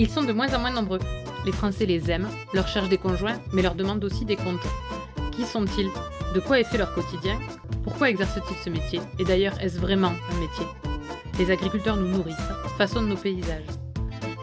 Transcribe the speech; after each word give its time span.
Ils 0.00 0.08
sont 0.08 0.22
de 0.22 0.32
moins 0.32 0.54
en 0.54 0.60
moins 0.60 0.70
nombreux. 0.70 0.98
Les 1.44 1.52
Français 1.52 1.84
les 1.84 2.10
aiment, 2.10 2.30
leur 2.54 2.66
cherchent 2.66 2.88
des 2.88 2.96
conjoints, 2.96 3.38
mais 3.52 3.60
leur 3.60 3.74
demandent 3.74 4.02
aussi 4.02 4.24
des 4.24 4.36
comptes. 4.36 4.66
Qui 5.30 5.44
sont-ils? 5.44 5.90
De 6.34 6.40
quoi 6.40 6.58
est 6.58 6.64
fait 6.64 6.78
leur 6.78 6.94
quotidien? 6.94 7.38
Pourquoi 7.84 8.08
exercent-ils 8.08 8.56
ce 8.64 8.70
métier? 8.70 9.02
Et 9.18 9.24
d'ailleurs, 9.24 9.60
est-ce 9.60 9.78
vraiment 9.78 10.08
un 10.32 10.40
métier? 10.40 10.64
Les 11.38 11.50
agriculteurs 11.50 11.98
nous 11.98 12.08
nourrissent, 12.08 12.34
façonnent 12.78 13.10
nos 13.10 13.16
paysages. 13.16 13.66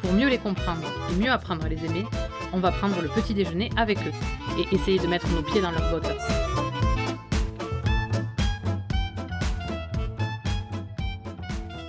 Pour 0.04 0.13
mieux 0.13 0.30
les 0.30 0.38
comprendre 0.38 0.84
et 1.09 1.16
mieux 1.16 1.31
apprendre 1.31 1.66
à 1.66 1.70
les 1.70 1.84
aimer, 1.84 2.05
on 2.53 2.59
va 2.59 2.71
prendre 2.71 3.02
le 3.02 3.08
petit 3.08 3.34
déjeuner 3.34 3.71
avec 3.77 3.98
eux 3.98 4.13
et 4.59 4.76
essayer 4.76 4.99
de 4.99 5.08
mettre 5.08 5.27
nos 5.30 5.41
pieds 5.41 5.62
dans 5.62 5.71
leurs 5.71 5.89
bottes. 5.89 6.16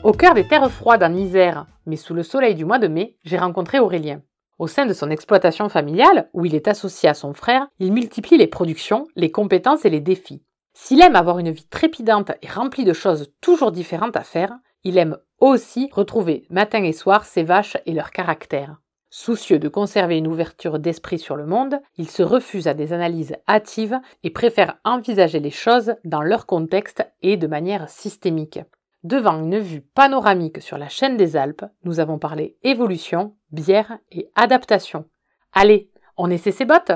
Au 0.05 0.13
cœur 0.13 0.35
des 0.35 0.47
terres 0.47 0.71
froides 0.71 1.03
en 1.03 1.13
Isère, 1.13 1.67
mais 1.85 1.97
sous 1.97 2.15
le 2.15 2.23
soleil 2.23 2.55
du 2.55 2.65
mois 2.65 2.79
de 2.79 2.87
mai, 2.87 3.17
j'ai 3.25 3.37
rencontré 3.37 3.81
Aurélien. 3.81 4.23
Au 4.59 4.69
sein 4.69 4.87
de 4.87 4.93
son 4.93 5.11
exploitation 5.11 5.69
familiale, 5.69 6.31
où 6.33 6.45
il 6.45 6.55
est 6.55 6.69
associé 6.69 7.09
à 7.09 7.15
son 7.15 7.35
frère, 7.35 7.67
il 7.81 7.93
multiplie 7.93 8.39
les 8.39 8.47
productions, 8.47 9.09
les 9.17 9.33
compétences 9.33 9.85
et 9.85 9.91
les 9.91 10.01
défis. 10.01 10.45
S'il 10.73 11.03
aime 11.03 11.17
avoir 11.17 11.41
une 11.41 11.51
vie 11.51 11.67
trépidante 11.67 12.31
et 12.43 12.49
remplie 12.49 12.85
de 12.85 12.93
choses 12.93 13.33
toujours 13.41 13.73
différentes 13.73 14.17
à 14.17 14.23
faire, 14.23 14.57
il 14.85 14.99
aime 14.99 15.19
aussi 15.41 15.91
retrouver 15.93 16.47
matin 16.49 16.85
et 16.85 16.93
soir 16.93 17.25
ses 17.25 17.43
vaches 17.43 17.77
et 17.85 17.93
leur 17.93 18.13
caractère. 18.13 18.77
Soucieux 19.11 19.59
de 19.59 19.69
conserver 19.69 20.17
une 20.17 20.29
ouverture 20.29 20.79
d'esprit 20.79 21.19
sur 21.19 21.35
le 21.35 21.47
monde, 21.47 21.81
il 21.97 22.09
se 22.09 22.23
refuse 22.23 22.69
à 22.69 22.75
des 22.75 22.93
analyses 22.93 23.35
hâtives 23.49 23.99
et 24.23 24.31
préfère 24.31 24.79
envisager 24.85 25.41
les 25.41 25.51
choses 25.51 25.95
dans 26.05 26.23
leur 26.23 26.47
contexte 26.47 27.05
et 27.21 27.37
de 27.37 27.49
manière 27.49 27.89
systémique. 27.89 28.61
Devant 29.05 29.39
une 29.39 29.61
vue 29.61 29.81
panoramique 29.81 30.61
sur 30.61 30.77
la 30.77 30.89
chaîne 30.89 31.17
des 31.17 31.37
Alpes, 31.37 31.65
nous 31.85 32.01
avons 32.01 32.19
parlé 32.19 32.57
évolution, 32.65 33.37
bière 33.53 33.99
et 34.11 34.29
adaptation. 34.35 35.09
Allez, 35.53 35.89
on 36.17 36.31
essaie 36.31 36.51
ses 36.51 36.65
bottes 36.65 36.91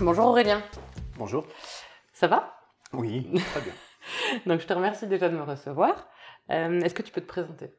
Bonjour 0.00 0.26
Aurélien. 0.26 0.62
Bonjour. 1.18 1.44
Ça 2.12 2.26
va? 2.26 2.54
Oui, 2.92 3.28
très 3.52 3.60
bien. 3.60 3.72
Donc 4.46 4.60
je 4.60 4.66
te 4.66 4.72
remercie 4.72 5.06
déjà 5.06 5.28
de 5.28 5.36
me 5.36 5.42
recevoir. 5.42 6.08
Euh, 6.50 6.80
Est-ce 6.80 6.94
que 6.94 7.02
tu 7.02 7.12
peux 7.12 7.20
te 7.20 7.26
présenter? 7.26 7.70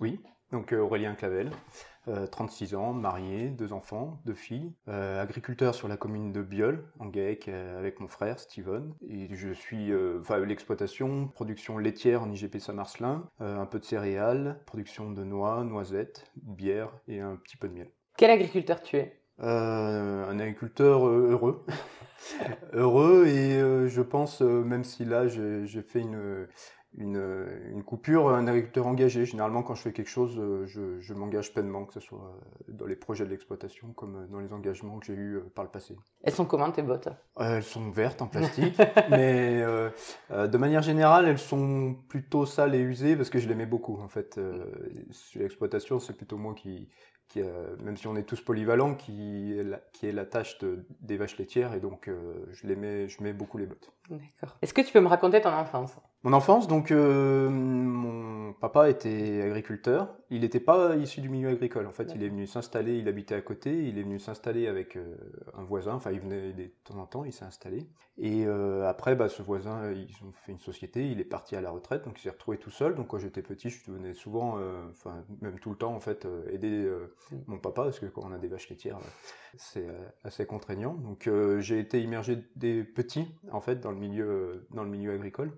Oui, 0.00 0.20
donc 0.52 0.72
euh, 0.72 0.78
Aurélien 0.80 1.14
Clavel, 1.14 1.50
euh, 2.08 2.26
36 2.26 2.74
ans, 2.74 2.92
marié, 2.92 3.48
deux 3.50 3.72
enfants, 3.72 4.20
deux 4.24 4.34
filles, 4.34 4.72
euh, 4.88 5.22
agriculteur 5.22 5.74
sur 5.74 5.88
la 5.88 5.96
commune 5.96 6.32
de 6.32 6.42
Biol, 6.42 6.84
en 6.98 7.06
GAEC, 7.06 7.48
euh, 7.48 7.78
avec 7.78 8.00
mon 8.00 8.08
frère 8.08 8.38
Steven. 8.38 8.94
Et 9.08 9.34
je 9.34 9.50
suis, 9.52 9.92
euh, 9.92 10.18
enfin, 10.20 10.38
l'exploitation, 10.38 11.28
production 11.28 11.78
laitière 11.78 12.22
en 12.22 12.30
IGP 12.30 12.58
Saint-Marcelin, 12.58 13.28
euh, 13.40 13.58
un 13.58 13.66
peu 13.66 13.78
de 13.78 13.84
céréales, 13.84 14.60
production 14.66 15.10
de 15.10 15.24
noix, 15.24 15.64
noisettes, 15.64 16.30
bière 16.36 16.92
et 17.08 17.20
un 17.20 17.36
petit 17.36 17.56
peu 17.56 17.68
de 17.68 17.74
miel. 17.74 17.90
Quel 18.16 18.30
agriculteur 18.30 18.82
tu 18.82 18.96
es? 18.96 19.20
Euh, 19.40 20.28
un 20.28 20.40
agriculteur 20.40 21.06
euh, 21.06 21.28
heureux. 21.30 21.64
heureux 22.72 23.26
et 23.26 23.54
euh, 23.54 23.86
je 23.86 24.02
pense, 24.02 24.42
euh, 24.42 24.64
même 24.64 24.82
si 24.82 25.04
là 25.04 25.28
j'ai 25.28 25.82
fait 25.82 26.00
une, 26.00 26.48
une, 26.98 27.46
une 27.70 27.82
coupure, 27.84 28.28
un 28.30 28.46
agriculteur 28.46 28.86
engagé. 28.86 29.24
Généralement, 29.24 29.62
quand 29.62 29.74
je 29.74 29.82
fais 29.82 29.92
quelque 29.92 30.10
chose, 30.10 30.36
euh, 30.38 30.66
je, 30.66 31.00
je 31.00 31.14
m'engage 31.14 31.52
pleinement, 31.54 31.84
que 31.84 31.94
ce 31.94 32.00
soit 32.00 32.18
euh, 32.18 32.72
dans 32.72 32.86
les 32.86 32.96
projets 32.96 33.24
de 33.24 33.30
l'exploitation 33.30 33.92
comme 33.92 34.16
euh, 34.16 34.26
dans 34.26 34.40
les 34.40 34.52
engagements 34.52 34.98
que 34.98 35.06
j'ai 35.06 35.14
eus 35.14 35.36
euh, 35.36 35.50
par 35.54 35.64
le 35.64 35.70
passé. 35.70 35.96
Elles 36.22 36.34
sont 36.34 36.44
comment 36.44 36.70
tes 36.70 36.82
bottes? 36.82 37.08
Euh, 37.38 37.56
elles 37.56 37.62
sont 37.62 37.90
vertes 37.90 38.20
en 38.20 38.26
plastique, 38.26 38.76
mais 39.10 39.62
euh, 39.62 39.90
euh, 40.32 40.46
de 40.48 40.58
manière 40.58 40.82
générale, 40.82 41.28
elles 41.28 41.38
sont 41.38 41.96
plutôt 42.08 42.46
sales 42.46 42.74
et 42.74 42.80
usées 42.80 43.16
parce 43.16 43.30
que 43.30 43.38
je 43.38 43.48
les 43.48 43.54
mets 43.54 43.66
beaucoup. 43.66 43.98
En 44.00 44.08
fait, 44.08 44.36
euh, 44.38 44.64
sur 45.12 45.40
l'exploitation, 45.40 46.00
c'est 46.00 46.16
plutôt 46.16 46.36
moi 46.36 46.54
qui, 46.54 46.88
qui 47.28 47.40
euh, 47.42 47.76
même 47.80 47.96
si 47.96 48.06
on 48.08 48.16
est 48.16 48.24
tous 48.24 48.40
polyvalents, 48.40 48.94
qui 48.94 49.56
est 49.56 49.62
la, 49.62 49.80
qui 49.92 50.06
est 50.06 50.12
la 50.12 50.24
tâche 50.24 50.58
de- 50.58 50.84
des 51.00 51.16
vaches 51.16 51.38
laitières 51.38 51.74
et 51.74 51.80
donc 51.80 52.08
euh, 52.08 52.44
je 52.50 52.66
les 52.66 52.74
mets, 52.74 53.08
je 53.08 53.22
mets 53.22 53.32
beaucoup 53.32 53.58
les 53.58 53.66
bottes. 53.66 53.92
D'accord. 54.10 54.56
Est-ce 54.62 54.74
que 54.74 54.80
tu 54.80 54.92
peux 54.92 55.00
me 55.00 55.08
raconter 55.08 55.40
ton 55.40 55.50
enfance? 55.52 55.94
Mon 56.24 56.32
enfance, 56.32 56.66
donc, 56.66 56.90
euh, 56.90 57.48
mon 57.48 58.52
papa 58.54 58.90
était 58.90 59.40
agriculteur. 59.40 60.16
Il 60.30 60.40
n'était 60.40 60.58
pas 60.58 60.96
issu 60.96 61.20
du 61.20 61.28
milieu 61.28 61.48
agricole. 61.48 61.86
En 61.86 61.92
fait, 61.92 62.10
il 62.12 62.24
est 62.24 62.28
venu 62.28 62.48
s'installer. 62.48 62.98
Il 62.98 63.06
habitait 63.06 63.36
à 63.36 63.40
côté. 63.40 63.86
Il 63.86 63.98
est 63.98 64.02
venu 64.02 64.18
s'installer 64.18 64.66
avec 64.66 64.96
euh, 64.96 65.14
un 65.56 65.62
voisin. 65.62 65.94
Enfin, 65.94 66.10
il 66.10 66.18
venait 66.18 66.52
de 66.52 66.72
temps 66.82 66.98
en 66.98 67.06
temps. 67.06 67.24
Il 67.24 67.32
s'est 67.32 67.44
installé. 67.44 67.88
Et 68.16 68.46
euh, 68.46 68.88
après, 68.88 69.14
bah, 69.14 69.28
ce 69.28 69.42
voisin, 69.42 69.92
ils 69.92 70.12
ont 70.26 70.32
fait 70.32 70.50
une 70.50 70.58
société. 70.58 71.08
Il 71.08 71.20
est 71.20 71.24
parti 71.24 71.54
à 71.54 71.60
la 71.60 71.70
retraite, 71.70 72.04
donc 72.04 72.18
il 72.18 72.22
s'est 72.22 72.30
retrouvé 72.30 72.58
tout 72.58 72.70
seul. 72.70 72.96
Donc, 72.96 73.06
quand 73.06 73.18
j'étais 73.18 73.42
petit, 73.42 73.70
je 73.70 73.88
venais 73.88 74.12
souvent, 74.14 74.58
enfin, 74.90 75.24
même 75.40 75.60
tout 75.60 75.70
le 75.70 75.76
temps, 75.76 75.94
en 75.94 76.00
fait, 76.00 76.26
aider 76.50 76.90
mon 77.46 77.58
papa 77.58 77.84
parce 77.84 78.00
que 78.00 78.06
quand 78.06 78.22
on 78.24 78.32
a 78.32 78.38
des 78.38 78.48
vaches 78.48 78.68
laitières, 78.70 78.98
c'est 79.56 79.86
assez 80.24 80.46
contraignant. 80.46 80.94
Donc, 80.94 81.30
j'ai 81.60 81.78
été 81.78 82.02
immergé 82.02 82.42
des 82.56 82.82
petits, 82.82 83.28
en 83.52 83.60
fait, 83.60 83.76
dans 83.76 83.92
le 83.92 83.98
milieu, 83.98 84.66
dans 84.72 84.82
le 84.82 84.90
milieu 84.90 85.12
agricole. 85.12 85.52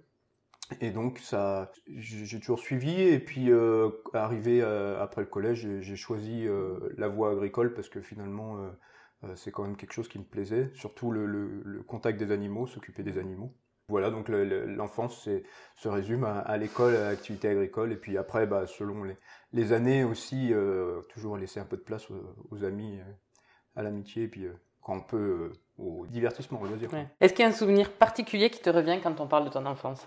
Et 0.81 0.91
donc 0.91 1.19
ça, 1.19 1.71
j'ai 1.89 2.39
toujours 2.41 2.61
suivi. 2.61 3.01
Et 3.01 3.19
puis 3.19 3.51
euh, 3.51 3.91
arrivé 4.15 4.63
euh, 4.63 5.03
après 5.03 5.23
le 5.23 5.27
collège, 5.27 5.67
j'ai- 5.81 5.97
choisi 5.97 6.47
euh, 6.47 6.79
la 6.97 7.09
voie 7.09 7.33
agricole 7.33 7.75
parce 7.75 7.89
que 7.89 8.01
finalement 8.01 8.59
c'est 9.35 9.51
quand 9.51 9.65
même 9.65 9.77
quelque 9.77 9.93
chose 9.93 10.09
qui 10.09 10.19
me 10.19 10.25
plaisait, 10.25 10.71
surtout 10.75 11.11
le, 11.11 11.27
le- 11.27 11.61
le 11.63 11.83
contact 11.83 12.19
des 12.19 12.33
animaux, 12.33 12.67
s'occuper 12.67 13.03
des 13.03 13.19
animaux. 13.19 13.55
Voilà, 13.89 14.11
donc 14.11 14.29
le- 14.31 14.45
le- 14.45 14.65
l'enfance 14.65 15.23
c'est- 15.25 15.43
se 15.77 15.89
résume 15.89 16.25
à, 16.25 16.57
l'école, 16.57 16.97
à 16.97 17.11
l'activité 17.11 17.49
agricole, 17.49 17.93
et 17.93 17.97
puis 17.97 18.17
après, 18.17 18.47
bah, 18.47 18.67
selon 18.67 19.05
les, 19.53 19.73
années 19.75 20.05
aussi, 20.05 20.55
toujours 21.11 21.37
laisser 21.37 21.61
un 21.61 21.67
peu 21.67 21.77
de 21.77 21.83
place 21.83 22.07
aux, 22.51 22.65
amis, 22.65 22.99
à 23.77 23.83
l'amitié, 23.83 24.23
et 24.23 24.29
puis 24.29 24.47
quand 24.81 24.97
on 24.97 25.03
peut, 25.03 25.53
au 25.77 26.07
divertissement, 26.07 26.61
au 26.63 26.67
loisir. 26.67 26.91
Ouais. 26.93 27.07
Est-ce 27.21 27.35
qu'il 27.35 27.43
y 27.43 27.47
a 27.47 27.51
un 27.51 27.55
souvenir 27.55 27.93
particulier 27.93 28.49
qui 28.49 28.61
te 28.63 28.71
revient 28.71 29.01
quand 29.03 29.21
on 29.21 29.27
parle 29.27 29.45
de 29.45 29.51
ton 29.51 29.67
enfance? 29.67 30.07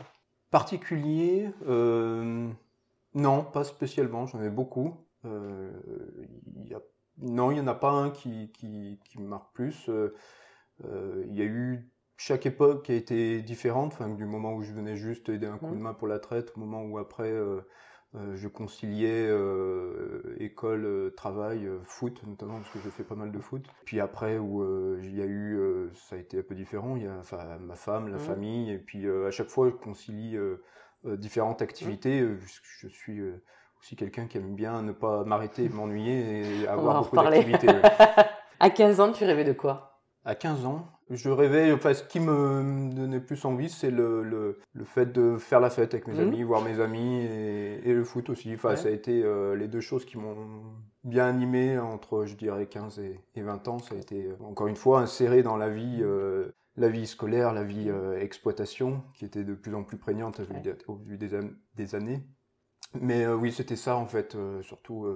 Particulier, 0.54 1.50
euh, 1.68 2.50
non, 3.16 3.44
pas 3.44 3.64
spécialement, 3.66 4.28
j'en 4.28 4.42
ai 4.44 4.52
beaucoup. 4.52 4.96
Euh, 5.26 5.72
il 6.58 6.68
y 6.68 6.76
a- 6.76 6.82
non, 7.20 7.52
il 7.52 7.56
n'y 7.56 7.62
en 7.62 7.68
a 7.68 7.76
pas 7.76 7.92
un 7.92 8.12
qui, 8.12 8.52
qui, 8.54 9.00
qui 9.06 9.20
me 9.20 9.28
marque 9.28 9.54
plus. 9.54 9.90
Euh, 9.90 11.26
il 11.28 11.36
y 11.36 11.42
a 11.42 11.46
eu 11.46 11.92
chaque 12.18 12.46
époque 12.46 12.86
qui 12.86 12.92
a 12.94 12.96
été 12.96 13.42
différente, 13.42 13.94
enfin, 13.94 14.10
du 14.10 14.26
moment 14.26 14.54
où 14.54 14.64
je 14.64 14.74
venais 14.74 14.98
juste 14.98 15.30
aider 15.30 15.48
un 15.48 15.58
coup 15.60 15.76
de 15.76 15.80
Mhm. 15.80 15.82
main 15.82 15.94
pour 15.94 16.08
la 16.08 16.20
traite, 16.20 16.54
au 16.56 16.60
moment 16.62 16.84
où 16.84 16.98
après 17.00 17.32
je 18.36 18.48
conciliais 18.48 19.28
euh, 19.30 20.36
école, 20.40 20.86
euh, 20.86 21.10
travail, 21.12 21.66
euh, 21.66 21.80
foot 21.84 22.22
notamment, 22.28 22.60
parce 22.60 22.70
que 22.72 22.80
je 22.80 22.90
fais 22.90 23.04
pas 23.04 23.16
mal 23.16 23.32
de 23.32 23.40
foot. 23.40 23.66
Puis 23.86 24.00
après 24.00 24.38
où 24.38 24.62
euh, 24.62 25.00
il 25.04 25.18
y 25.18 25.22
a 25.22 25.26
eu, 25.26 25.58
euh, 25.58 25.90
ça 25.96 26.16
a 26.16 26.20
été 26.20 26.40
un 26.40 26.44
peu 26.44 26.56
différent, 26.56 26.96
il 26.96 27.04
y 27.04 27.08
a 27.08 27.16
enfin, 27.20 27.58
ma 27.60 27.76
femme, 27.76 28.08
la 28.10 28.20
Mhm. 28.20 28.20
famille, 28.20 28.72
et 28.72 28.78
puis 28.78 29.06
euh, 29.08 29.28
à 29.28 29.32
chaque 29.32 29.50
fois 29.50 29.70
je 29.70 29.76
concilie 29.76 30.38
euh, 30.38 30.64
euh, 31.06 31.18
différentes 31.18 31.62
activités, 31.62 32.22
euh, 32.22 32.38
puisque 32.40 32.66
je 32.66 32.88
suis 32.88 33.20
euh, 33.20 33.42
aussi 33.80 33.96
quelqu'un 33.96 34.28
qui 34.28 34.38
aime 34.38 34.56
bien 34.56 34.82
ne 34.84 34.92
pas 34.92 35.24
m'arrêter, 35.24 35.68
m'arrêter 35.70 36.62
et 36.62 36.68
avoir 36.68 37.04
beaucoup 37.04 37.18
d'activités. 37.18 37.68
À 38.60 38.70
15 38.70 39.00
ans, 39.00 39.12
tu 39.12 39.26
rêvais 39.26 39.44
de 39.44 39.54
quoi? 39.54 40.02
À 40.26 40.36
15 40.36 40.66
ans, 40.66 40.88
je 41.16 41.30
rêvais, 41.30 41.72
enfin 41.72 41.94
ce 41.94 42.04
qui 42.04 42.20
me 42.20 42.94
donnait 42.94 43.20
plus 43.20 43.44
envie, 43.46 43.70
c'est 43.70 43.92
le, 43.92 44.24
le, 44.24 44.60
le 44.74 44.84
fait 44.86 45.08
de 45.12 45.38
faire 45.38 45.60
la 45.60 45.70
fête 45.70 45.94
avec 45.94 46.08
mes 46.08 46.14
Mhm. 46.16 46.22
amis, 46.22 46.44
voir 46.44 46.62
mes 46.62 46.80
amis 46.80 47.22
et, 47.26 47.90
et 47.90 47.94
le 47.94 48.04
foot 48.04 48.30
aussi. 48.30 48.54
Enfin, 48.54 48.70
Ouais. 48.72 48.76
ça 48.76 48.88
a 48.90 48.92
été 48.92 49.24
euh, 49.24 49.56
les 49.56 49.68
deux 49.68 49.82
choses 49.82 50.06
qui 50.06 50.18
m'ont 50.18 50.36
bien 51.04 51.28
animé 51.28 51.78
entre, 51.80 52.26
je 52.26 52.36
dirais, 52.36 52.68
15 52.68 53.00
et, 53.00 53.20
et 53.36 53.42
20 53.42 53.68
ans. 53.68 53.80
Ça 53.80 53.96
a 53.96 53.98
été, 53.98 54.26
euh, 54.28 54.36
encore 54.44 54.68
une 54.68 54.76
fois, 54.76 55.02
inséré 55.02 55.44
dans 55.44 55.58
la 55.58 55.70
vie, 55.70 56.00
euh, 56.02 56.52
la 56.78 56.90
vie 56.90 57.06
scolaire, 57.08 57.54
la 57.54 57.64
vie 57.64 57.90
euh, 57.90 58.20
exploitation, 58.20 59.04
qui 59.14 59.26
était 59.26 59.44
de 59.44 59.54
plus 59.54 59.76
en 59.76 59.84
plus 59.84 59.98
prégnante 59.98 60.40
au 60.40 60.44
vu 60.44 60.54
Ouais. 60.56 60.62
des, 60.62 60.74
au 60.88 60.96
vu 60.96 61.18
des 61.18 61.36
an- 61.36 61.52
des 61.76 61.96
années. 61.96 62.24
Mais 63.00 63.26
oui, 63.28 63.52
c'était 63.52 63.76
ça 63.76 63.96
en 63.98 64.06
fait, 64.06 64.38
surtout 64.62 65.08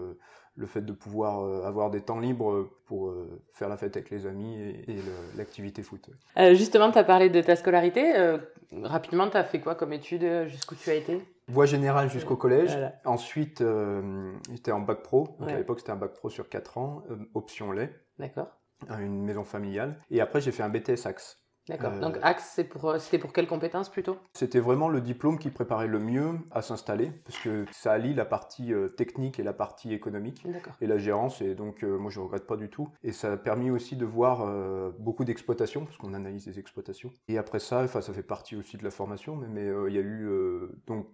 le 0.57 0.65
fait 0.65 0.81
de 0.81 0.91
pouvoir 0.91 1.41
euh, 1.43 1.63
avoir 1.65 1.89
des 1.91 2.01
temps 2.01 2.19
libres 2.19 2.67
pour 2.85 3.07
euh, 3.09 3.41
faire 3.53 3.69
la 3.69 3.77
fête 3.77 3.95
avec 3.95 4.09
les 4.09 4.25
amis 4.25 4.59
et, 4.59 4.97
l'activité 5.35 5.83
foot. 5.83 6.09
Euh, 6.37 6.55
Justement, 6.55 6.91
tu 6.91 6.97
as 6.97 7.03
parlé 7.03 7.29
de 7.29 7.41
ta 7.41 7.55
scolarité. 7.55 8.17
Euh, 8.17 8.39
rapidement, 8.83 9.29
tu 9.29 9.37
as 9.37 9.43
fait 9.43 9.59
quoi 9.59 9.75
comme 9.75 9.93
études 9.93 10.23
euh, 10.23 10.47
Jusqu'où 10.47 10.75
tu 10.75 10.89
as 10.89 10.95
été? 10.95 11.21
Voie 11.47 11.65
générale 11.67 12.09
jusqu'au 12.09 12.35
collège. 12.35 12.71
Voilà. 12.71 12.93
Ensuite, 13.05 13.61
euh, 13.61 14.33
j'étais 14.51 14.71
en 14.71 14.79
bac 14.81 15.03
pro. 15.03 15.27
Donc 15.39 15.47
Ouais. 15.47 15.53
à 15.53 15.57
l'époque, 15.57 15.79
c'était 15.79 15.91
un 15.91 15.95
bac 15.95 16.13
pro 16.13 16.29
sur 16.29 16.49
4 16.49 16.77
ans, 16.79 17.03
euh, 17.11 17.17
option 17.35 17.71
lait, 17.71 17.93
D'accord. 18.17 18.47
à 18.89 18.99
une 19.01 19.23
maison 19.23 19.43
familiale. 19.43 19.99
Et 20.09 20.19
après, 20.21 20.41
j'ai 20.41 20.51
fait 20.51 20.63
un 20.63 20.69
BTS 20.69 21.05
Axe. 21.05 21.39
D'accord. 21.67 21.93
Euh, 21.93 21.99
Donc 21.99 22.17
Axe, 22.21 22.51
c'est 22.55 22.63
pour, 22.63 22.85
euh, 22.89 22.99
c'était 22.99 23.17
pour 23.19 23.33
quelle 23.33 23.47
compétence 23.47 23.89
plutôt? 23.89 24.17
C'était 24.33 24.59
vraiment 24.59 24.89
le 24.89 25.01
diplôme 25.01 25.37
qui 25.37 25.49
préparait 25.49 25.87
le 25.87 25.99
mieux 25.99 26.39
à 26.51 26.61
s'installer, 26.61 27.11
parce 27.25 27.37
que 27.39 27.65
ça 27.71 27.91
allie 27.91 28.13
la 28.13 28.25
partie 28.25 28.73
euh, 28.73 28.89
technique 28.89 29.39
et 29.39 29.43
la 29.43 29.53
partie 29.53 29.93
économique. 29.93 30.45
Et 30.81 30.87
la 30.87 30.97
gérance, 30.97 31.41
et 31.41 31.55
donc 31.55 31.83
euh, 31.83 31.97
moi 31.97 32.11
je 32.11 32.19
regrette 32.19 32.47
pas 32.47 32.57
du 32.57 32.69
tout. 32.69 32.89
Et 33.03 33.11
ça 33.11 33.33
a 33.33 33.37
permis 33.37 33.69
aussi 33.69 33.95
de 33.95 34.05
voir 34.05 34.41
euh, 34.41 34.91
beaucoup 34.99 35.25
d'exploitations, 35.25 35.85
parce 35.85 35.97
qu'on 35.97 36.13
analyse 36.13 36.45
des 36.45 36.59
exploitations. 36.59 37.11
Et 37.27 37.37
après 37.37 37.59
ça, 37.59 37.83
enfin 37.83 38.01
ça 38.01 38.13
fait 38.13 38.23
partie 38.23 38.55
aussi 38.55 38.77
de 38.77 38.83
la 38.83 38.91
formation, 38.91 39.35
mais 39.35 39.67
euh, 39.67 39.89
il 39.89 39.95
y 39.95 39.99
a 39.99 40.01
eu 40.01 40.27
euh, 40.27 40.79
donc 40.87 41.07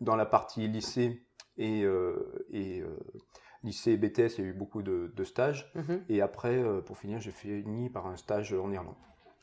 dans 0.00 0.16
la 0.16 0.26
partie 0.26 0.68
lycée 0.68 1.26
et, 1.56 1.84
euh, 1.84 2.44
et 2.50 2.80
euh, 2.82 2.98
lycée 3.62 3.92
et 3.92 3.96
BTS, 3.96 4.38
il 4.38 4.44
y 4.44 4.46
a 4.46 4.50
eu 4.50 4.52
beaucoup 4.52 4.82
de, 4.82 5.12
de 5.14 5.24
stages. 5.24 5.72
Mhm. 5.74 6.04
Et 6.10 6.20
après, 6.20 6.56
euh, 6.56 6.80
pour 6.82 6.98
finir, 6.98 7.20
j'ai 7.20 7.30
fini 7.30 7.88
par 7.88 8.06
un 8.06 8.16
stage 8.16 8.52
en 8.52 8.70
Irlande. 8.70 8.94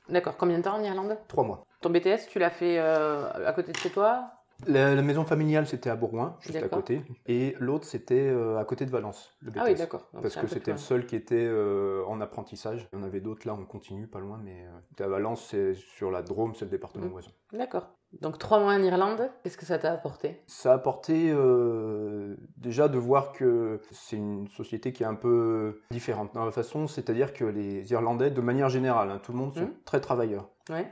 D'accord. 0.09 0.38
Combien 0.38 0.57
de 0.57 0.63
temps 0.63 0.75
en 0.75 0.83
Irlande? 0.83 1.17
Trois 1.27 1.44
mois. 1.44 1.65
Ton 1.81 1.89
BTS, 1.89 2.27
tu 2.29 2.39
l'as 2.39 2.50
fait 2.50 2.77
euh, 2.79 3.47
à 3.47 3.53
côté 3.53 3.71
de 3.71 3.77
chez 3.77 3.89
toi? 3.89 4.43
La, 4.68 4.95
la 4.95 5.01
maison 5.01 5.25
familiale, 5.25 5.68
c'était 5.68 5.89
à 5.89 5.95
Bourgoin, 5.95 6.38
juste 6.42 6.56
à 6.56 6.68
côté. 6.68 7.01
Et 7.27 7.56
l'autre, 7.60 7.86
c'était 7.86 8.27
euh, 8.30 8.57
à 8.57 8.65
côté 8.65 8.86
de 8.86 8.92
Valence, 8.92 9.36
le 9.42 9.51
BTS. 9.51 9.60
Ah 9.62 9.65
oui, 9.68 9.75
d'accord. 9.75 10.07
Parce 10.21 10.36
que 10.36 10.48
c'était 10.48 10.71
le 10.71 10.77
seul 10.77 11.06
qui 11.06 11.15
était 11.15 11.36
euh, 11.48 12.04
en 12.07 12.21
apprentissage. 12.21 12.88
Il 12.94 13.00
y 13.00 13.01
en 13.01 13.06
avait 13.06 13.21
d'autres 13.21 13.48
là, 13.48 13.56
on 13.60 13.65
continue, 13.65 14.07
pas 14.07 14.19
loin, 14.19 14.39
mais 14.44 14.65
euh, 15.00 15.04
à 15.06 15.07
Valence, 15.07 15.48
c'est 15.50 15.74
sur 15.74 16.12
la 16.12 16.21
Drôme, 16.21 16.54
c'est 16.56 16.65
le 16.65 16.71
département 16.71 17.06
Mm. 17.07 17.10
voisin. 17.10 17.31
loin. 17.51 17.60
D'accord. 17.60 17.89
Donc 18.21 18.38
trois 18.38 18.60
mois 18.60 18.74
en 18.74 18.81
Irlande, 18.83 19.27
qu'est-ce 19.44 19.57
que 19.57 19.65
ça 19.65 19.80
t'a 19.80 19.92
apporté? 19.92 20.39
Ça 20.45 20.71
a 20.71 20.75
apporté 20.75 21.31
euh, 21.31 22.36
déjà 22.57 22.88
de 22.88 23.00
voir 23.00 23.31
que 23.31 23.81
c'est 23.89 24.18
une 24.18 24.48
société 24.50 24.94
qui 24.94 25.01
est 25.01 25.07
un 25.07 25.15
peu 25.15 25.81
différente 25.89 26.31
dans 26.36 26.45
la 26.45 26.51
façon, 26.51 26.88
c'est-à-dire 26.88 27.33
que 27.33 27.44
les 27.44 27.92
Irlandais, 27.92 28.30
de 28.30 28.42
manière 28.42 28.69
générale, 28.69 29.10
hein, 29.10 29.19
tout 29.24 29.31
le 29.31 29.39
monde 29.39 29.54
sont 29.56 29.62
Mm. 29.65 29.74
très 29.86 30.00
travailleurs. 30.00 30.48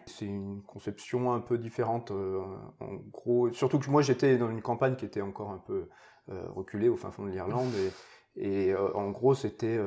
C'est 0.05 0.25
une 0.25 0.61
conception 0.63 1.31
un 1.33 1.39
peu 1.39 1.57
différente. 1.57 2.11
euh, 2.11 2.41
en 2.79 2.95
gros, 3.11 3.51
surtout 3.51 3.79
que 3.79 3.89
moi 3.89 4.01
j'étais 4.01 4.37
dans 4.37 4.49
une 4.49 4.61
campagne 4.61 4.95
qui 4.95 5.05
était 5.05 5.21
encore 5.21 5.51
un 5.51 5.59
peu 5.59 5.87
euh, 6.29 6.43
reculée 6.49 6.89
au 6.89 6.97
fin 6.97 7.11
fond 7.11 7.25
de 7.25 7.31
l'Irlande 7.31 7.71
et, 8.35 8.73
euh, 8.73 8.93
en 8.95 9.09
gros 9.11 9.33
c'était 9.33 9.77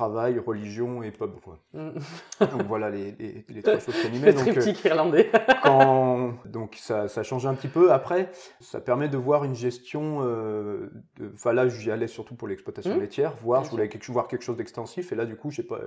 travail, 0.00 0.38
religion 0.38 1.02
et 1.02 1.10
pub. 1.10 1.32
Quoi. 1.40 1.58
Donc 1.74 2.62
voilà 2.66 2.90
les, 2.90 3.12
les, 3.12 3.44
les 3.48 3.62
trois 3.62 3.78
choses 3.84 3.94
Le 4.02 4.06
animaient. 4.08 4.32
Donc, 4.32 4.48
euh, 4.48 4.52
triptyque 4.52 4.84
irlandais. 4.84 5.30
quand... 5.62 6.34
donc 6.46 6.76
ça, 6.76 7.08
ça 7.08 7.22
change 7.22 7.46
un 7.46 7.54
petit 7.54 7.68
peu. 7.68 7.92
Après, 7.92 8.30
ça 8.60 8.80
permet 8.80 9.08
de 9.08 9.16
voir 9.16 9.44
une 9.44 9.54
gestion. 9.54 10.20
Euh. 10.22 10.90
Enfin 11.34 11.52
là, 11.52 11.68
j'y 11.68 11.90
allais 11.90 12.08
surtout 12.08 12.34
pour 12.34 12.48
l'exploitation 12.48 12.90
Mmh. 12.90 13.00
laitière, 13.00 13.36
voir, 13.42 13.64
je 13.64 13.70
voulais 13.70 13.88
quelque... 13.88 14.10
voir 14.10 14.26
quelque 14.28 14.42
chose 14.42 14.56
d'extensif. 14.56 15.12
Et 15.12 15.14
là, 15.14 15.26
du 15.26 15.36
coup, 15.36 15.50
j'ai 15.50 15.62
pas, 15.62 15.80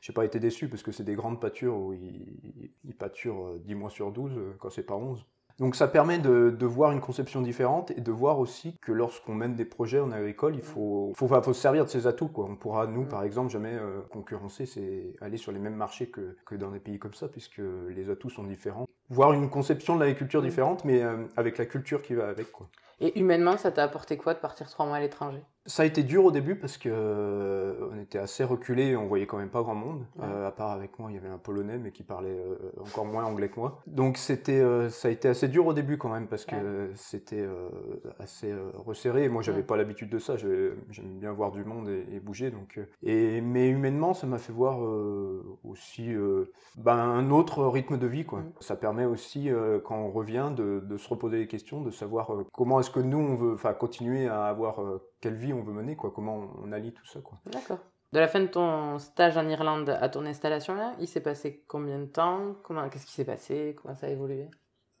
j'ai 0.00 0.12
pas 0.12 0.24
été 0.24 0.40
déçu 0.40 0.68
parce 0.68 0.82
que 0.82 0.92
c'est 0.92 1.04
des 1.04 1.14
grandes 1.14 1.40
pâtures 1.40 1.76
où 1.76 1.92
ils, 1.92 2.70
ils 2.84 2.94
pâturent 2.96 3.46
euh, 3.46 3.62
10 3.64 3.74
mois 3.74 3.90
sur 3.90 4.10
12 4.10 4.32
euh, 4.36 4.56
quand 4.58 4.70
c'est 4.70 4.82
pas 4.82 4.96
11. 4.96 5.24
Donc 5.58 5.74
ça 5.74 5.88
permet 5.88 6.18
de, 6.18 6.50
de 6.50 6.66
voir 6.66 6.92
une 6.92 7.00
conception 7.00 7.42
différente 7.42 7.90
et 7.90 8.00
de 8.00 8.12
voir 8.12 8.38
aussi 8.38 8.76
que 8.80 8.92
lorsqu'on 8.92 9.34
mène 9.34 9.54
des 9.54 9.64
projets 9.64 9.98
en 9.98 10.12
agricole, 10.12 10.54
il 10.54 10.62
faut, 10.62 11.12
faut, 11.16 11.26
faut 11.26 11.52
se 11.52 11.60
servir 11.60 11.84
de 11.84 11.90
ses 11.90 12.06
atouts. 12.06 12.28
Quoi. 12.28 12.46
On 12.48 12.54
pourra, 12.56 12.86
nous, 12.86 13.02
Mm. 13.02 13.08
par 13.08 13.22
exemple, 13.24 13.50
jamais 13.50 13.74
euh, 13.74 14.00
concurrencer, 14.10 14.66
c'est 14.66 15.14
aller 15.20 15.36
sur 15.36 15.50
les 15.50 15.58
mêmes 15.58 15.74
marchés 15.74 16.08
que, 16.10 16.36
que 16.46 16.54
dans 16.54 16.70
des 16.70 16.78
pays 16.80 16.98
comme 16.98 17.14
ça, 17.14 17.26
puisque 17.28 17.60
les 17.90 18.08
atouts 18.08 18.30
sont 18.30 18.44
différents. 18.44 18.86
Voir 19.10 19.32
une 19.32 19.50
conception 19.50 19.96
de 19.96 20.00
l'agriculture 20.00 20.40
Mm. 20.42 20.44
différente, 20.44 20.84
mais 20.84 21.02
euh, 21.02 21.24
avec 21.36 21.58
la 21.58 21.66
culture 21.66 22.02
qui 22.02 22.14
va 22.14 22.28
avec. 22.28 22.52
Quoi. 22.52 22.68
Et 23.00 23.18
humainement, 23.18 23.56
ça 23.56 23.70
t'a 23.72 23.84
apporté 23.84 24.16
quoi 24.16 24.34
de 24.34 24.40
partir 24.40 24.68
trois 24.68 24.86
mois 24.86 24.96
à 24.96 25.00
l'étranger? 25.00 25.42
Ça 25.66 25.82
a 25.82 25.86
été 25.86 26.02
dur 26.02 26.24
au 26.24 26.30
début 26.32 26.54
parce 26.54 26.78
que 26.78 26.88
euh, 26.90 27.90
on 27.92 28.00
était 28.00 28.18
assez 28.18 28.42
reculé, 28.42 28.96
on 28.96 29.06
voyait 29.06 29.26
quand 29.26 29.36
même 29.36 29.50
pas 29.50 29.60
grand 29.62 29.74
monde. 29.74 30.06
Ouais. 30.18 30.24
Euh, 30.24 30.48
à 30.48 30.50
part 30.50 30.70
avec 30.70 30.98
moi, 30.98 31.10
il 31.10 31.16
y 31.16 31.18
avait 31.18 31.28
un 31.28 31.36
Polonais 31.36 31.76
mais 31.78 31.92
qui 31.92 32.02
parlait 32.02 32.38
euh, 32.38 32.56
encore 32.80 33.04
moins 33.04 33.24
anglais 33.24 33.50
que 33.50 33.60
moi. 33.60 33.80
Donc 33.86 34.16
c'était, 34.16 34.62
ça 34.88 35.08
a 35.08 35.10
été 35.10 35.28
assez 35.28 35.46
dur 35.46 35.66
au 35.66 35.74
début 35.74 35.98
quand 35.98 36.08
même 36.08 36.26
parce 36.26 36.46
que 36.46 36.54
Ouais. 36.54 36.90
c'était 36.94 37.46
assez 38.18 38.54
resserré. 38.76 39.24
Et 39.24 39.28
moi, 39.28 39.42
j'avais 39.42 39.58
Ouais. 39.58 39.64
pas 39.64 39.76
l'habitude 39.76 40.08
de 40.08 40.18
ça. 40.18 40.36
J'aime 40.38 41.18
bien 41.18 41.32
voir 41.32 41.50
du 41.50 41.64
monde 41.64 41.88
et, 41.88 42.06
et 42.14 42.20
bouger. 42.20 42.50
Donc, 42.50 42.80
et 43.02 43.40
mais 43.42 43.68
humainement, 43.68 44.14
ça 44.14 44.26
m'a 44.26 44.38
fait 44.38 44.52
voir 44.52 44.78
aussi 45.64 46.14
ben, 46.76 46.96
un 46.96 47.30
autre 47.30 47.64
rythme 47.66 47.98
de 47.98 48.06
vie. 48.06 48.24
Quoi. 48.24 48.42
Ça 48.60 48.76
permet 48.76 49.04
aussi 49.04 49.50
quand 49.84 49.96
on 49.96 50.10
revient 50.10 50.50
de, 50.56 50.80
de 50.80 50.96
se 50.96 51.08
reposer 51.08 51.38
des 51.38 51.46
questions, 51.46 51.82
de 51.82 51.90
savoir 51.90 52.30
comment 52.54 52.80
est-ce 52.80 52.90
que 52.90 53.00
nous 53.00 53.18
on 53.18 53.34
veut, 53.34 53.52
enfin 53.52 53.74
continuer 53.74 54.28
à 54.28 54.44
avoir 54.46 54.80
quelle 55.20 55.34
vie 55.34 55.52
on 55.52 55.57
veut 55.62 55.72
mener, 55.72 55.96
quoi. 55.96 56.12
Comment 56.14 56.36
on, 56.36 56.68
on 56.68 56.72
allie 56.72 56.92
tout 56.92 57.06
ça, 57.06 57.20
quoi. 57.20 57.38
D'accord. 57.46 57.78
De 58.12 58.18
la 58.18 58.28
fin 58.28 58.40
de 58.40 58.46
ton 58.46 58.98
stage 58.98 59.36
en 59.36 59.46
Irlande 59.48 59.90
à 60.00 60.08
ton 60.08 60.24
installation 60.24 60.74
là, 60.74 60.94
il 60.98 61.06
s'est 61.06 61.20
passé 61.20 61.64
combien 61.68 61.98
de 61.98 62.06
temps? 62.06 62.54
Comment, 62.62 62.88
qu'est-ce 62.88 63.04
qui 63.04 63.12
s'est 63.12 63.26
passé? 63.26 63.76
Comment 63.80 63.94
ça 63.94 64.06
a 64.06 64.10
évolué? 64.10 64.48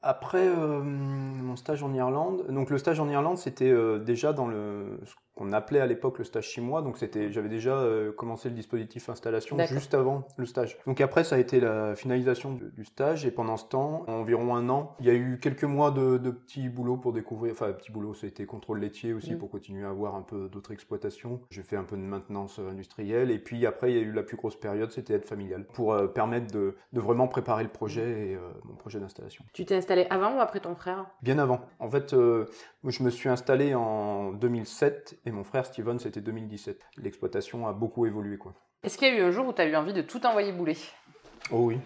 Après 0.02 0.46
euh, 0.46 0.82
mon 0.82 1.56
stage 1.56 1.82
en 1.82 1.92
Irlande, 1.94 2.46
donc 2.50 2.68
le 2.70 2.76
stage 2.76 3.00
en 3.00 3.08
Irlande, 3.08 3.38
c'était 3.38 3.70
euh, 3.70 3.98
déjà 3.98 4.34
dans 4.34 4.46
le 4.46 5.00
qu'on 5.38 5.52
appelait 5.52 5.80
à 5.80 5.86
l'époque 5.86 6.18
le 6.18 6.24
stage 6.24 6.50
6 6.50 6.60
mois, 6.60 6.82
donc 6.82 6.98
c'était 6.98 7.30
j'avais 7.30 7.48
déjà 7.48 7.78
euh, 7.78 8.12
commencé 8.12 8.48
le 8.48 8.54
dispositif 8.56 9.08
installation 9.08 9.56
juste 9.66 9.94
avant 9.94 10.26
le 10.36 10.46
stage. 10.46 10.76
Donc 10.86 11.00
après 11.00 11.22
ça 11.22 11.36
a 11.36 11.38
été 11.38 11.60
la 11.60 11.94
finalisation 11.94 12.52
du, 12.52 12.70
du 12.76 12.84
stage 12.84 13.24
et 13.24 13.30
pendant 13.30 13.56
ce 13.56 13.66
temps, 13.66 14.04
environ 14.08 14.56
un 14.56 14.68
an, 14.68 14.96
il 14.98 15.06
y 15.06 15.10
a 15.10 15.14
eu 15.14 15.38
quelques 15.40 15.64
mois 15.64 15.90
de, 15.92 16.18
de 16.18 16.30
petits 16.30 16.68
boulots 16.68 16.96
pour 16.96 17.12
découvrir, 17.12 17.52
enfin 17.52 17.72
petit 17.72 17.92
boulot, 17.92 18.14
ça 18.14 18.26
a 18.26 18.28
été 18.28 18.46
contrôle 18.46 18.80
laitier 18.80 19.12
aussi 19.12 19.28
Mm. 19.34 19.38
pour 19.38 19.50
continuer 19.50 19.84
à 19.84 19.90
avoir 19.90 20.14
un 20.14 20.22
peu 20.22 20.48
d'autres 20.48 20.72
exploitations. 20.72 21.40
J'ai 21.50 21.62
fait 21.62 21.76
un 21.76 21.84
peu 21.84 21.96
de 21.96 22.02
maintenance 22.02 22.58
industrielle 22.58 23.30
et 23.30 23.38
puis 23.38 23.66
après 23.66 23.92
il 23.92 23.96
y 23.96 24.00
a 24.00 24.02
eu 24.02 24.12
la 24.12 24.22
plus 24.22 24.36
grosse 24.36 24.58
période, 24.58 24.90
c'était 24.90 25.14
aide 25.14 25.24
familiale 25.26 25.66
pour 25.72 25.92
euh, 25.92 26.06
permettre 26.06 26.52
de, 26.52 26.74
de 26.92 27.00
vraiment 27.00 27.28
préparer 27.28 27.62
le 27.62 27.68
projet 27.68 28.30
et 28.30 28.34
euh, 28.34 28.40
mon 28.64 28.74
projet 28.74 28.98
d'installation. 28.98 29.44
Tu 29.52 29.64
t'es 29.64 29.76
installé 29.76 30.06
avant 30.10 30.36
ou 30.36 30.40
après 30.40 30.60
ton 30.60 30.74
frère? 30.74 31.06
Bien 31.22 31.38
avant. 31.38 31.60
En 31.78 31.90
fait, 31.90 32.10
je 32.12 33.02
me 33.02 33.10
suis 33.10 33.28
installé 33.28 33.74
en 33.74 34.32
2007 34.32 35.20
et 35.28 35.30
mon 35.30 35.44
frère 35.44 35.66
Steven, 35.66 35.98
c'était 35.98 36.20
2017. 36.20 36.80
L'exploitation 36.96 37.68
a 37.68 37.72
beaucoup 37.72 38.06
évolué, 38.06 38.38
quoi. 38.38 38.54
Est-ce 38.82 38.96
qu'il 38.96 39.08
y 39.08 39.10
a 39.10 39.20
eu 39.20 39.22
un 39.22 39.30
jour 39.30 39.46
où 39.46 39.52
tu 39.52 39.60
as 39.60 39.66
eu 39.66 39.76
envie 39.76 39.92
de 39.92 40.02
tout 40.02 40.24
envoyer 40.24 40.52
bouler? 40.52 40.76
Oh 41.52 41.66
oui. 41.66 41.78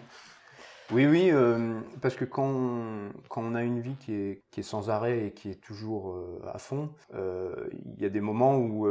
Oui, 0.93 1.07
oui, 1.07 1.31
euh, 1.31 1.79
parce 2.01 2.15
que 2.15 2.23
quand 2.23 2.45
on, 2.45 3.09
quand 3.27 3.41
on 3.41 3.55
a 3.55 3.63
une 3.63 3.79
vie 3.79 3.95
qui 3.95 4.13
est, 4.13 4.43
qui 4.51 4.59
est 4.59 4.63
sans 4.63 4.91
arrêt 4.91 5.25
et 5.25 5.31
qui 5.31 5.49
est 5.49 5.59
toujours 5.59 6.11
euh, 6.11 6.39
à 6.53 6.59
fond, 6.59 6.91
euh, 7.15 7.67
il 7.95 7.99
y 7.99 8.05
a 8.05 8.09
des 8.09 8.21
moments 8.21 8.57
où, 8.57 8.87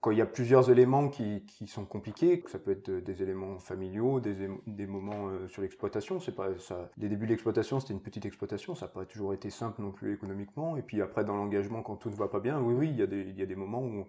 quand 0.00 0.10
il 0.10 0.18
y 0.18 0.20
a 0.20 0.26
plusieurs 0.26 0.70
éléments 0.70 1.08
qui, 1.08 1.46
qui 1.46 1.66
sont 1.66 1.86
compliqués, 1.86 2.44
ça 2.48 2.58
peut 2.58 2.72
être 2.72 2.90
des 2.90 3.22
éléments 3.22 3.58
familiaux, 3.58 4.20
des, 4.20 4.50
des 4.66 4.86
moments 4.86 5.30
sur 5.48 5.62
l'exploitation, 5.62 6.20
c'est 6.20 6.34
pas. 6.34 6.48
Les 6.98 7.08
débuts 7.08 7.24
de 7.24 7.30
l'exploitation, 7.30 7.80
c'était 7.80 7.94
une 7.94 8.02
petite 8.02 8.26
exploitation, 8.26 8.74
ça 8.74 8.86
n'a 8.86 8.92
pas 8.92 9.06
toujours 9.06 9.32
été 9.32 9.48
simple 9.48 9.80
non 9.80 9.92
plus 9.92 10.12
économiquement. 10.12 10.76
Et 10.76 10.82
puis 10.82 11.00
après, 11.00 11.24
dans 11.24 11.36
l'engagement, 11.36 11.82
quand 11.82 11.96
tout 11.96 12.10
ne 12.10 12.16
va 12.16 12.28
pas 12.28 12.40
bien, 12.40 12.60
oui, 12.60 12.74
oui, 12.74 12.88
il 12.90 13.00
y 13.00 13.08
des, 13.08 13.32
y 13.32 13.42
a 13.42 13.46
des 13.46 13.56
moments 13.56 13.82
où 13.82 14.06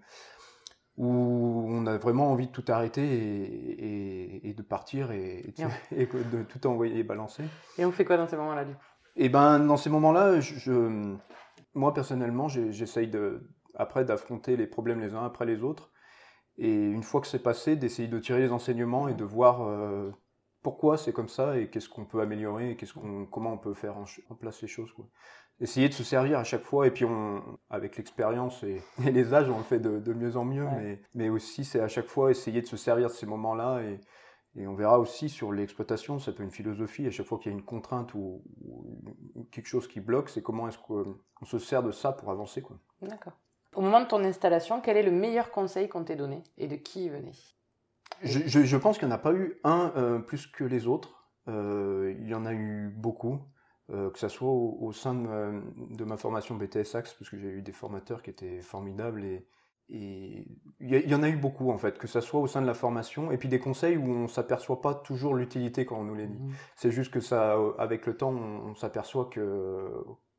où 0.97 1.67
on 1.69 1.85
a 1.85 1.97
vraiment 1.97 2.31
envie 2.31 2.47
de 2.47 2.51
tout 2.51 2.65
arrêter 2.67 3.03
et, 3.03 3.85
et- 3.85 4.49
et 4.49 4.53
de 4.53 4.61
partir 4.63 5.11
et, 5.11 5.53
et 5.91 6.05
de, 6.05 6.43
tout 6.49 6.65
envoyer 6.67 6.99
et 6.99 7.03
balancer. 7.03 7.43
Et 7.77 7.85
on 7.85 7.91
fait 7.91 8.05
quoi 8.05 8.17
dans 8.17 8.27
ces 8.27 8.35
moments-là 8.37 8.65
du 8.65 8.73
coup? 8.73 8.79
Et 9.15 9.29
ben 9.29 9.59
dans 9.59 9.77
ces 9.77 9.89
moments-là, 9.89 10.39
je, 10.39 10.55
je- 10.55 11.15
moi 11.73 11.93
personnellement, 11.93 12.47
j'essaye 12.47 13.07
de 13.07 13.49
après 13.75 14.05
d'affronter 14.05 14.57
les 14.57 14.67
problèmes 14.67 14.99
les 14.99 15.13
uns 15.13 15.23
après 15.25 15.45
les 15.45 15.61
autres. 15.63 15.91
Et 16.57 16.73
une 16.73 17.03
fois 17.03 17.21
que 17.21 17.27
c'est 17.27 17.43
passé, 17.43 17.75
d'essayer 17.75 18.07
de 18.07 18.17
tirer 18.19 18.39
les 18.39 18.51
enseignements 18.51 19.07
et 19.07 19.13
de 19.13 19.23
voir 19.23 19.61
euh, 19.61 20.11
pourquoi 20.63 20.97
c'est 20.97 21.13
comme 21.13 21.29
ça 21.29 21.57
et 21.59 21.69
qu'est-ce 21.69 21.87
qu'on 21.87 22.05
peut 22.05 22.19
améliorer 22.19 22.71
et 22.71 22.75
qu'est-ce 22.75 22.93
qu'on, 22.93 23.27
comment 23.27 23.53
on 23.53 23.57
peut 23.59 23.75
faire 23.75 23.95
en, 23.97 24.05
place 24.35 24.61
les 24.63 24.67
choses. 24.67 24.91
Quoi. 24.93 25.07
Essayer 25.59 25.89
de 25.89 25.93
se 25.93 26.03
servir 26.03 26.37
à 26.37 26.43
chaque 26.43 26.63
fois 26.63 26.85
et 26.85 26.91
puis 26.91 27.05
on, 27.05 27.41
avec 27.69 27.97
l'expérience 27.97 28.63
et, 28.63 28.81
et 29.05 29.11
les 29.11 29.33
âges, 29.33 29.49
on 29.49 29.57
le 29.57 29.63
fait 29.63 29.79
de, 29.79 29.99
de 29.99 30.13
mieux 30.13 30.37
en 30.37 30.45
mieux. 30.45 30.65
Ouais. 30.65 30.75
Mais, 30.75 31.01
mais 31.15 31.29
aussi, 31.29 31.65
c'est 31.65 31.79
à 31.79 31.87
chaque 31.87 32.07
fois 32.07 32.29
essayer 32.31 32.61
de 32.61 32.67
se 32.67 32.77
servir 32.77 33.07
de 33.07 33.13
ces 33.13 33.25
moments-là 33.25 33.81
et, 33.81 33.99
et 34.55 34.67
on 34.67 34.75
verra 34.75 34.99
aussi 34.99 35.29
sur 35.29 35.51
l'exploitation, 35.51 36.19
ça 36.19 36.31
peut 36.31 36.37
être 36.37 36.43
une 36.43 36.51
philosophie. 36.51 37.05
À 37.07 37.11
chaque 37.11 37.25
fois 37.27 37.37
qu'il 37.39 37.51
y 37.51 37.55
a 37.55 37.57
une 37.57 37.65
contrainte 37.65 38.13
ou, 38.13 38.43
ou 39.35 39.47
quelque 39.51 39.67
chose 39.67 39.87
qui 39.87 39.99
bloque, 39.99 40.29
c'est 40.29 40.41
comment 40.43 40.67
est-ce 40.67 40.79
qu'on 40.79 41.15
se 41.45 41.59
sert 41.59 41.83
de 41.83 41.91
ça 41.91 42.11
pour 42.11 42.29
avancer. 42.31 42.61
Quoi. 42.61 42.77
D'accord. 43.01 43.33
Au 43.75 43.81
moment 43.81 44.01
de 44.01 44.07
ton 44.07 44.23
installation, 44.23 44.81
quel 44.81 44.97
est 44.97 45.03
le 45.03 45.11
meilleur 45.11 45.51
conseil 45.51 45.87
qu'on 45.89 46.03
t'ait 46.03 46.15
donné 46.15 46.43
et 46.57 46.67
de 46.67 46.75
qui 46.75 47.05
il 47.05 47.11
venait? 47.11 47.31
Je, 48.23 48.39
je- 48.47 48.63
je 48.63 48.77
pense 48.77 48.97
qu'il 48.97 49.07
n'y 49.07 49.13
en 49.13 49.17
a 49.17 49.19
pas 49.19 49.33
eu 49.33 49.59
un 49.63 49.91
euh, 49.95 50.19
plus 50.19 50.47
que 50.47 50.63
les 50.63 50.87
autres. 50.87 51.27
Euh, 51.47 52.15
il 52.19 52.27
y 52.27 52.33
en 52.33 52.45
a 52.47 52.53
eu 52.53 52.89
beaucoup, 52.97 53.39
euh, 53.89 54.09
que 54.09 54.19
ce 54.19 54.27
soit 54.27 54.49
au, 54.49 54.77
au 54.81 54.91
sein 54.91 55.13
de 55.13 55.19
ma, 55.19 55.51
de 55.95 56.03
ma 56.03 56.17
formation 56.17 56.55
BTS 56.55 56.95
Axe, 56.95 57.13
parce 57.13 57.29
que 57.29 57.37
j'ai 57.37 57.47
eu 57.47 57.61
des 57.61 57.71
formateurs 57.71 58.21
qui 58.21 58.29
étaient 58.29 58.59
formidables 58.59 59.23
et, 59.23 59.47
il 59.89 60.45
y, 60.81 61.15
en 61.15 61.23
a 61.23 61.29
eu 61.29 61.37
beaucoup 61.37 61.71
en 61.71 61.77
fait, 61.77 61.97
que 61.97 62.07
ce 62.07 62.19
soit 62.19 62.41
au 62.41 62.47
sein 62.47 62.61
de 62.61 62.67
la 62.67 62.73
formation 62.73 63.31
et 63.31 63.37
puis 63.37 63.47
des 63.47 63.59
conseils 63.59 63.95
où 63.95 64.09
on 64.09 64.27
s'aperçoit 64.27 64.81
pas 64.81 64.93
toujours 64.93 65.33
l'utilité 65.33 65.85
quand 65.85 65.97
on 65.97 66.03
nous 66.03 66.15
les 66.15 66.27
dit. 66.27 66.37
C'est 66.75 66.91
juste 66.91 67.13
que 67.13 67.21
ça, 67.21 67.55
euh, 67.55 67.71
avec 67.77 68.05
le 68.05 68.17
temps, 68.17 68.31
on, 68.33 68.71
on 68.71 68.75
s'aperçoit 68.75 69.29
que 69.31 69.89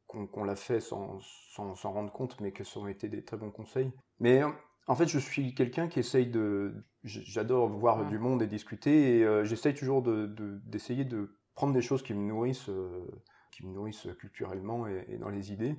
qu'on 0.06 0.44
l'a 0.44 0.56
fait 0.56 0.80
sans 0.80 1.18
sans 1.54 1.74
s'en 1.74 1.92
rendre 1.92 2.12
compte, 2.12 2.38
mais 2.42 2.52
que 2.52 2.62
ça 2.62 2.78
ont 2.78 2.88
été 2.88 3.08
des 3.08 3.24
très 3.24 3.38
bons 3.38 3.50
conseils. 3.50 3.90
Mais 4.20 4.42
euh, 4.42 4.50
En 4.86 4.94
fait, 4.94 5.06
je 5.06 5.18
suis 5.18 5.54
quelqu'un 5.54 5.88
qui 5.88 6.00
essaye 6.00 6.26
de. 6.26 6.74
J'adore 7.04 7.70
voir 7.70 8.04
du 8.06 8.18
monde 8.18 8.42
et 8.42 8.46
discuter, 8.46 9.20
et 9.20 9.44
j'essaye 9.44 9.72
toujours 9.72 10.02
d'essayer 10.02 11.06
de, 11.06 11.16
de, 11.16 11.30
prendre 11.54 11.72
des 11.72 11.80
choses 11.80 12.02
qui 12.02 12.12
me 12.12 12.20
nourrissent, 12.20 12.68
qui 13.58 13.66
me 13.66 13.72
nourrissent 13.74 14.08
culturellement 14.18 14.86
et, 14.86 15.18
dans 15.18 15.28
les 15.28 15.52
idées. 15.52 15.76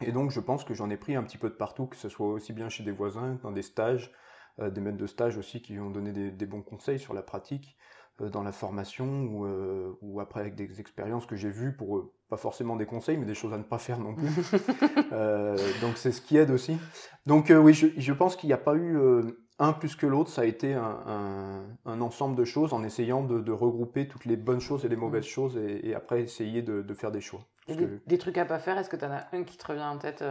Et 0.00 0.12
donc, 0.12 0.30
je 0.30 0.40
pense 0.40 0.64
que 0.64 0.72
j'en 0.72 0.88
ai 0.88 0.96
pris 0.96 1.14
un 1.14 1.22
petit 1.22 1.36
peu 1.36 1.50
de 1.50 1.54
partout, 1.54 1.86
que 1.86 1.96
ce 1.96 2.08
soit 2.08 2.28
aussi 2.28 2.52
bien 2.52 2.68
chez 2.68 2.84
des 2.84 2.92
voisins, 2.92 3.38
dans 3.42 3.52
des 3.52 3.62
stages, 3.62 4.10
des 4.58 4.80
maîtres 4.80 4.96
de 4.96 5.06
stage 5.06 5.36
aussi 5.36 5.60
qui 5.60 5.78
ont 5.78 5.90
donné 5.90 6.12
des, 6.12 6.30
des 6.30 6.46
bons 6.46 6.62
conseils 6.62 6.98
sur 6.98 7.12
la 7.12 7.22
pratique. 7.22 7.76
Euh, 8.20 8.28
dans 8.28 8.42
la 8.42 8.52
formation 8.52 9.06
ou, 9.24 9.46
euh, 9.46 9.96
ou, 10.00 10.20
après 10.20 10.40
avec 10.40 10.54
des 10.54 10.80
expériences 10.80 11.26
que 11.26 11.36
j'ai 11.36 11.50
vues 11.50 11.74
pour 11.74 11.98
euh, 11.98 12.12
pas 12.28 12.36
forcément 12.36 12.76
des 12.76 12.86
conseils 12.86 13.16
mais 13.16 13.26
des 13.26 13.34
choses 13.34 13.52
à 13.52 13.58
ne 13.58 13.62
pas 13.62 13.78
faire 13.78 13.98
non 13.98 14.14
plus. 14.14 14.28
donc 15.80 15.96
c'est 15.96 16.12
ce 16.12 16.20
qui 16.20 16.36
aide 16.36 16.50
aussi. 16.50 16.76
Donc 17.26 17.52
oui, 17.54 17.72
je, 17.72 17.88
je 17.96 18.12
pense 18.12 18.36
qu'il 18.36 18.48
n'y 18.48 18.52
a 18.54 18.58
pas 18.58 18.74
eu 18.74 18.98
un 19.60 19.72
plus 19.72 19.94
que 19.94 20.06
l'autre, 20.06 20.30
ça 20.30 20.42
a 20.42 20.44
été 20.44 20.74
un, 20.74 21.62
un, 21.84 22.00
ensemble 22.00 22.34
de 22.34 22.44
choses 22.44 22.72
en 22.72 22.82
essayant 22.82 23.22
de, 23.22 23.40
de, 23.40 23.52
regrouper 23.52 24.08
toutes 24.08 24.24
les 24.24 24.36
bonnes 24.36 24.60
choses 24.60 24.84
et 24.84 24.88
les 24.88 24.96
mauvaises 24.96 25.26
mm. 25.26 25.28
choses 25.28 25.56
et, 25.56 25.94
après 25.94 26.22
essayer 26.22 26.62
de, 26.62 26.82
de, 26.82 26.94
faire 26.94 27.12
des 27.12 27.20
choix. 27.20 27.40
des, 27.68 28.18
trucs 28.18 28.38
à 28.38 28.44
pas 28.44 28.58
faire, 28.58 28.78
est-ce 28.78 28.90
que 28.90 28.96
tu 28.96 29.04
en 29.04 29.12
as 29.12 29.26
un 29.32 29.44
qui 29.44 29.56
te 29.56 29.66
revient 29.66 29.84
en 29.84 29.98
tête 29.98 30.24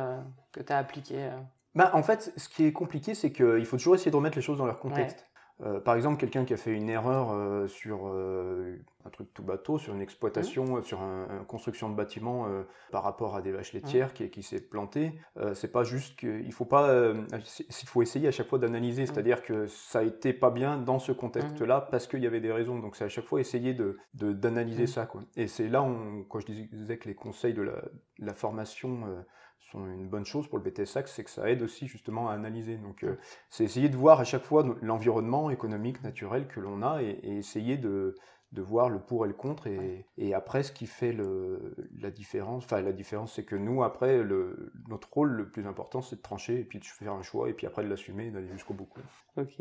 que 0.51 0.61
tu 0.61 0.73
as 0.73 0.77
appliqué 0.77 1.29
bah, 1.75 1.91
En 1.93 2.03
fait, 2.03 2.33
ce 2.35 2.49
qui 2.49 2.65
est 2.65 2.73
compliqué, 2.73 3.13
c'est 3.13 3.31
qu'il 3.31 3.65
faut 3.65 3.77
toujours 3.77 3.95
essayer 3.95 4.11
de 4.11 4.15
remettre 4.15 4.35
les 4.35 4.41
choses 4.41 4.57
dans 4.57 4.65
leur 4.65 4.79
contexte. 4.79 5.28
Euh, 5.61 5.79
par 5.79 5.95
exemple, 5.95 6.17
quelqu'un 6.17 6.45
qui 6.45 6.53
a 6.53 6.57
fait 6.57 6.71
une 6.71 6.89
erreur 6.89 7.31
euh, 7.31 7.67
sur 7.67 8.07
euh, 8.07 8.77
un 9.05 9.09
truc 9.09 9.33
tout 9.33 9.43
bateau, 9.43 9.77
sur 9.77 9.93
une 9.93 10.01
exploitation, 10.01 10.77
mmh. 10.77 10.83
sur 10.83 11.01
une 11.01 11.45
construction 11.47 11.89
de 11.89 11.95
bâtiment 11.95 12.47
par 12.91 13.03
rapport 13.03 13.35
à 13.35 13.41
des 13.41 13.51
vaches 13.51 13.73
laitières 13.73 14.13
mmh. 14.19 14.29
qui, 14.29 14.43
s'est 14.43 14.61
planté, 14.61 15.19
c'est 15.53 15.71
pas 15.71 15.83
juste 15.83 16.19
qu'il 16.19 16.51
faut 16.53 16.65
pas, 16.65 17.13
il 17.33 17.87
faut 17.87 18.01
essayer 18.01 18.27
à 18.27 18.31
chaque 18.31 18.47
fois 18.47 18.59
d'analyser, 18.59 19.03
mmh. 19.03 19.07
c'est-à-dire 19.07 19.41
que 19.41 19.67
ça 19.67 19.99
a 19.99 20.03
été 20.03 20.33
pas 20.33 20.51
bien 20.51 20.77
dans 20.77 20.99
ce 20.99 21.11
contexte-là 21.11 21.87
parce 21.91 22.07
qu'il 22.07 22.21
y 22.23 22.27
avait 22.27 22.41
des 22.41 22.51
raisons. 22.51 22.79
Donc 22.79 22.95
c'est 22.95 23.05
à 23.05 23.09
chaque 23.09 23.25
fois 23.25 23.39
essayer 23.39 23.73
de 23.73 23.97
d'analyser 24.13 24.87
ça, 24.87 25.05
quoi. 25.05 25.21
Et 25.35 25.47
c'est 25.47 25.67
là 25.67 25.81
où, 25.81 26.25
quand 26.29 26.39
je 26.39 26.47
disais 26.47 26.97
que 26.97 27.07
les 27.07 27.15
conseils 27.15 27.53
de 27.53 27.61
la, 27.61 27.81
la 28.19 28.33
formation 28.33 29.23
sont 29.71 29.85
une 29.85 30.07
bonne 30.07 30.25
chose 30.25 30.47
pour 30.47 30.57
le 30.57 30.63
BTSAC, 30.63 31.07
c'est 31.07 31.23
que 31.23 31.29
ça 31.29 31.49
aide 31.49 31.61
aussi 31.61 31.87
justement 31.87 32.29
à 32.29 32.33
analyser. 32.33 32.77
Donc 32.77 33.03
euh, 33.03 33.17
c'est 33.49 33.63
essayer 33.63 33.89
de 33.89 33.97
voir 33.97 34.19
à 34.19 34.23
chaque 34.23 34.43
fois 34.43 34.65
l'environnement 34.81 35.49
économique, 35.49 36.01
naturel 36.03 36.47
que 36.47 36.59
l'on 36.59 36.81
a 36.81 37.01
et, 37.01 37.19
essayer 37.23 37.77
de, 37.77 38.15
de, 38.51 38.61
voir 38.61 38.89
le 38.89 38.99
pour 38.99 39.25
et 39.25 39.27
le 39.27 39.33
contre. 39.33 39.67
Et, 39.67 40.05
et 40.17 40.33
après, 40.33 40.63
ce 40.63 40.71
qui 40.71 40.87
fait 40.87 41.13
le, 41.13 41.75
la 41.99 42.11
différence, 42.11 42.65
enfin 42.65 42.81
la 42.81 42.93
différence, 42.93 43.33
c'est 43.33 43.45
que 43.45 43.55
nous, 43.55 43.83
après, 43.83 44.23
le, 44.23 44.71
notre 44.87 45.11
rôle 45.13 45.31
le 45.31 45.49
plus 45.49 45.67
important, 45.67 46.01
c'est 46.01 46.17
de 46.17 46.21
trancher 46.21 46.59
et 46.59 46.63
puis 46.63 46.79
de 46.79 46.85
faire 46.85 47.13
un 47.13 47.23
choix 47.23 47.49
et 47.49 47.53
puis 47.53 47.67
après 47.67 47.83
de 47.83 47.89
l'assumer 47.89 48.27
et 48.27 48.31
d'aller 48.31 48.49
jusqu'au 48.49 48.73
bout. 48.73 48.89
Ok. 49.37 49.55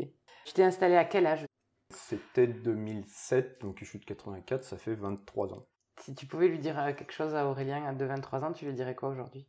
Tu 0.45 0.53
t'es 0.53 0.63
installé 0.63 0.95
à 0.95 1.05
quel 1.05 1.27
âge? 1.27 1.45
C'était 1.91 2.47
2007, 2.47 3.61
donc 3.61 3.77
je 3.79 3.85
suis 3.85 3.99
de 3.99 4.05
84, 4.05 4.63
ça 4.63 4.77
fait 4.77 4.93
23 4.93 5.53
ans. 5.53 5.65
Si 5.99 6.15
tu 6.15 6.27
pouvais 6.27 6.47
lui 6.47 6.59
dire 6.59 6.79
euh, 6.79 6.93
quelque 6.93 7.11
chose 7.11 7.35
à 7.35 7.47
Aurélien 7.47 7.93
de 7.93 8.05
23 8.05 8.43
ans, 8.43 8.53
tu 8.53 8.65
lui 8.65 8.73
dirais 8.73 8.95
quoi 8.95 9.09
aujourd'hui? 9.09 9.47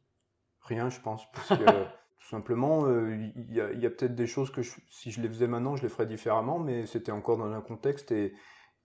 Rien, 0.62 0.88
je 0.88 1.00
pense, 1.00 1.31
parce 1.33 1.49
que 1.49 1.55
tout 2.21 2.29
simplement, 2.29 2.87
euh, 2.87 3.17
il 3.37 3.55
y 3.55 3.87
a, 3.87 3.90
peut-être 3.90 4.14
des 4.14 4.26
choses 4.26 4.50
que 4.50 4.62
si 4.62 5.11
je 5.11 5.21
les 5.21 5.29
faisais 5.29 5.47
maintenant, 5.47 5.76
je 5.76 5.83
les 5.83 5.88
ferais 5.88 6.07
différemment, 6.07 6.59
mais 6.59 6.87
c'était 6.87 7.12
encore 7.12 7.38
dans 7.38 7.52
un 7.52 7.61
contexte 7.61 8.12
et, 8.12 8.35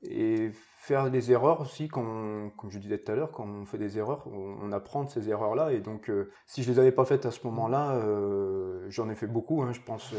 et 0.01 0.51
faire 0.53 1.09
des 1.09 1.31
erreurs 1.31 1.61
aussi, 1.61 1.87
quand, 1.87 2.51
comme 2.57 2.69
je 2.69 2.77
disais 2.77 2.99
tout 2.99 3.11
à 3.11 3.15
l'heure, 3.15 3.31
quand 3.31 3.45
on 3.47 3.65
fait 3.65 3.79
des 3.79 3.97
erreurs, 3.97 4.27
on, 4.27 4.71
apprend 4.71 5.03
de 5.03 5.09
ces 5.09 5.29
erreurs-là. 5.29 5.71
Et 5.71 5.79
donc, 5.79 6.09
euh, 6.09 6.31
si 6.45 6.61
je 6.61 6.71
les 6.71 6.79
avais 6.79 6.91
pas 6.91 7.05
faites 7.05 7.25
à 7.25 7.31
ce 7.31 7.39
moment-là, 7.45 7.95
euh, 7.95 8.85
j'en 8.89 9.09
ai 9.09 9.15
fait 9.15 9.25
beaucoup, 9.25 9.63
hein, 9.63 9.71
je 9.73 9.81
pense, 9.81 10.13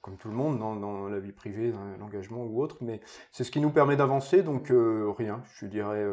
comme 0.00 0.16
tout 0.16 0.28
le 0.28 0.34
monde, 0.34 0.58
dans, 0.58 0.74
dans, 0.74 1.08
la 1.08 1.18
vie 1.18 1.32
privée, 1.32 1.70
dans 1.70 1.84
l'engagement 1.98 2.44
ou 2.44 2.62
autre. 2.62 2.78
Mais 2.80 3.00
c'est 3.30 3.44
ce 3.44 3.50
qui 3.50 3.60
nous 3.60 3.70
permet 3.70 3.96
d'avancer, 3.96 4.42
donc 4.42 4.72
rien. 5.18 5.42
Je 5.60 5.66
dirais, 5.66 6.06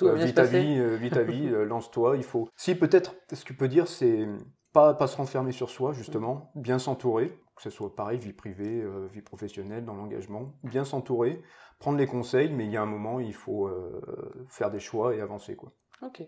vite, 0.00 0.38
à 0.38 0.44
vie, 0.44 0.96
vite 0.96 1.16
à 1.16 1.22
vie, 1.22 1.50
lance-toi. 1.66 2.16
Il 2.16 2.24
faut. 2.24 2.48
Si 2.56 2.74
peut-être, 2.74 3.14
ce 3.32 3.44
que 3.44 3.52
je 3.52 3.58
peux 3.58 3.68
dire, 3.68 3.86
c'est 3.86 4.26
pas, 4.72 4.94
pas 4.94 5.06
se 5.06 5.16
renfermer 5.16 5.52
sur 5.52 5.70
soi, 5.70 5.92
justement, 5.92 6.50
bien 6.54 6.78
s'entourer, 6.78 7.28
que 7.56 7.62
ce 7.62 7.70
soit 7.70 7.94
pareil, 7.94 8.18
vie 8.18 8.32
privée, 8.32 8.80
euh, 8.80 9.06
vie 9.12 9.22
professionnelle, 9.22 9.84
dans 9.84 9.94
l'engagement, 9.94 10.54
bien 10.64 10.84
s'entourer, 10.84 11.42
prendre 11.78 11.98
les 11.98 12.06
conseils, 12.06 12.50
mais 12.50 12.64
il 12.64 12.70
y 12.70 12.76
a 12.76 12.82
un 12.82 12.86
moment, 12.86 13.20
il 13.20 13.34
faut 13.34 13.66
euh, 13.66 14.00
faire 14.48 14.70
des 14.70 14.80
choix 14.80 15.14
et 15.14 15.20
avancer. 15.20 15.56
Quoi. 15.56 15.72
Ok. 16.02 16.22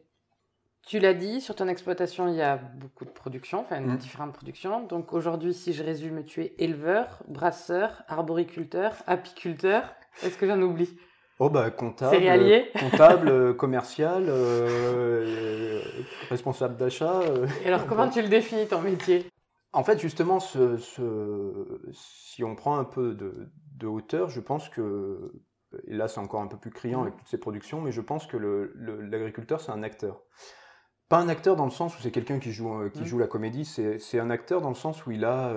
Tu 0.87 0.99
l'as 0.99 1.15
dit, 1.15 1.41
sur 1.41 1.55
ton 1.55 1.67
exploitation, 1.67 2.29
il 2.29 2.35
y 2.35 2.43
a 2.43 2.57
beaucoup 2.57 3.07
de 3.07 3.11
productions, 3.11 3.61
enfin 3.61 3.81
mmh. 3.81 3.97
différentes 3.97 4.35
productions. 4.35 4.85
Donc 4.85 5.15
aujourd'hui, 5.15 5.55
si 5.55 5.73
je 5.73 5.83
résume, 5.83 6.25
tu 6.25 6.43
es 6.43 6.55
éleveur, 6.59 7.23
brasseur, 7.27 8.03
arboriculteur, 8.07 8.95
apiculteur. 9.07 9.95
Est-ce 10.23 10.37
que 10.37 10.47
j'en 10.47 10.61
oublie? 10.61 10.95
Oh 11.41 11.51
bah 11.51 11.71
comptable, 11.71 12.17
comptable, 12.79 13.29
euh, 13.29 13.55
commercial, 13.55 14.27
euh, 14.29 15.83
responsable 16.31 16.77
d'achat. 16.77 17.23
Euh. 17.23 17.49
Et 17.65 17.69
alors 17.69 17.87
comment 17.87 18.09
tu 18.09 18.23
le 18.23 18.29
définis 18.29 18.69
ton 18.69 18.81
métier? 18.81 19.27
En 19.73 19.83
fait 19.83 19.99
justement, 19.99 20.39
ce, 20.39 20.77
si 21.93 22.45
on 22.45 22.55
prend 22.55 22.79
un 22.79 22.85
peu 22.85 23.15
de, 23.15 23.51
de, 23.75 23.87
hauteur, 23.89 24.31
je 24.31 24.39
pense 24.39 24.69
que, 24.69 25.33
et 25.89 25.95
là 25.95 26.07
c'est 26.07 26.21
encore 26.21 26.41
un 26.41 26.47
peu 26.47 26.57
plus 26.57 26.71
criant 26.71 27.03
avec 27.03 27.17
toutes 27.17 27.27
ces 27.27 27.39
productions, 27.39 27.81
mais 27.81 27.91
je 27.91 28.01
pense 28.01 28.29
que 28.29 28.37
l'agriculteur 28.37 29.61
c'est 29.61 29.73
un 29.73 29.83
acteur. 29.83 30.23
Pas 31.09 31.19
un 31.19 31.29
acteur 31.29 31.57
dans 31.57 31.65
le 31.65 31.73
sens 31.73 31.99
où 31.99 32.01
c'est 32.01 32.13
quelqu'un 32.13 32.39
qui 32.39 32.53
joue, 32.53 32.89
qui 32.91 33.03
mmh. 33.03 33.07
joue 33.07 33.19
la 33.19 33.27
comédie, 33.27 33.65
c'est 33.65 34.21
un 34.21 34.31
acteur 34.31 34.61
dans 34.61 34.69
le 34.69 34.77
sens 34.77 35.05
où 35.05 35.11
il 35.11 35.25
a 35.25 35.53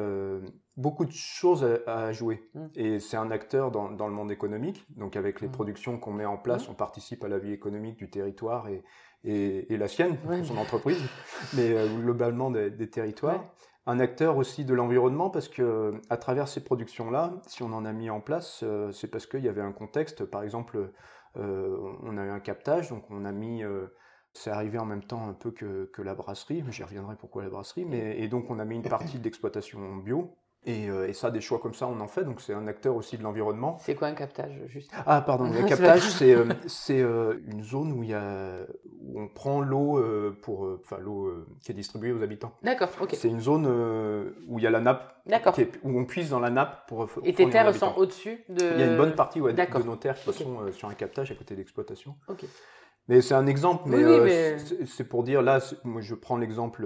beaucoup 0.78 1.06
de 1.06 1.12
choses 1.12 1.68
à, 1.88 2.14
jouer. 2.14 2.48
Mmh. 2.54 2.66
Et 2.76 3.00
c'est 3.00 3.18
un 3.18 3.32
acteur 3.32 3.72
dans, 3.72 3.90
dans, 3.90 4.08
le 4.08 4.14
monde 4.14 4.32
économique. 4.32 4.86
Donc 4.96 5.16
avec 5.16 5.42
les 5.42 5.48
mmh. 5.48 5.52
productions 5.52 6.00
qu'on 6.00 6.14
met 6.14 6.26
en 6.26 6.38
place, 6.38 6.68
mmh. 6.68 6.72
on 6.72 6.76
participe 6.76 7.24
à 7.24 7.28
la 7.28 7.40
vie 7.40 7.52
économique 7.52 7.98
du 7.98 8.10
territoire 8.10 8.70
et, 8.70 8.84
et, 9.24 9.74
et 9.74 9.78
la 9.78 9.88
sienne, 9.88 10.18
son 10.44 10.58
entreprise, 10.58 11.02
mais 11.56 11.72
euh, 11.74 11.88
globalement 11.88 12.52
des, 12.52 12.70
des 12.70 12.90
territoires. 12.90 13.44
Un 13.88 14.00
acteur 14.00 14.38
aussi 14.38 14.66
de 14.66 14.74
l'environnement 14.74 15.30
parce 15.30 15.48
que 15.48 16.00
à 16.10 16.18
travers 16.18 16.48
ces 16.48 16.64
productions-là, 16.64 17.34
si 17.48 17.64
on 17.64 17.74
en 17.74 17.86
a 17.86 17.94
mis 17.94 18.10
en 18.10 18.22
place, 18.22 18.62
euh, 18.64 18.92
c'est 18.92 19.08
parce 19.08 19.26
qu'il 19.26 19.44
y 19.44 19.50
avait 19.50 19.62
un 19.62 19.72
contexte. 19.72 20.26
Par 20.26 20.44
exemple, 20.44 20.92
euh, 21.38 21.78
on 22.04 22.18
a 22.18 22.26
eu 22.26 22.30
un 22.30 22.40
captage, 22.40 22.90
donc 22.90 23.06
on 23.10 23.26
a 23.26 23.32
mis 23.32 23.64
c'est 24.34 24.52
arrivé 24.52 24.78
en 24.78 24.86
même 24.86 25.04
temps 25.04 25.28
un 25.28 25.34
peu 25.34 25.50
que, 25.50 25.90
que 25.94 26.02
la 26.04 26.14
brasserie, 26.14 26.64
j'y 26.70 26.84
reviendrai 26.84 27.16
pourquoi 27.16 27.42
la 27.44 27.50
brasserie, 27.50 27.86
mais, 27.86 28.20
et 28.20 28.28
donc 28.28 28.52
on 28.52 28.60
a 28.60 28.66
mis 28.66 28.76
une 28.76 28.84
partie 28.84 29.18
de 29.18 29.24
l'exploitation 29.24 29.98
bio, 29.98 30.38
euh, 30.68 31.08
et, 31.08 31.14
ça, 31.14 31.32
des 31.32 31.40
choix 31.40 31.60
comme 31.60 31.74
ça, 31.74 31.88
on 31.88 32.00
en 32.02 32.08
fait. 32.08 32.24
Donc, 32.24 32.42
c'est 32.42 32.54
un 32.54 32.68
acteur 32.68 32.96
aussi 32.96 33.18
de 33.18 33.24
l'environnement. 33.24 33.78
C'est 33.80 33.96
quoi 33.96 34.10
un 34.10 34.14
captage, 34.14 34.52
juste? 34.68 34.92
Ah, 35.06 35.22
pardon. 35.22 35.46
Le 35.46 35.64
captage, 35.68 36.02
c'est 36.02 36.34
euh, 36.34 36.46
euh, 36.90 37.40
une 37.48 37.64
zone 37.64 37.94
où, 37.94 38.04
il 38.04 38.10
y 38.10 38.14
a, 38.14 38.66
où 39.02 39.22
on 39.22 39.28
prend 39.30 39.62
l'eau 39.62 40.04
pour, 40.42 40.68
enfin, 40.82 40.98
l'eau 41.00 41.32
qui 41.64 41.72
est 41.72 41.76
distribuée 41.76 42.12
aux 42.12 42.22
habitants. 42.22 42.54
D'accord, 42.64 42.90
ok. 43.00 43.12
C'est 43.14 43.30
une 43.30 43.40
zone 43.40 43.66
où 44.48 44.60
il 44.60 44.64
y 44.64 44.68
a 44.68 44.72
la 44.72 44.82
nappe. 44.82 45.14
D'accord. 45.26 45.56
Où 45.84 46.00
on 46.00 46.06
puise 46.06 46.30
dans 46.30 46.40
la 46.40 46.50
nappe 46.50 46.88
pour. 46.88 47.08
Et 47.24 47.34
tes 47.34 47.50
terres 47.50 47.74
sont 47.74 47.94
au-dessus 47.96 48.44
de. 48.50 48.66
Il 48.74 48.80
y 48.80 48.84
a 48.84 48.88
une 48.88 48.98
bonne 48.98 49.16
partie 49.16 49.40
ouais, 49.40 49.54
de 49.54 49.84
nos 49.84 49.96
terres 49.96 50.20
qui 50.20 50.34
sont 50.34 50.72
sur 50.72 50.90
un 50.90 50.94
captage 50.94 51.32
à 51.32 51.36
côté 51.36 51.56
d'exploitation. 51.56 52.16
Ok. 52.28 52.46
Mais 53.10 53.22
c'est 53.22 53.36
un 53.36 53.48
exemple, 53.48 53.84
mais, 53.86 54.04
mais... 54.20 54.58
c'est 54.86 55.06
pour 55.06 55.24
dire 55.24 55.42
là, 55.42 55.60
moi 55.86 56.02
je 56.02 56.14
prends 56.14 56.36
l'exemple 56.36 56.86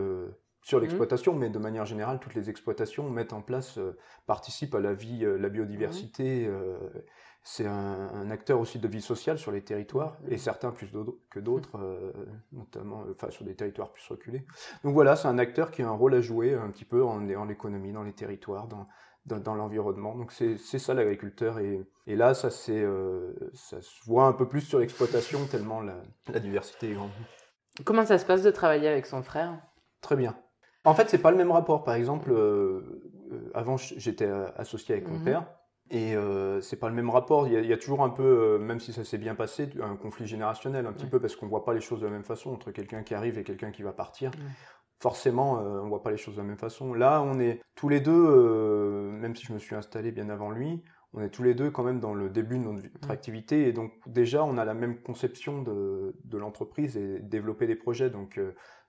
sur 0.62 0.78
mmh. 0.78 0.82
l'exploitation, 0.82 1.34
mais 1.34 1.50
de 1.50 1.60
manière 1.60 1.86
générale, 1.86 2.20
toutes 2.20 2.36
les 2.36 2.50
exploitations 2.50 3.10
mettent 3.10 3.34
en 3.34 3.42
place, 3.42 3.78
euh, 3.78 3.98
participent 4.28 4.76
à 4.76 4.80
la 4.80 4.94
vie, 4.94 5.26
euh, 5.26 5.38
la 5.38 5.50
biodiversité. 5.50 6.48
Mmh. 6.48 6.52
Euh, 6.52 6.78
c'est 7.44 7.66
un, 7.66 8.30
acteur 8.30 8.60
aussi 8.60 8.78
de 8.78 8.88
vie 8.88 9.02
sociale 9.02 9.40
sur 9.40 9.52
les 9.52 9.64
territoires, 9.64 10.16
et 10.30 10.38
certains 10.38 10.70
plus 10.70 10.92
que 11.32 11.40
d'autres, 11.40 11.72
notamment 12.52 13.04
enfin, 13.10 13.32
sur 13.32 13.44
des 13.44 13.56
territoires 13.56 13.92
plus 13.92 14.08
reculés. 14.08 14.46
Donc 14.84 14.94
voilà, 14.94 15.16
c'est 15.16 15.28
un 15.28 15.40
acteur 15.40 15.72
qui 15.72 15.82
a 15.82 15.88
un 15.88 15.92
rôle 15.92 16.14
à 16.14 16.22
jouer 16.22 16.54
un 16.54 16.70
petit 16.70 16.86
peu 16.86 17.04
en, 17.04 17.28
en 17.28 17.46
l'économie, 17.46 17.94
dans 17.94 18.04
les 18.04 18.14
territoires, 18.14 18.68
dans, 18.68 18.88
dans, 19.26 19.56
l'environnement. 19.56 20.16
Donc 20.16 20.32
c'est 20.32 20.58
ça 20.58 20.94
l'agriculteur. 20.94 21.58
Et, 21.58 21.84
et, 22.06 22.16
là, 22.16 22.36
ça, 22.36 22.52
ça 22.52 22.72
se 23.82 24.06
voit 24.06 24.28
un 24.28 24.34
peu 24.34 24.48
plus 24.48 24.62
sur 24.62 24.78
l'exploitation, 24.78 25.48
tellement 25.48 25.82
la, 25.82 25.96
la 26.32 26.40
diversité 26.40 26.92
est 26.92 26.94
grande. 26.94 27.10
Comment 27.84 28.06
ça 28.06 28.20
se 28.20 28.26
passe 28.28 28.44
de 28.44 28.52
travailler 28.52 28.88
avec 28.88 29.08
son 29.08 29.24
frère? 29.24 29.60
Très 30.02 30.16
bien. 30.16 30.36
En 30.84 30.94
fait, 30.94 31.10
c'est 31.10 31.22
pas 31.22 31.32
le 31.32 31.38
même 31.38 31.52
rapport. 31.52 31.84
Par 31.84 31.96
exemple, 31.96 32.32
euh, 32.32 33.02
euh, 33.32 33.52
avant, 33.54 33.78
j'étais 33.78 34.30
associé 34.58 34.96
avec 34.96 35.08
mon 35.08 35.18
mhm. 35.18 35.24
père. 35.24 35.46
Et 35.90 36.16
euh, 36.16 36.62
c'est 36.62 36.78
pas 36.78 36.88
le 36.88 36.96
même 36.96 37.10
rapport. 37.10 37.48
Il 37.48 37.66
y, 37.66 37.74
a, 37.74 37.78
toujours 37.78 38.02
un 38.02 38.10
peu, 38.10 38.24
euh, 38.24 38.58
même 38.58 38.80
si 38.80 38.94
ça 38.94 39.04
s'est 39.04 39.18
bien 39.18 39.36
passé, 39.36 39.70
un 39.82 39.98
conflit 39.98 40.26
générationnel 40.26 40.86
un 40.86 40.94
petit 40.94 41.06
peu 41.06 41.20
parce 41.20 41.36
qu'on 41.36 41.48
voit 41.48 41.66
pas 41.66 41.74
les 41.74 41.82
choses 41.82 42.00
de 42.00 42.06
la 42.06 42.12
même 42.12 42.24
façon 42.24 42.52
entre 42.52 42.72
quelqu'un 42.72 43.04
qui 43.04 43.14
arrive 43.14 43.38
et 43.38 43.44
quelqu'un 43.44 43.72
qui 43.72 43.84
va 43.84 43.92
partir. 43.92 44.32
Forcément, 45.02 45.54
on 45.54 45.90
voit 45.90 46.04
pas 46.04 46.12
les 46.12 46.18
choses 46.18 46.36
de 46.36 46.42
la 46.42 46.48
même 46.48 46.60
façon. 46.60 46.94
Là, 46.94 47.22
on 47.22 47.40
est 47.40 47.60
tous 47.76 47.90
les 47.90 48.00
deux, 48.00 49.10
même 49.12 49.36
si 49.36 49.46
je 49.46 49.52
me 49.52 49.58
suis 49.58 49.76
installé 49.76 50.12
bien 50.12 50.30
avant 50.30 50.52
lui, 50.52 50.82
on 51.14 51.22
est 51.22 51.30
tous 51.30 51.44
les 51.44 51.56
deux 51.56 51.72
quand 51.72 51.84
même 51.84 52.00
dans 52.00 52.14
le 52.14 52.30
début 52.30 52.58
de 52.58 52.64
notre 52.64 53.12
activité 53.12 53.68
et 53.68 53.74
donc 53.74 53.92
déjà 54.06 54.46
on 54.46 54.58
a 54.58 54.64
la 54.64 54.74
même 54.74 55.02
conception 55.02 55.62
de, 55.62 56.16
de 56.24 56.38
l'entreprise 56.38 56.96
et 56.96 57.20
développer 57.20 57.68
des 57.68 57.76
projets. 57.76 58.10
Donc 58.10 58.40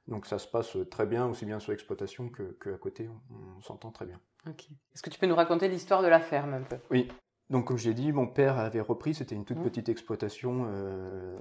donc 0.08 0.26
ça 0.26 0.38
se 0.38 0.48
passe 0.48 0.76
très 0.90 1.06
bien, 1.06 1.26
aussi 1.26 1.44
bien 1.44 1.60
sur 1.60 1.72
l'exploitation 1.72 2.28
que, 2.28 2.42
que, 2.60 2.74
à 2.74 2.78
côté, 2.78 3.08
on, 3.56 3.60
s'entend 3.60 3.92
très 3.92 4.06
bien. 4.06 4.20
Est-ce 4.46 5.02
que 5.02 5.10
tu 5.10 5.18
peux 5.18 5.26
nous 5.26 5.36
raconter 5.36 5.68
l'histoire 5.68 6.02
de 6.02 6.08
la 6.08 6.20
ferme 6.20 6.54
un 6.54 6.62
peu? 6.62 6.76
Oui. 6.90 7.08
Donc, 7.50 7.66
comme 7.66 7.76
je 7.76 7.88
l'ai 7.88 7.94
dit, 7.94 8.12
mon 8.12 8.26
père 8.26 8.58
avait 8.58 8.80
repris, 8.80 9.14
c'était 9.14 9.34
une 9.34 9.44
toute 9.44 9.58
Mmh. 9.58 9.64
petite 9.64 9.88
exploitation 9.90 10.64
euh, 10.68 11.38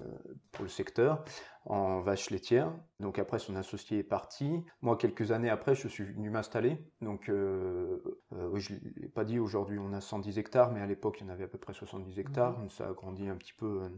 pour 0.52 0.64
le 0.64 0.70
secteur, 0.70 1.24
en 1.66 2.02
vache 2.02 2.30
laitière. 2.32 2.74
Donc, 3.00 3.18
après, 3.18 3.40
son 3.40 3.56
associé 3.56 4.00
est 4.00 4.04
parti. 4.04 4.62
Moi, 4.82 4.98
quelques 4.98 5.32
années 5.32 5.50
après, 5.50 5.74
je 5.74 5.88
suis 5.88 6.04
venu 6.04 6.30
m'installer. 6.30 6.78
Donc, 7.00 7.30
euh, 7.30 8.04
euh, 8.34 8.58
je 8.58 8.74
ne 8.74 8.80
l'ai 8.98 9.08
pas 9.08 9.24
dit, 9.24 9.40
aujourd'hui, 9.40 9.80
on 9.80 9.94
a 9.94 10.02
110 10.02 10.38
hectares, 10.38 10.72
mais 10.72 10.82
à 10.82 10.86
l'époque, 10.86 11.18
il 11.22 11.28
y 11.28 11.30
en 11.30 11.34
avait 11.34 11.46
à 11.46 11.48
peu 11.48 11.58
près 11.58 11.74
70 11.74 12.20
hectares. 12.20 12.58
Mmh. 12.58 12.62
Donc, 12.62 12.72
ça 12.74 12.90
a 12.90 12.94
grandi 12.94 13.30
un 13.30 13.38
petit 13.38 13.54
peu. 13.54 13.90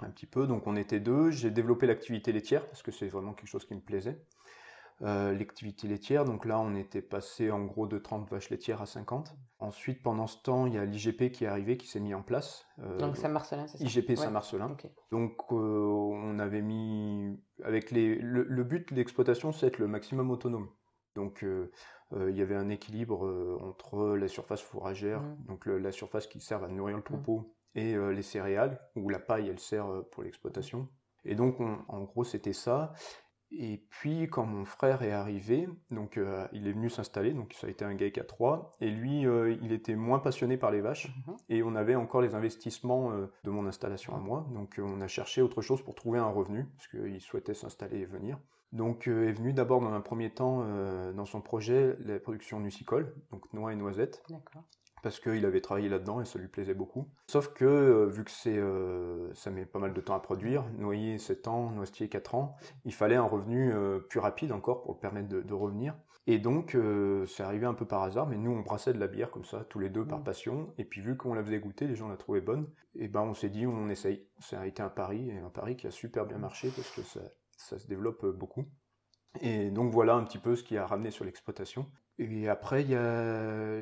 Un 0.00 0.10
petit 0.10 0.26
peu. 0.26 0.46
Donc, 0.46 0.66
on 0.66 0.76
était 0.76 1.00
deux. 1.00 1.30
J'ai 1.30 1.50
développé 1.50 1.86
l'activité 1.86 2.32
laitière 2.32 2.66
parce 2.66 2.82
que 2.82 2.90
c'est 2.90 3.08
vraiment 3.08 3.34
quelque 3.34 3.48
chose 3.48 3.64
qui 3.66 3.74
me 3.74 3.80
plaisait. 3.80 4.20
Euh, 5.00 5.32
l'activité 5.32 5.88
laitière. 5.88 6.24
Donc 6.24 6.44
là, 6.44 6.60
on 6.60 6.76
était 6.76 7.02
passé 7.02 7.50
en 7.50 7.64
gros 7.64 7.88
de 7.88 7.98
30 7.98 8.30
vaches 8.30 8.50
laitières 8.50 8.80
à 8.82 8.86
50. 8.86 9.34
Ensuite, 9.58 10.00
pendant 10.02 10.28
ce 10.28 10.40
temps, 10.42 10.66
il 10.66 10.74
y 10.74 10.78
a 10.78 10.84
l'IGP 10.84 11.32
qui 11.32 11.42
est 11.44 11.48
arrivé, 11.48 11.76
qui 11.76 11.88
s'est 11.88 11.98
mis 11.98 12.14
en 12.14 12.22
place. 12.22 12.66
Euh, 12.78 12.98
Donc 12.98 13.16
Saint-Marcelin, 13.16 13.66
c'est 13.66 13.78
ça? 13.78 13.84
IGP 13.84 14.10
Ouais. 14.10 14.16
Saint-Marcelin. 14.16 14.76
Donc 15.10 15.38
euh, 15.50 15.56
on 15.56 16.38
avait 16.38 16.62
mis 16.62 17.36
avec 17.64 17.90
les 17.90 18.14
le, 18.16 18.44
le 18.44 18.64
but 18.64 18.90
de 18.90 18.94
l'exploitation, 18.96 19.50
c'est 19.50 19.66
être 19.66 19.78
le 19.78 19.88
maximum 19.88 20.30
autonome. 20.30 20.68
Donc 21.16 21.44
il 21.44 22.36
y 22.36 22.42
avait 22.42 22.54
un 22.56 22.68
équilibre 22.68 23.58
entre 23.62 24.16
la 24.16 24.28
surface 24.28 24.60
fourragère, 24.62 25.20
Mm. 25.22 25.36
donc 25.48 25.66
le- 25.66 25.78
la 25.78 25.90
surface 25.92 26.26
qui 26.26 26.40
sert 26.40 26.62
à 26.62 26.68
nourrir 26.68 26.96
le 26.96 27.02
troupeau, 27.02 27.54
et 27.74 27.94
euh, 27.94 28.12
les 28.12 28.22
céréales 28.22 28.80
où 28.96 29.08
la 29.08 29.18
paille 29.18 29.48
elle 29.48 29.58
sert 29.60 29.86
euh, 29.90 30.02
pour 30.10 30.22
l'exploitation. 30.22 30.88
Et 31.24 31.34
donc 31.34 31.60
on- 31.60 31.78
en 31.88 32.02
gros 32.02 32.24
c'était 32.24 32.52
ça. 32.52 32.92
Et 33.54 33.84
puis 33.90 34.28
quand 34.30 34.46
mon 34.46 34.64
frère 34.64 35.02
est 35.02 35.12
arrivé, 35.12 35.68
donc 35.90 36.16
euh, 36.16 36.48
il 36.52 36.66
est 36.66 36.72
venu 36.72 36.88
s'installer, 36.88 37.34
donc 37.34 37.52
ça 37.52 37.66
a 37.66 37.70
été 37.70 37.84
un 37.84 37.94
GAEC 37.94 38.16
à 38.16 38.24
3, 38.24 38.74
et 38.80 38.88
lui 38.90 39.26
euh, 39.26 39.54
il 39.62 39.72
était 39.72 39.94
moins 39.94 40.20
passionné 40.20 40.56
par 40.56 40.70
les 40.70 40.80
vaches, 40.80 41.08
Mhm. 41.26 41.36
et 41.50 41.62
on 41.62 41.74
avait 41.74 41.94
encore 41.94 42.22
les 42.22 42.34
investissements 42.34 43.12
euh, 43.12 43.26
de 43.44 43.50
mon 43.50 43.66
installation 43.66 44.16
à 44.16 44.18
moi, 44.20 44.46
donc 44.54 44.80
on 44.82 45.02
a 45.02 45.06
cherché 45.06 45.42
autre 45.42 45.60
chose 45.60 45.82
pour 45.82 45.94
trouver 45.94 46.18
un 46.18 46.30
revenu, 46.30 46.64
parce 46.76 46.88
qu'il 46.88 47.20
souhaitait 47.20 47.52
s'installer 47.52 47.98
et 47.98 48.06
venir. 48.06 48.38
Donc 48.72 49.06
est 49.06 49.32
venu 49.32 49.52
d'abord 49.52 49.82
dans 49.82 49.92
un 49.92 50.00
premier 50.00 50.30
temps 50.30 50.64
dans 51.12 51.26
son 51.26 51.42
projet 51.42 51.94
la 52.00 52.18
production 52.18 52.58
nucicole, 52.58 53.14
donc 53.30 53.52
noix 53.52 53.70
et 53.74 53.76
noisettes, 53.76 54.22
D'accord. 54.30 54.62
Parce 55.02 55.20
qu'il 55.20 55.44
avait 55.44 55.60
travaillé 55.60 55.88
là-dedans 55.88 56.20
et 56.20 56.24
ça 56.24 56.38
lui 56.38 56.48
plaisait 56.48 56.74
beaucoup. 56.74 57.08
Sauf 57.26 57.52
que, 57.52 57.64
euh, 57.64 58.06
vu 58.06 58.24
que 58.24 58.30
c'est, 58.30 58.56
euh, 58.56 59.32
ça 59.34 59.50
met 59.50 59.66
pas 59.66 59.78
mal 59.78 59.92
de 59.92 60.00
temps 60.00 60.14
à 60.14 60.20
produire, 60.20 60.64
noyer 60.78 61.18
7 61.18 61.48
ans, 61.48 61.70
noisetier 61.70 62.08
4 62.08 62.34
ans, 62.34 62.56
il 62.84 62.94
fallait 62.94 63.16
un 63.16 63.24
revenu 63.24 63.72
euh, 63.74 63.98
plus 63.98 64.20
rapide 64.20 64.52
encore 64.52 64.82
pour 64.82 64.94
le 64.94 65.00
permettre 65.00 65.28
de, 65.28 65.42
de 65.42 65.54
revenir. 65.54 65.94
Et 66.28 66.38
donc, 66.38 66.76
c'est 67.26 67.42
arrivé 67.42 67.66
un 67.66 67.74
peu 67.74 67.84
par 67.84 68.04
hasard, 68.04 68.28
mais 68.28 68.36
nous, 68.36 68.52
on 68.52 68.60
brassait 68.60 68.92
de 68.92 69.00
la 69.00 69.08
bière 69.08 69.32
comme 69.32 69.44
ça, 69.44 69.64
tous 69.68 69.80
les 69.80 69.90
deux 69.90 70.06
par 70.06 70.20
Mm. 70.20 70.24
passion. 70.24 70.72
Et 70.78 70.84
puis, 70.84 71.00
vu 71.00 71.16
qu'on 71.16 71.34
la 71.34 71.42
faisait 71.42 71.58
goûter, 71.58 71.88
les 71.88 71.96
gens 71.96 72.08
la 72.08 72.16
trouvaient 72.16 72.40
bonne, 72.40 72.68
et 72.94 73.08
ben 73.08 73.22
on 73.22 73.34
s'est 73.34 73.48
dit, 73.48 73.66
on 73.66 73.88
essaye. 73.88 74.24
Ça 74.38 74.60
a 74.60 74.66
été 74.66 74.82
un 74.82 74.88
pari, 74.88 75.30
et 75.30 75.38
un 75.38 75.50
pari 75.50 75.76
qui 75.76 75.88
a 75.88 75.90
super 75.90 76.24
bien 76.24 76.38
marché 76.38 76.70
parce 76.76 76.90
que 76.92 77.02
ça, 77.02 77.20
ça 77.56 77.76
se 77.76 77.88
développe 77.88 78.24
beaucoup. 78.26 78.66
Et 79.40 79.70
donc 79.70 79.90
voilà 79.92 80.14
un 80.14 80.24
petit 80.24 80.38
peu 80.38 80.54
ce 80.54 80.62
qui 80.62 80.76
a 80.76 80.86
ramené 80.86 81.10
sur 81.10 81.24
l'exploitation. 81.24 81.86
Et 82.30 82.48
après, 82.48 82.82
il 82.82 82.90
y 82.90 82.94
a 82.94 83.80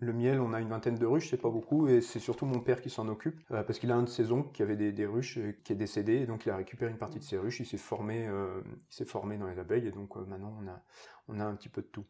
le 0.00 0.12
miel, 0.12 0.40
on 0.40 0.52
a 0.52 0.60
une 0.60 0.68
vingtaine 0.68 0.96
de 0.96 1.06
ruches, 1.06 1.30
c'est 1.30 1.40
pas 1.40 1.50
beaucoup, 1.50 1.88
et 1.88 2.00
c'est 2.00 2.18
surtout 2.18 2.46
mon 2.46 2.60
père 2.60 2.80
qui 2.80 2.90
s'en 2.90 3.08
occupe, 3.08 3.40
euh, 3.50 3.62
parce 3.62 3.78
qu'il 3.78 3.90
a 3.92 3.96
un 3.96 4.02
de 4.02 4.08
ses 4.08 4.32
oncles 4.32 4.50
qui 4.52 4.62
avait 4.62 4.76
des, 4.76 5.06
ruches, 5.06 5.38
euh, 5.38 5.52
qui 5.64 5.72
est 5.72 5.76
décédé, 5.76 6.14
et 6.14 6.26
donc 6.26 6.46
il 6.46 6.50
a 6.50 6.56
récupéré 6.56 6.90
une 6.90 6.98
partie 6.98 7.18
de 7.18 7.24
ses 7.24 7.38
ruches, 7.38 7.60
il 7.60 7.66
s'est 7.66 7.76
formé, 7.76 8.26
euh, 8.26 8.60
il 8.90 8.94
s'est 8.94 9.04
formé 9.04 9.36
dans 9.36 9.46
les 9.46 9.58
abeilles, 9.58 9.86
et 9.86 9.92
donc 9.92 10.16
maintenant 10.16 10.56
on 10.62 10.68
a, 10.68 10.82
on 11.28 11.40
a 11.40 11.44
un 11.44 11.54
petit 11.54 11.68
peu 11.68 11.82
de 11.82 11.86
tout. 11.86 12.04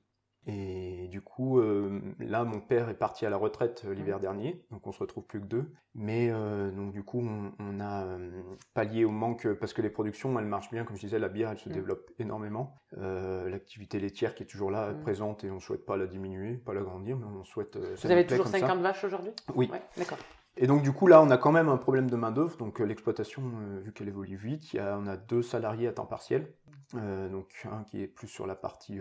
Et 0.46 1.08
du 1.08 1.20
coup, 1.20 1.58
euh, 1.58 2.00
là, 2.20 2.44
mon 2.44 2.60
père 2.60 2.88
est 2.88 2.94
parti 2.98 3.26
à 3.26 3.30
la 3.30 3.36
retraite 3.36 3.82
euh, 3.84 3.92
l'hiver 3.92 4.18
dernier, 4.18 4.64
donc 4.70 4.86
on 4.86 4.92
se 4.92 4.98
retrouve 5.00 5.24
plus 5.24 5.40
que 5.40 5.46
deux. 5.46 5.70
Mais 5.94 6.30
euh, 6.30 6.70
donc 6.70 6.92
du 6.92 7.02
coup, 7.02 7.20
on, 7.20 7.52
on 7.58 7.80
a 7.80 8.04
euh, 8.06 8.30
pallié 8.72 9.04
au 9.04 9.10
manque 9.10 9.46
parce 9.54 9.74
que 9.74 9.82
les 9.82 9.90
productions, 9.90 10.38
elles 10.38 10.46
marchent 10.46 10.70
bien, 10.70 10.84
comme 10.84 10.96
je 10.96 11.02
disais, 11.02 11.18
la 11.18 11.28
bière, 11.28 11.50
elle 11.50 11.58
se 11.58 11.68
Mm. 11.68 11.72
développe 11.72 12.10
énormément. 12.18 12.74
L'activité 12.96 14.00
laitière 14.00 14.34
qui 14.34 14.42
est 14.44 14.46
toujours 14.46 14.70
là, 14.70 14.92
Mm. 14.92 15.02
présente, 15.02 15.44
et 15.44 15.50
on 15.50 15.60
souhaite 15.60 15.84
pas 15.84 15.96
la 15.98 16.06
diminuer, 16.06 16.54
pas 16.54 16.72
l'agrandir, 16.72 17.16
mais 17.18 17.26
on 17.26 17.44
souhaite. 17.44 17.76
Vous 17.76 18.10
avez 18.10 18.24
toujours 18.26 18.44
comme 18.44 18.52
ça. 18.52 18.60
50 18.60 18.80
vaches 18.80 19.04
aujourd'hui? 19.04 19.32
Oui. 19.54 19.68
Ouais, 19.70 19.82
d'accord. 19.98 20.18
Et 20.60 20.66
donc 20.66 20.82
du 20.82 20.92
coup 20.92 21.06
là, 21.06 21.22
on 21.22 21.30
a 21.30 21.38
quand 21.38 21.52
même 21.52 21.68
un 21.68 21.76
problème 21.76 22.10
de 22.10 22.16
main 22.16 22.32
d'œuvre. 22.32 22.56
Donc 22.56 22.80
euh, 22.80 22.84
l'exploitation, 22.84 23.42
euh, 23.44 23.80
vu 23.80 23.92
qu'elle 23.92 24.08
évolue 24.08 24.36
vite, 24.36 24.72
y 24.72 24.78
a, 24.80 24.98
on 24.98 25.06
a 25.06 25.16
deux 25.16 25.42
salariés 25.42 25.86
à 25.86 25.92
temps 25.92 26.06
partiel. 26.06 26.52
Euh, 26.94 27.28
donc 27.28 27.66
un 27.70 27.84
qui 27.84 28.02
est 28.02 28.08
plus 28.08 28.28
sur 28.28 28.46
la 28.46 28.56
partie 28.56 28.98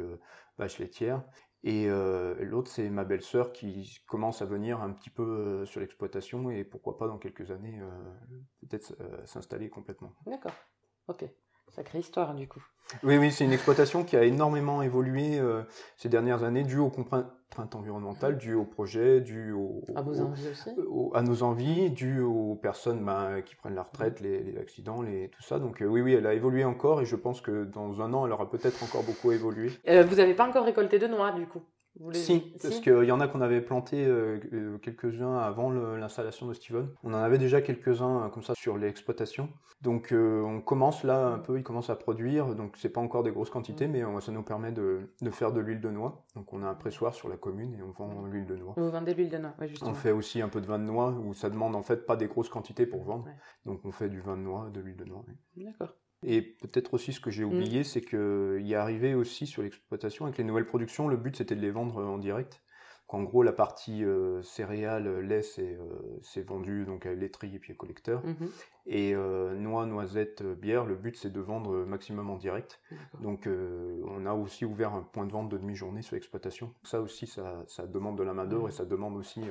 vache 0.57 0.77
laitière 0.77 1.23
et 1.63 1.87
l'autre 2.39 2.69
c'est 2.69 2.89
ma 2.89 3.03
belle-sœur 3.03 3.51
qui 3.51 3.99
commence 4.07 4.41
à 4.41 4.45
venir 4.45 4.81
un 4.81 4.91
petit 4.91 5.09
peu 5.09 5.65
sur 5.65 5.81
l'exploitation 5.81 6.49
et 6.49 6.63
pourquoi 6.63 6.97
pas 6.97 7.07
dans 7.07 7.17
quelques 7.17 7.49
années 7.51 7.81
peut-être 8.61 8.93
s'installer 9.25 9.69
complètement. 9.69 10.13
D'accord. 10.25 10.53
Ok. 11.07 11.25
Sacrée 11.75 11.99
histoire 11.99 12.33
du 12.33 12.47
coup. 12.47 12.61
Oui, 13.03 13.17
oui, 13.17 13.31
c'est 13.31 13.43
une 13.43 13.51
exploitation 13.51 14.05
qui 14.05 14.15
a 14.15 14.23
énormément 14.23 14.81
évolué 14.81 15.39
euh, 15.39 15.63
ces 15.97 16.07
dernières 16.07 16.43
années, 16.43 16.63
dû 16.63 16.77
aux 16.77 16.89
contraintes 16.89 17.27
environnementales, 17.75 18.37
dû 18.37 18.53
au 18.53 18.63
projet, 18.63 19.19
dû 19.19 19.51
au, 19.51 19.83
À 19.93 20.01
vos 20.01 20.21
au- 20.21 20.25
envies 20.25 20.47
aussi 20.47 20.69
au- 20.87 21.11
à 21.13 21.21
nos 21.21 21.43
envies, 21.43 21.89
dû 21.91 22.21
aux 22.21 22.55
personnes 22.55 23.03
ben, 23.03 23.41
qui 23.41 23.55
prennent 23.55 23.75
la 23.75 23.83
retraite, 23.83 24.21
les, 24.21 24.41
les 24.41 24.57
accidents, 24.57 25.01
les, 25.01 25.29
tout 25.29 25.43
ça. 25.43 25.59
Donc 25.59 25.81
euh, 25.81 25.85
oui, 25.85 25.99
oui, 26.01 26.13
elle 26.13 26.25
a 26.25 26.33
évolué 26.33 26.63
encore 26.63 27.01
et 27.01 27.05
je 27.05 27.17
pense 27.17 27.41
que 27.41 27.65
dans 27.65 28.01
un 28.01 28.13
an, 28.13 28.25
elle 28.25 28.31
aura 28.31 28.49
peut-être 28.49 28.81
encore 28.83 29.03
beaucoup 29.03 29.33
évolué. 29.33 29.69
Euh, 29.89 30.03
Vous 30.03 30.15
n'avez 30.15 30.33
pas 30.33 30.47
encore 30.47 30.63
récolté 30.63 30.97
de 30.97 31.07
noix 31.07 31.33
du 31.33 31.45
coup 31.45 31.61
Vous 31.99 32.11
les- 32.11 32.19
Si, 32.19 32.39
parce 32.61 32.79
qu'il 32.79 33.03
y 33.03 33.11
en 33.11 33.19
a 33.19 33.27
qu'on 33.27 33.41
avait 33.41 33.61
planté 33.61 34.05
euh, 34.05 34.39
euh, 34.53 34.77
quelques-uns 34.77 35.37
avant 35.37 35.71
l'installation 35.71 36.47
de 36.47 36.53
Steven. 36.53 36.87
On 37.03 37.13
en 37.13 37.17
avait 37.17 37.37
déjà 37.37 37.61
quelques-uns 37.61 38.25
euh, 38.25 38.29
comme 38.29 38.43
ça 38.43 38.53
sur 38.55 38.77
l'exploitation. 38.77 39.49
Donc 39.81 40.11
euh, 40.11 40.41
on 40.43 40.59
commence 40.61 41.03
là 41.03 41.27
un 41.27 41.39
peu, 41.39 41.57
il 41.57 41.63
commence 41.63 41.89
à 41.89 41.95
produire. 41.95 42.55
Donc 42.55 42.75
c'est 42.77 42.89
pas 42.89 43.01
encore 43.01 43.23
des 43.23 43.31
grosses 43.31 43.49
quantités, 43.49 43.87
Mm. 43.87 43.91
mais 43.91 44.21
ça 44.21 44.31
nous 44.31 44.43
permet 44.43 44.71
de, 44.71 45.09
de 45.21 45.29
faire 45.31 45.51
de 45.51 45.59
l'huile 45.59 45.81
de 45.81 45.89
noix. 45.89 46.23
Donc 46.35 46.51
on 46.53 46.63
a 46.63 46.67
un 46.67 46.75
pressoir 46.75 47.13
sur 47.13 47.29
la 47.29 47.37
commune 47.37 47.73
et 47.75 47.81
on 47.83 47.91
vend 47.91 48.25
l'huile 48.25 48.45
de 48.45 48.55
noix. 48.55 48.73
Vous 48.77 48.89
vendez 48.91 49.13
de 49.13 49.17
l'huile 49.17 49.29
de 49.29 49.37
noix, 49.37 49.53
oui, 49.59 49.67
justement. 49.67 49.91
On 49.91 49.93
fait 49.93 50.11
aussi 50.11 50.41
un 50.41 50.49
peu 50.49 50.61
de 50.61 50.65
vin 50.67 50.79
de 50.79 50.83
noix 50.85 51.11
où 51.11 51.33
ça 51.33 51.49
demande 51.49 51.75
en 51.75 51.83
fait 51.83 52.05
pas 52.05 52.15
des 52.15 52.27
grosses 52.27 52.49
quantités 52.49 52.85
pour 52.85 53.03
vendre. 53.03 53.25
Ouais. 53.25 53.35
Donc 53.65 53.81
on 53.85 53.91
fait 53.91 54.09
du 54.09 54.21
vin 54.21 54.35
de 54.37 54.41
noix, 54.41 54.69
de 54.71 54.79
l'huile 54.81 54.97
de 54.97 55.05
noix. 55.05 55.23
oui. 55.27 55.65
D'accord. 55.65 55.95
Et 56.23 56.41
peut-être 56.41 56.93
aussi 56.95 57.13
ce 57.13 57.19
que 57.19 57.29
j'ai 57.29 57.43
oublié, 57.43 57.83
c'est 57.83 58.01
qu'il 58.01 58.61
y 58.65 58.73
est 58.73 58.75
arrivé 58.75 59.13
aussi 59.13 59.45
sur 59.45 59.61
l'exploitation 59.61 60.25
avec 60.25 60.37
les 60.37 60.43
nouvelles 60.43 60.65
productions, 60.65 61.07
le 61.07 61.17
but 61.17 61.35
c'était 61.35 61.55
de 61.55 61.61
les 61.61 61.71
vendre 61.71 61.99
euh, 61.99 62.05
en 62.05 62.17
direct. 62.17 62.61
Donc, 63.09 63.21
en 63.21 63.23
gros, 63.23 63.41
la 63.43 63.53
partie 63.53 64.03
euh, 64.03 64.41
céréales, 64.41 65.07
euh, 65.07 65.21
lait, 65.21 65.41
c'est 65.41 65.77
euh, 65.77 66.43
vendu 66.45 66.83
donc 66.85 67.05
à 67.05 67.13
laiterie 67.13 67.55
et 67.55 67.59
puis 67.59 67.71
à 67.71 67.75
collecteur. 67.75 68.25
Mhm. 68.25 68.49
Et 68.87 69.13
euh, 69.15 69.55
noix, 69.55 69.85
noisettes, 69.85 70.43
bière, 70.43 70.85
le 70.85 70.95
but 70.95 71.15
c'est 71.15 71.31
de 71.31 71.39
vendre 71.39 71.85
maximum 71.85 72.29
en 72.29 72.35
direct. 72.35 72.81
Donc 73.21 73.47
on 73.47 74.25
a 74.25 74.33
aussi 74.33 74.65
ouvert 74.65 74.93
un 74.93 75.03
point 75.03 75.25
de 75.25 75.31
vente 75.31 75.49
de 75.49 75.57
demi-journée 75.57 76.01
sur 76.01 76.15
l'exploitation. 76.15 76.73
Ça 76.83 77.01
aussi, 77.01 77.27
ça, 77.27 77.63
ça 77.67 77.85
demande 77.85 78.17
de 78.17 78.23
la 78.23 78.33
main-d'œuvre 78.33 78.63
Mhm. 78.63 78.69
et 78.69 78.73
ça 78.73 78.85
demande 78.85 79.17
aussi. 79.17 79.41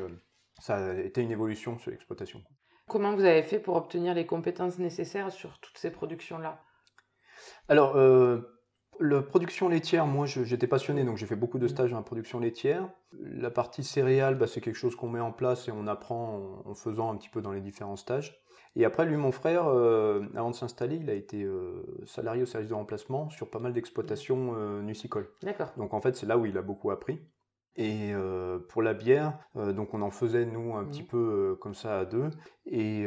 ça 0.59 0.77
a 0.77 0.95
été 0.95 1.21
une 1.21 1.31
évolution 1.31 1.79
sur 1.79 1.91
l'exploitation. 1.91 2.43
Comment 2.89 3.15
vous 3.15 3.25
avez 3.25 3.43
fait 3.43 3.59
pour 3.59 3.77
obtenir 3.77 4.15
les 4.15 4.27
compétences 4.27 4.79
nécessaires 4.79 5.33
sur 5.33 5.59
toutes 5.59 5.79
ces 5.79 5.91
productions-là? 5.91 6.63
Alors, 7.69 7.97
euh, 7.97 8.39
la 9.01 9.23
production 9.23 9.69
laitière, 9.69 10.07
moi 10.07 10.27
j'étais 10.27 10.67
passionné, 10.67 11.05
donc 11.05 11.17
j'ai 11.17 11.27
fait 11.27 11.37
beaucoup 11.37 11.59
de 11.59 11.69
stages 11.69 11.91
dans 11.91 11.97
la 11.97 12.03
production 12.03 12.39
laitière. 12.39 12.89
La 13.13 13.51
partie 13.51 13.83
céréales, 13.85 14.37
bah, 14.37 14.47
c'est 14.47 14.61
quelque 14.61 14.77
chose 14.77 14.95
qu'on 14.95 15.09
met 15.09 15.21
en 15.21 15.33
place 15.33 15.69
et 15.69 15.73
on 15.73 15.87
apprend 15.87 16.63
en, 16.65 16.71
en 16.71 16.75
faisant 16.75 17.13
un 17.13 17.17
petit 17.17 17.29
peu 17.29 17.43
dans 17.43 17.53
les 17.53 17.61
différents 17.61 17.97
stages. 17.97 18.41
Et 18.77 18.85
après, 18.85 19.07
lui, 19.07 19.17
mon 19.17 19.33
frère, 19.33 19.69
euh, 19.69 20.23
avant 20.35 20.51
de 20.51 20.55
s'installer, 20.55 20.97
il 20.97 21.09
a 21.09 21.15
été 21.15 21.43
euh, 21.43 21.83
salarié 22.05 22.43
au 22.43 22.47
service 22.47 22.69
de 22.69 22.75
remplacement 22.75 23.31
sur 23.31 23.51
pas 23.51 23.59
mal 23.59 23.73
d'exploitations 23.73 24.55
euh, 24.55 24.83
nucicoles. 24.83 25.31
D'accord. 25.43 25.73
Donc 25.79 25.95
en 25.95 26.01
fait, 26.03 26.15
c'est 26.15 26.27
là 26.27 26.37
où 26.37 26.45
il 26.45 26.57
a 26.59 26.63
beaucoup 26.63 26.91
appris. 26.91 27.19
Et 27.79 28.13
euh, 28.15 28.59
pour 28.59 28.81
la 28.83 28.95
bière, 28.95 29.39
euh, 29.57 29.73
donc 29.73 29.93
on 29.93 30.01
en 30.01 30.11
faisait 30.11 30.47
nous 30.47 30.75
un 30.77 30.85
petit 30.85 31.03
peu 31.03 31.19
euh, 31.53 31.55
comme 31.57 31.75
ça 31.75 31.99
à 31.99 32.05
deux. 32.07 32.31
Et 32.65 33.05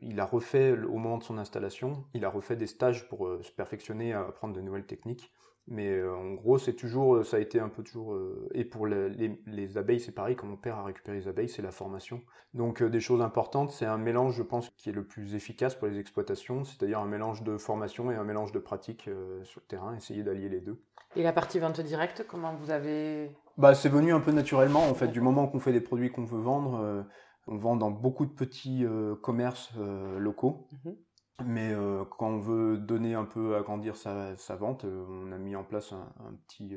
il 0.00 0.20
a 0.20 0.24
refait 0.24 0.72
au 0.72 0.96
moment 0.96 1.18
de 1.18 1.22
son 1.22 1.38
installation, 1.38 2.04
il 2.14 2.24
a 2.24 2.28
refait 2.28 2.56
des 2.56 2.66
stages 2.66 3.08
pour 3.08 3.28
se 3.42 3.52
perfectionner, 3.52 4.12
à 4.12 4.20
apprendre 4.22 4.54
de 4.54 4.60
nouvelles 4.60 4.86
techniques. 4.86 5.32
Mais 5.68 6.00
en 6.04 6.34
gros, 6.34 6.58
c'est 6.58 6.74
toujours, 6.74 7.24
ça 7.24 7.38
a 7.38 7.40
été 7.40 7.58
un 7.60 7.68
peu 7.68 7.82
toujours. 7.82 8.16
et 8.54 8.64
pour 8.64 8.86
les, 8.86 9.08
les- 9.10 9.40
les 9.46 9.78
abeilles, 9.78 9.98
c'est 10.00 10.12
pareil. 10.12 10.36
Quand 10.36 10.46
mon 10.46 10.56
père 10.56 10.76
a 10.78 10.84
récupéré 10.84 11.18
les 11.18 11.28
abeilles, 11.28 11.48
c'est 11.48 11.62
la 11.62 11.72
formation. 11.72 12.22
Donc 12.54 12.82
des 12.82 13.00
choses 13.00 13.20
importantes, 13.20 13.70
c'est 13.72 13.86
un 13.86 13.98
mélange, 13.98 14.34
je 14.36 14.42
pense, 14.44 14.70
qui 14.76 14.90
est 14.90 14.92
le 14.92 15.04
plus 15.04 15.34
efficace 15.34 15.74
pour 15.74 15.88
les 15.88 15.98
exploitations, 15.98 16.64
c'est-à-dire 16.64 17.00
un 17.00 17.06
mélange 17.06 17.42
de 17.42 17.56
formation 17.56 18.10
et 18.12 18.14
un 18.16 18.24
mélange 18.24 18.52
de 18.52 18.58
pratique 18.60 19.10
sur 19.44 19.60
le 19.60 19.66
terrain. 19.66 19.94
Essayer 19.96 20.22
d'allier 20.22 20.48
les 20.48 20.60
deux. 20.60 20.80
Et 21.16 21.22
la 21.22 21.32
partie 21.32 21.58
vente 21.58 21.80
directe, 21.80 22.24
comment 22.28 22.54
vous 22.54 22.70
avez... 22.70 23.30
Bah, 23.58 23.74
c'est 23.74 23.88
venu 23.88 24.12
un 24.12 24.20
peu 24.20 24.32
naturellement, 24.32 24.88
en 24.88 24.94
fait, 24.94 25.08
du 25.08 25.20
moment 25.20 25.46
qu'on 25.46 25.60
fait 25.60 25.72
des 25.72 25.80
produits 25.80 26.10
qu'on 26.10 26.24
veut 26.24 26.40
vendre. 26.40 26.80
euh, 26.80 27.02
on 27.48 27.56
vend 27.56 27.76
dans 27.76 27.92
beaucoup 27.92 28.26
de 28.26 28.32
petits 28.32 28.84
euh, 28.84 29.14
commerces 29.14 29.70
euh, 29.78 30.18
locaux. 30.18 30.68
Mhm. 30.84 30.96
Mais 31.44 31.74
quand 32.16 32.28
on 32.28 32.38
veut 32.38 32.78
donner 32.78 33.12
un 33.12 33.26
peu, 33.26 33.56
agrandir 33.56 33.94
sa, 33.94 34.34
sa 34.38 34.56
vente, 34.56 34.86
on 34.86 35.30
a 35.32 35.36
mis 35.36 35.54
en 35.54 35.64
place 35.64 35.92
un, 35.92 36.08
un 36.26 36.32
petit, 36.32 36.74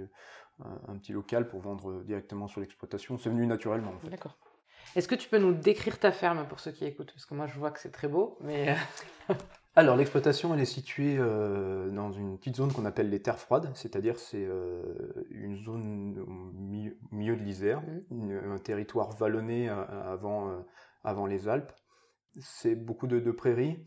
un, 0.60 0.98
petit 0.98 1.13
local 1.13 1.48
pour 1.48 1.62
vendre 1.62 2.04
directement 2.04 2.50
sur 2.50 2.60
l'exploitation. 2.60 3.18
C'est 3.18 3.30
venu 3.30 3.48
naturellement 3.48 3.94
en 3.96 4.00
fait. 4.00 4.10
D'accord. 4.10 4.38
Est-ce 4.98 5.08
que 5.08 5.15
tu 5.15 5.30
peux 5.30 5.38
nous 5.38 5.54
décrire 5.54 5.98
ta 5.98 6.12
ferme 6.12 6.46
pour 6.46 6.60
ceux 6.60 6.72
qui 6.72 6.84
écoutent? 6.84 7.13
Parce 7.13 7.26
que 7.26 7.36
moi 7.36 7.48
je 7.48 7.58
vois 7.58 7.72
que 7.72 7.80
c'est 7.80 7.92
très 7.92 8.10
beau, 8.10 8.38
mais... 8.42 8.76
Alors 9.76 9.96
l'exploitation 9.96 10.54
elle 10.54 10.60
est 10.60 10.66
située 10.66 11.18
euh, 11.18 11.90
dans 11.92 12.12
une 12.12 12.38
petite 12.38 12.58
zone 12.58 12.74
qu'on 12.74 12.86
appelle 12.86 13.10
les 13.10 13.22
terres 13.22 13.40
froides, 13.40 13.72
c'est-à-dire 13.76 14.18
c'est 14.18 14.46
euh, 14.46 14.82
une 15.30 15.58
zone 15.58 16.20
au 16.20 17.12
milieu, 17.12 17.36
de 17.36 17.42
l'Isère, 17.42 17.82
mmh. 18.10 18.32
un 18.52 18.58
territoire 18.58 19.12
vallonné 19.16 19.70
avant, 19.70 20.66
avant 21.04 21.26
les 21.26 21.48
Alpes. 21.48 21.72
C'est 22.42 22.76
beaucoup 22.76 23.08
de, 23.08 23.20
de 23.20 23.32
prairies, 23.32 23.86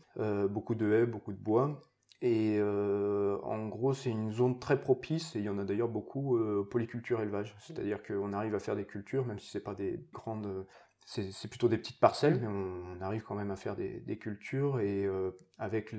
beaucoup 0.49 0.75
de 0.75 0.91
haies, 0.91 1.05
beaucoup 1.05 1.31
de 1.31 1.37
bois, 1.37 1.81
et 2.23 2.55
euh, 2.57 3.37
en 3.43 3.67
gros, 3.67 3.93
c'est 3.93 4.09
une 4.09 4.31
zone 4.31 4.57
très 4.57 4.79
propice, 4.79 5.35
et 5.35 5.39
il 5.39 5.45
y 5.45 5.49
en 5.49 5.59
a 5.59 5.65
d'ailleurs 5.65 5.89
beaucoup, 5.89 6.37
euh, 6.37 6.65
polyculture 6.71 7.21
élevage. 7.21 7.53
C'est-à-dire 7.59 8.01
qu'on 8.01 8.31
arrive 8.31 8.55
à 8.55 8.59
faire 8.59 8.77
des 8.77 8.85
cultures, 8.85 9.25
même 9.25 9.39
si 9.39 9.51
c'est 9.51 9.59
pas 9.59 9.75
des 9.75 9.99
grandes. 10.13 10.65
C'est 11.05 11.47
plutôt 11.47 11.67
des 11.67 11.77
petites 11.77 11.99
parcelles, 11.99 12.39
mais 12.39 12.47
on, 12.47 13.01
arrive 13.01 13.23
quand 13.23 13.35
même 13.35 13.51
à 13.51 13.55
faire 13.55 13.75
des, 13.75 14.17
cultures, 14.17 14.79
et 14.79 15.05
euh, 15.05 15.31
avec 15.57 15.93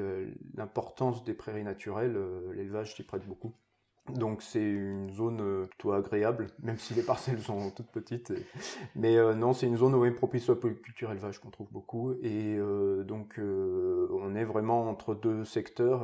l'importance 0.55 1.25
des 1.25 1.35
prairies 1.35 1.65
naturelles, 1.65 2.19
l'élevage 2.55 2.95
s'y 2.95 3.03
prête 3.03 3.27
beaucoup. 3.27 3.55
Donc 4.11 4.43
c'est 4.43 4.61
une 4.61 5.11
zone 5.11 5.41
euh, 5.41 5.67
plutôt 5.67 5.93
agréable, 5.93 6.49
même 6.63 6.77
si 6.77 6.93
les 6.93 7.03
parcelles 7.03 7.41
sont 7.41 7.71
toutes 7.71 7.91
petites. 7.91 8.33
Mais 8.95 9.17
euh, 9.17 9.35
non, 9.35 9.55
c'est 9.55 9.67
une 9.67 9.79
zone 9.79 9.95
où 9.95 10.05
est 10.05 10.11
propice 10.11 10.49
à 10.51 10.55
la 10.55 10.71
culture 10.75 11.11
élevage 11.11 11.39
qu'on 11.39 11.51
trouve 11.51 11.71
beaucoup. 11.73 12.13
Et 12.23 12.57
euh, 12.59 13.03
donc 13.03 13.39
on 13.39 14.35
est 14.35 14.45
vraiment 14.45 14.89
entre 14.89 15.15
deux 15.15 15.45
secteurs, 15.45 16.03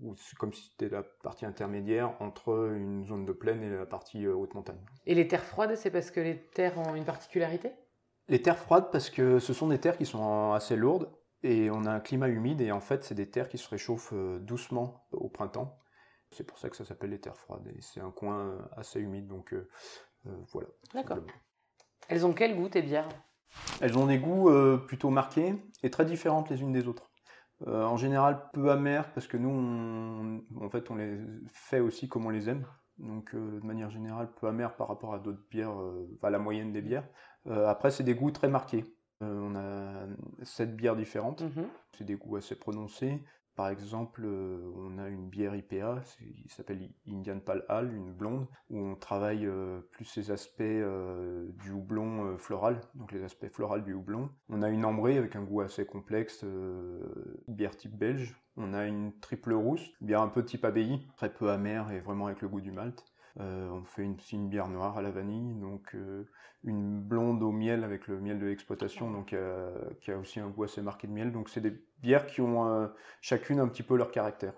où 0.00 0.14
c'est 0.16 0.36
comme 0.36 0.52
si 0.52 0.70
c'était 0.70 0.92
la 0.92 1.02
partie 1.02 1.46
intermédiaire 1.46 2.14
entre 2.20 2.72
une 2.74 3.06
zone 3.06 3.24
de 3.24 3.32
plaine 3.32 3.62
et 3.62 3.70
la 3.70 3.86
partie 3.86 4.26
haute 4.26 4.54
montagne. 4.54 4.78
Et 5.06 5.14
les 5.14 5.28
terres 5.28 5.44
froides, 5.44 5.76
c'est 5.76 5.90
parce 5.90 6.10
que 6.10 6.20
les 6.20 6.36
terres 6.36 6.78
ont 6.78 6.94
une 6.94 7.04
particularité? 7.04 7.70
Les 8.28 8.42
terres 8.42 8.58
froides 8.58 8.90
parce 8.92 9.10
que 9.10 9.38
ce 9.38 9.52
sont 9.52 9.68
des 9.68 9.78
terres 9.78 9.96
qui 9.96 10.06
sont 10.06 10.52
assez 10.52 10.76
lourdes 10.76 11.10
et 11.42 11.70
on 11.70 11.84
a 11.84 11.90
un 11.90 12.00
climat 12.00 12.28
humide 12.28 12.60
et 12.60 12.72
en 12.72 12.80
fait 12.80 13.04
c'est 13.04 13.14
des 13.14 13.30
terres 13.30 13.48
qui 13.48 13.58
se 13.58 13.68
réchauffent 13.68 14.14
doucement 14.40 15.06
au 15.12 15.28
printemps. 15.28 15.78
C'est 16.30 16.44
pour 16.44 16.58
ça 16.58 16.68
que 16.68 16.76
ça 16.76 16.84
s'appelle 16.84 17.10
les 17.10 17.20
terres 17.20 17.36
froides. 17.36 17.66
Et 17.76 17.80
c'est 17.80 18.00
un 18.00 18.10
coin 18.10 18.38
euh, 18.38 18.58
assez 18.76 19.00
humide, 19.00 19.26
donc 19.26 19.52
euh, 19.52 19.68
euh, 20.26 20.30
voilà. 20.52 20.68
D'accord. 20.94 21.18
Elles 22.08 22.26
ont 22.26 22.32
quel 22.32 22.56
goût 22.56 22.68
tes 22.68 22.82
bières? 22.82 23.08
Elles 23.80 23.96
ont 23.96 24.06
des 24.06 24.18
goûts 24.18 24.50
plutôt 24.86 25.10
marqués 25.10 25.54
et 25.82 25.90
très 25.90 26.04
différentes 26.04 26.50
les 26.50 26.60
unes 26.60 26.72
des 26.72 26.86
autres. 26.86 27.10
en 27.66 27.96
général, 27.96 28.50
peu 28.52 28.70
amères 28.70 29.10
parce 29.12 29.26
que 29.26 29.38
nous, 29.38 29.48
on, 29.48 30.64
en 30.64 30.68
fait, 30.68 30.90
on 30.90 30.96
les 30.96 31.18
fait 31.50 31.80
aussi 31.80 32.08
comme 32.08 32.26
on 32.26 32.30
les 32.30 32.50
aime. 32.50 32.66
Donc, 32.98 33.34
de 33.34 33.66
manière 33.66 33.90
générale, 33.90 34.30
peu 34.34 34.48
amères 34.48 34.76
par 34.76 34.88
rapport 34.88 35.14
à 35.14 35.18
d'autres 35.18 35.42
bières, 35.50 35.72
à 36.22 36.30
la 36.30 36.38
moyenne 36.38 36.72
des 36.72 36.82
bières. 36.82 37.08
Après, 37.48 37.90
c'est 37.90 38.04
des 38.04 38.14
goûts 38.14 38.30
très 38.30 38.48
marqués. 38.48 38.84
on 39.20 39.54
a 39.56 40.06
sept 40.42 40.76
bières 40.76 40.96
différentes. 40.96 41.42
Mm-hmm. 41.42 41.66
C'est 41.96 42.04
des 42.04 42.16
goûts 42.16 42.36
assez 42.36 42.54
prononcés. 42.54 43.20
Par 43.58 43.70
exemple, 43.70 44.22
euh, 44.24 44.70
on 44.76 44.98
a 44.98 45.08
une 45.08 45.28
bière 45.28 45.56
IPA, 45.56 46.00
qui 46.16 46.48
s'appelle 46.48 46.78
Indian 47.08 47.40
Pale 47.40 47.64
Ale, 47.68 47.92
une 47.92 48.12
blonde, 48.12 48.46
où 48.70 48.78
on 48.78 48.94
travaille 48.94 49.46
euh, 49.46 49.80
plus 49.90 50.04
ces 50.04 50.30
aspects 50.30 50.60
euh, 50.60 51.48
du 51.60 51.72
houblon 51.72 52.38
floral, 52.38 52.80
donc 52.94 53.10
les 53.10 53.24
aspects 53.24 53.48
floraux 53.48 53.80
du 53.80 53.94
houblon. 53.94 54.30
On 54.48 54.62
a 54.62 54.68
une 54.68 54.84
ambrée 54.84 55.18
avec 55.18 55.34
un 55.34 55.42
goût 55.42 55.60
assez 55.60 55.84
complexe, 55.84 56.44
bière 57.48 57.76
type 57.76 57.98
belge. 57.98 58.40
On 58.56 58.74
a 58.74 58.86
une 58.86 59.12
triple 59.18 59.54
rousse, 59.54 59.90
bière 60.00 60.20
un 60.20 60.28
peu 60.28 60.44
type 60.44 60.64
abbaye, 60.64 61.08
très 61.16 61.32
peu 61.32 61.50
amère 61.50 61.90
et 61.90 61.98
vraiment 61.98 62.26
avec 62.26 62.42
le 62.42 62.48
goût 62.48 62.60
du 62.60 62.70
malt. 62.70 63.04
Euh, 63.40 63.68
on 63.70 63.84
fait 63.84 64.02
une, 64.02 64.16
une 64.32 64.48
bière 64.48 64.68
noire 64.68 64.98
à 64.98 65.02
la 65.02 65.10
vanille, 65.10 65.54
donc 65.54 65.94
euh, 65.94 66.28
une 66.64 67.00
blonde 67.00 67.42
au 67.42 67.52
miel 67.52 67.84
avec 67.84 68.08
le 68.08 68.20
miel 68.20 68.38
de 68.40 68.46
l'exploitation, 68.46 69.10
donc 69.10 69.32
euh, 69.32 69.72
qui 70.00 70.10
a 70.10 70.18
aussi 70.18 70.40
un 70.40 70.48
goût 70.48 70.64
assez 70.64 70.82
marqué 70.82 71.06
de 71.06 71.12
miel. 71.12 71.30
Donc 71.30 71.48
c'est 71.48 71.60
des 71.60 71.80
bières 72.00 72.26
qui 72.26 72.40
ont 72.40 72.90
chacune 73.20 73.60
un 73.60 73.68
petit 73.68 73.82
peu 73.82 73.96
leur 73.96 74.10
caractère. 74.10 74.54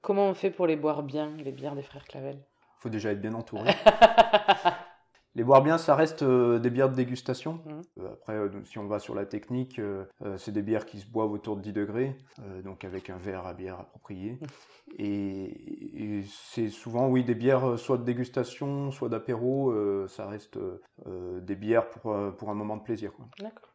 Comment 0.00 0.28
on 0.28 0.34
fait 0.34 0.50
pour 0.50 0.66
les 0.66 0.76
boire 0.76 1.02
bien, 1.02 1.30
les 1.36 1.52
bières 1.52 1.74
des 1.74 1.82
frères 1.82 2.04
Clavel? 2.04 2.36
Il 2.36 2.80
faut 2.80 2.88
déjà 2.88 3.12
être 3.12 3.20
bien 3.20 3.34
entouré. 3.34 3.70
Les 5.38 5.44
boire 5.44 5.62
bien, 5.62 5.78
ça 5.78 5.94
reste 5.94 6.24
euh, 6.24 6.58
des 6.58 6.68
bières 6.68 6.90
de 6.90 6.96
dégustation. 6.96 7.60
Mmh. 7.64 8.00
Euh, 8.00 8.12
après, 8.12 8.32
euh, 8.32 8.48
si 8.64 8.76
on 8.80 8.88
va 8.88 8.98
sur 8.98 9.14
la 9.14 9.24
technique, 9.24 9.80
c'est 10.36 10.50
des 10.50 10.62
bières 10.62 10.84
qui 10.84 10.98
se 10.98 11.06
boivent 11.06 11.30
autour 11.30 11.56
de 11.56 11.62
10 11.62 11.72
degrés, 11.72 12.16
donc 12.64 12.84
avec 12.84 13.08
un 13.08 13.18
verre 13.18 13.46
à 13.46 13.54
bière 13.54 13.78
approprié. 13.78 14.32
Mmh. 14.32 14.46
Et, 14.98 16.24
c'est 16.26 16.70
souvent, 16.70 17.08
oui, 17.08 17.22
des 17.22 17.36
bières 17.36 17.78
soit 17.78 17.98
de 17.98 18.02
dégustation, 18.02 18.90
soit 18.90 19.08
d'apéro. 19.08 19.72
ça 20.08 20.26
reste 20.26 20.58
des 21.06 21.54
bières 21.54 21.88
pour, 21.88 22.16
pour 22.36 22.50
un 22.50 22.54
moment 22.54 22.76
de 22.76 22.82
plaisir. 22.82 23.12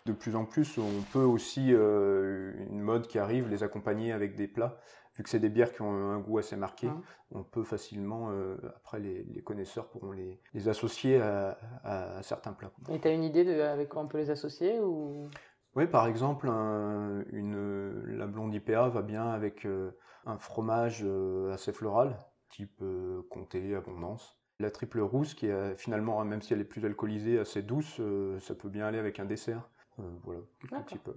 De 0.05 0.11
plus 0.11 0.35
en 0.35 0.43
plus, 0.43 0.77
on 0.77 1.01
peut 1.13 1.23
aussi, 1.23 1.69
une 1.69 2.81
mode 2.81 3.07
qui 3.07 3.19
arrive, 3.19 3.47
les 3.47 3.63
accompagner 3.63 4.11
avec 4.11 4.35
des 4.35 4.47
plats 4.47 4.77
vu 5.15 5.23
que 5.23 5.29
c'est 5.29 5.39
des 5.39 5.49
bières 5.49 5.73
qui 5.73 5.81
ont 5.81 5.91
un 5.91 6.19
goût 6.19 6.39
assez 6.39 6.55
marqué, 6.55 6.87
hein. 6.87 7.01
on 7.31 7.43
peut 7.43 7.63
facilement, 7.63 8.29
euh, 8.31 8.57
après 8.75 8.99
les, 8.99 9.41
connaisseurs 9.43 9.87
pourront 9.87 10.11
les, 10.11 10.67
associer 10.67 11.21
à, 11.21 12.21
certains 12.23 12.53
plats. 12.53 12.71
Et 12.89 12.99
tu 12.99 13.07
as 13.07 13.11
une 13.11 13.23
idée 13.23 13.45
de 13.45 13.61
avec 13.61 13.89
quoi 13.89 14.01
on 14.01 14.07
peut 14.07 14.17
les 14.17 14.31
associer 14.31 14.79
ou... 14.79 15.29
Oui, 15.75 15.87
par 15.87 16.05
exemple, 16.05 16.47
une, 16.47 18.03
la 18.15 18.27
blonde 18.27 18.53
IPA 18.53 18.89
va 18.89 19.01
bien 19.01 19.27
avec 19.31 19.65
euh, 19.65 19.91
un 20.27 20.37
fromage 20.37 21.01
euh, 21.03 21.51
assez 21.51 21.73
floral, 21.73 22.15
type 22.49 22.83
comté, 23.29 23.75
abondance. 23.75 24.37
La 24.59 24.69
triple 24.69 25.01
rousse, 25.01 25.33
qui 25.33 25.47
est 25.47 25.75
finalement, 25.75 26.23
même 26.25 26.43
si 26.43 26.53
elle 26.53 26.61
est 26.61 26.65
plus 26.65 26.85
alcoolisée, 26.85 27.39
assez 27.39 27.63
douce, 27.63 27.99
ça 28.39 28.53
peut 28.53 28.69
bien 28.69 28.85
aller 28.85 28.99
avec 28.99 29.19
un 29.19 29.25
dessert. 29.25 29.67
voilà, 29.97 30.41
quelques 30.59 30.85
petits 30.85 30.97
peu. 30.99 31.15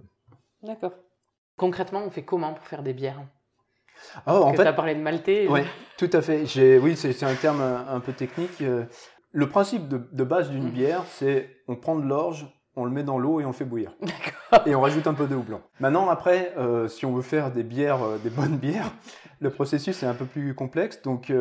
D'accord. 0.63 0.93
Concrètement, 1.55 2.03
on 2.03 2.09
fait 2.09 2.25
comment 2.25 2.55
pour 2.55 2.65
faire 2.65 2.81
des 2.81 2.93
bières? 2.93 3.21
Oh, 4.25 4.31
en 4.31 4.53
fait, 4.53 4.63
tu 4.63 4.67
as 4.67 4.73
parlé 4.73 4.95
de 4.95 5.01
maltais. 5.01 5.47
Oui, 5.49 5.61
tout 5.97 6.09
à 6.13 6.21
fait. 6.21 6.43
Oui, 6.79 6.95
c'est 6.95 7.23
un 7.23 7.35
terme 7.35 7.61
un, 7.61 7.99
peu 7.99 8.13
technique. 8.13 8.61
Euh, 8.61 8.85
le 9.31 9.49
principe 9.49 9.87
de, 9.87 10.23
base 10.23 10.49
d'une 10.49 10.67
mm. 10.67 10.71
bière, 10.71 11.03
c'est 11.07 11.49
on 11.67 11.75
prend 11.75 11.95
de 11.95 12.05
l'orge, 12.05 12.47
on 12.75 12.85
le 12.85 12.91
met 12.91 13.03
dans 13.03 13.17
l'eau 13.17 13.39
et 13.39 13.45
on 13.45 13.53
fait 13.53 13.65
bouillir. 13.65 13.95
Et 14.65 14.75
on 14.75 14.81
rajoute 14.81 15.07
un 15.07 15.13
peu 15.13 15.27
de 15.27 15.35
houblon. 15.35 15.61
Maintenant, 15.79 16.09
après, 16.09 16.53
euh, 16.57 16.87
si 16.87 17.05
on 17.05 17.13
veut 17.13 17.21
faire 17.21 17.51
des 17.51 17.63
bières, 17.63 18.01
euh, 18.01 18.17
des 18.17 18.29
bonnes 18.29 18.57
bières, 18.57 18.91
le 19.39 19.49
processus 19.49 20.01
est 20.03 20.07
un 20.07 20.13
peu 20.13 20.25
plus 20.25 20.55
complexe. 20.55 21.01
Donc, 21.01 21.33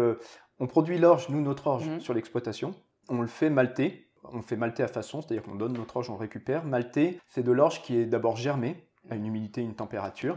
on 0.58 0.66
produit 0.66 0.98
l'orge, 0.98 1.28
nous, 1.28 1.40
notre 1.40 1.66
orge, 1.66 1.88
mm. 1.88 2.00
sur 2.00 2.14
l'exploitation. 2.14 2.74
On 3.08 3.20
le 3.20 3.28
fait 3.28 3.50
malter. 3.50 4.08
On 4.32 4.42
fait 4.42 4.56
malter 4.56 4.82
à 4.82 4.88
façon, 4.88 5.22
c'est-à-dire 5.22 5.44
qu'on 5.44 5.54
donne 5.54 5.74
notre 5.74 5.98
orge, 5.98 6.10
on 6.10 6.16
récupère. 6.16 6.64
Malter, 6.64 7.20
c'est 7.28 7.44
de 7.44 7.52
l'orge 7.52 7.80
qui 7.82 7.96
est 7.96 8.06
d'abord 8.06 8.36
germé, 8.36 8.86
à 9.10 9.14
une 9.14 9.26
humidité, 9.26 9.60
une 9.60 9.74
température, 9.74 10.36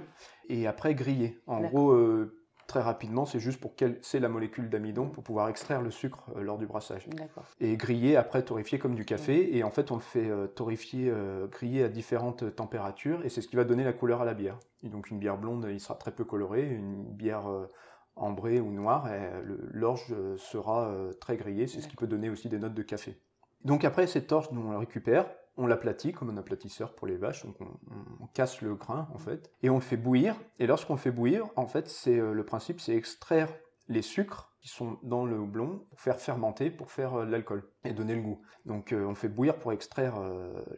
et 0.50 0.68
après 0.68 0.96
grillé. 0.96 1.40
En 1.48 1.62
gros, 1.62 1.92
euh, 1.92 2.36
très 2.68 2.82
rapidement, 2.82 3.26
c'est 3.26 3.40
juste 3.40 3.60
pour 3.60 3.74
c'est 4.02 4.20
la 4.20 4.30
molécule 4.30 4.70
d'amidon 4.70 5.08
pour 5.08 5.24
pouvoir 5.24 5.48
extraire 5.48 5.82
le 5.82 5.92
sucre 5.92 6.26
euh, 6.36 6.42
lors 6.42 6.58
du 6.58 6.66
brassage. 6.66 7.08
Et 7.60 7.78
grillé, 7.78 8.18
après 8.18 8.44
torréfié 8.44 8.80
comme 8.80 8.96
du 8.96 9.06
café, 9.06 9.56
et 9.56 9.64
en 9.64 9.70
fait 9.70 9.92
on 9.92 9.96
le 9.96 10.02
fait 10.02 10.30
euh, 10.30 10.48
torréfier, 10.48 11.14
griller 11.52 11.84
à 11.84 11.90
différentes 11.90 12.56
températures, 12.56 13.24
et 13.26 13.30
c'est 13.30 13.42
ce 13.42 13.48
qui 13.48 13.56
va 13.56 13.64
donner 13.64 13.84
la 13.84 13.94
couleur 13.94 14.22
à 14.22 14.26
la 14.26 14.34
bière. 14.34 14.60
Et 14.84 14.90
donc 14.90 15.10
une 15.10 15.20
bière 15.20 15.38
blonde, 15.38 15.68
il 15.70 15.80
sera 15.80 15.96
très 15.96 16.12
peu 16.12 16.26
coloré, 16.26 16.68
une 16.68 17.04
bière 17.04 17.48
ambrée 18.16 18.60
ou 18.60 18.72
noire, 18.72 19.08
l'orge 19.72 20.14
sera 20.38 20.94
très 21.22 21.38
grillée, 21.38 21.68
c'est 21.68 21.82
ce 21.82 21.88
qui 21.88 21.96
peut 21.96 22.08
donner 22.08 22.30
aussi 22.30 22.50
des 22.50 22.60
notes 22.60 22.74
de 22.74 22.84
café. 22.84 23.18
Donc 23.66 23.84
après 23.84 24.08
cette 24.08 24.32
orge, 24.32 24.50
nous 24.52 24.62
on 24.62 24.72
la 24.72 24.80
récupère, 24.80 25.30
on 25.60 25.68
l'aplatit 25.68 26.14
comme 26.14 26.30
un 26.30 26.38
aplatisseur 26.38 26.96
pour 26.96 27.06
les 27.06 27.18
vaches, 27.18 27.46
donc 27.46 27.58
on, 27.60 28.28
casse 28.34 28.62
le 28.62 28.76
grain 28.76 29.10
en 29.14 29.18
fait, 29.18 29.52
et 29.62 29.70
on 29.70 29.76
le 29.76 29.82
fait 29.82 29.98
bouillir. 29.98 30.36
Et 30.58 30.68
lorsqu'on 30.68 30.96
fait 30.98 31.12
bouillir, 31.12 31.48
en 31.56 31.68
fait, 31.68 31.90
c'est 31.90 32.18
euh, 32.18 32.32
le 32.32 32.46
principe, 32.46 32.80
c'est 32.80 32.96
extraire 32.96 33.54
les 33.90 34.02
sucres 34.02 34.54
qui 34.62 34.70
sont 34.70 35.00
dans 35.04 35.26
le 35.26 35.38
houblon 35.38 35.86
pour 35.90 36.00
faire 36.00 36.20
fermenter, 36.20 36.70
pour 36.70 36.92
faire 36.92 37.16
euh, 37.16 37.26
l'alcool 37.26 37.70
et 37.84 37.92
donner 37.92 38.16
le 38.16 38.22
goût. 38.22 38.42
Donc 38.66 38.94
euh, 38.94 39.06
on 39.06 39.16
fait 39.16 39.28
bouillir 39.28 39.58
pour 39.58 39.74
extraire 39.74 40.16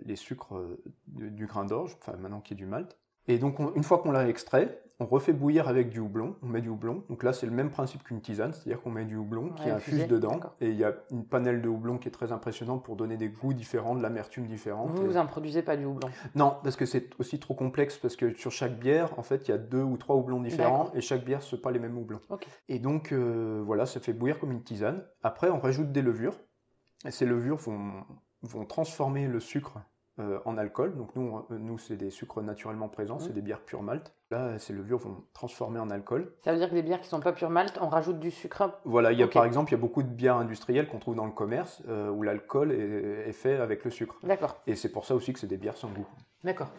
les 0.04 0.16
sucres 0.16 0.60
du 1.08 1.46
grain 1.46 1.66
d'orge, 1.66 1.96
enfin 2.00 2.18
maintenant 2.18 2.42
qui 2.42 2.54
est 2.54 2.58
du 2.58 2.66
malt. 2.66 2.98
Et 3.28 3.38
donc 3.38 3.60
une 3.76 3.84
fois 3.84 4.00
qu'on 4.00 4.12
l'a 4.12 4.28
extrait, 4.28 4.82
on 5.02 5.06
refait 5.06 5.34
bouillir 5.34 5.68
avec 5.68 5.90
du 5.90 6.00
houblon, 6.00 6.36
on 6.44 6.48
met 6.48 6.62
du 6.62 6.70
houblon. 6.70 7.04
Donc 7.10 7.24
là, 7.24 7.34
c'est 7.34 7.48
le 7.48 7.52
même 7.52 7.72
principe 7.72 8.04
qu'une 8.04 8.22
tisane, 8.22 8.54
c'est-à-dire 8.54 8.80
qu'on 8.84 8.92
met 8.92 9.06
du 9.06 9.16
houblon 9.16 9.50
qui 9.50 9.68
infuse 9.68 10.08
dedans. 10.08 10.40
Et 10.62 10.70
il 10.70 10.76
y 10.76 10.84
a 10.84 10.94
une 11.10 11.26
panelle 11.26 11.64
de 11.64 11.68
houblon 11.68 11.98
qui 11.98 12.08
est 12.08 12.12
très 12.12 12.32
impressionnante 12.32 12.84
pour 12.84 12.96
donner 12.96 13.18
des 13.18 13.30
goûts 13.30 13.54
différents, 13.54 13.96
de 13.96 14.04
l'amertume 14.04 14.46
différente. 14.46 14.92
Vous, 14.92 15.04
vous 15.04 15.18
en 15.18 15.26
produisez 15.26 15.64
pas 15.64 15.76
du 15.76 15.86
houblon? 15.86 16.08
Non, 16.36 16.56
parce 16.64 16.76
que 16.76 16.86
c'est 16.86 17.10
aussi 17.20 17.40
trop 17.40 17.56
complexe, 17.56 17.98
parce 17.98 18.16
que 18.16 18.36
sur 18.36 18.52
chaque 18.52 18.78
bière, 18.78 19.18
en 19.18 19.24
fait, 19.24 19.48
il 19.48 19.52
y 19.52 19.54
a 19.56 19.58
deux 19.58 19.82
ou 19.82 19.98
trois 19.98 20.16
houblons 20.16 20.40
différents, 20.40 20.92
et 20.94 21.02
chaque 21.02 21.26
bière, 21.26 21.42
ce 21.42 21.56
pas 21.56 21.72
les 21.72 21.80
mêmes 21.80 21.98
houblons. 21.98 22.22
Et 22.70 22.78
donc, 22.78 23.12
euh, 23.12 23.64
voilà, 23.66 23.88
ça 23.88 24.00
fait 24.00 24.14
bouillir 24.14 24.40
comme 24.40 24.52
une 24.52 24.62
tisane. 24.62 25.04
Après, 25.24 25.50
on 25.50 25.60
rajoute 25.60 25.92
des 25.92 26.04
levures, 26.04 26.36
et 27.08 27.12
ces 27.12 27.26
levures 27.26 27.58
vont, 27.58 28.04
vont 28.44 28.66
transformer 28.66 29.26
le 29.26 29.40
sucre 29.40 29.80
euh, 30.20 30.40
en 30.46 30.58
alcool. 30.58 30.96
Donc 30.98 31.16
nous, 31.16 31.44
on- 31.50 31.54
nous 31.56 31.78
c'est 31.78 31.96
des 31.96 32.10
sucres 32.10 32.42
naturellement 32.42 32.90
présents, 32.90 33.16
Mhm. 33.16 33.22
c'est 33.22 33.34
des 33.34 33.42
bières 33.42 33.62
pure 33.62 33.82
malt. 33.82 34.14
Là, 34.30 34.60
ces 34.60 34.74
levures 34.74 34.98
vont 35.00 35.24
transformer 35.34 35.80
en 35.80 35.90
alcool. 35.90 36.34
Ça 36.44 36.52
veut 36.52 36.58
dire 36.58 36.70
que 36.70 36.76
les 36.76 36.84
bières 36.84 37.02
qui 37.02 37.08
sont 37.10 37.20
pas 37.20 37.32
pure 37.34 37.50
malt, 37.50 37.78
on 37.82 37.88
rajoute 37.90 38.20
du 38.20 38.32
sucre. 38.32 38.80
Voilà, 38.86 39.12
il 39.12 39.20
y 39.20 39.24
a 39.24 39.28
par 39.28 39.46
exemple, 39.46 39.72
il 39.72 39.76
y 39.76 39.78
a 39.78 39.82
beaucoup 39.82 40.04
de 40.04 40.08
bières 40.10 40.38
industrielles 40.38 40.88
qu'on 40.88 41.00
trouve 41.00 41.16
dans 41.16 41.26
le 41.26 41.32
commerce 41.32 41.82
euh, 41.88 42.10
où 42.10 42.24
l'alcool 42.24 42.72
est, 42.72 43.30
est 43.30 43.34
fait 43.34 43.56
avec 43.56 43.84
le 43.86 43.92
sucre. 43.92 44.16
D'accord, 44.24 44.62
Et 44.68 44.76
c'est 44.76 44.92
pour 44.92 45.06
ça 45.06 45.16
aussi 45.16 45.34
que 45.34 45.40
c'est 45.40 45.48
des 45.48 45.58
bières 45.58 45.78
sans 45.78 45.90
goût. 45.90 46.08
d'accord. 46.44 46.70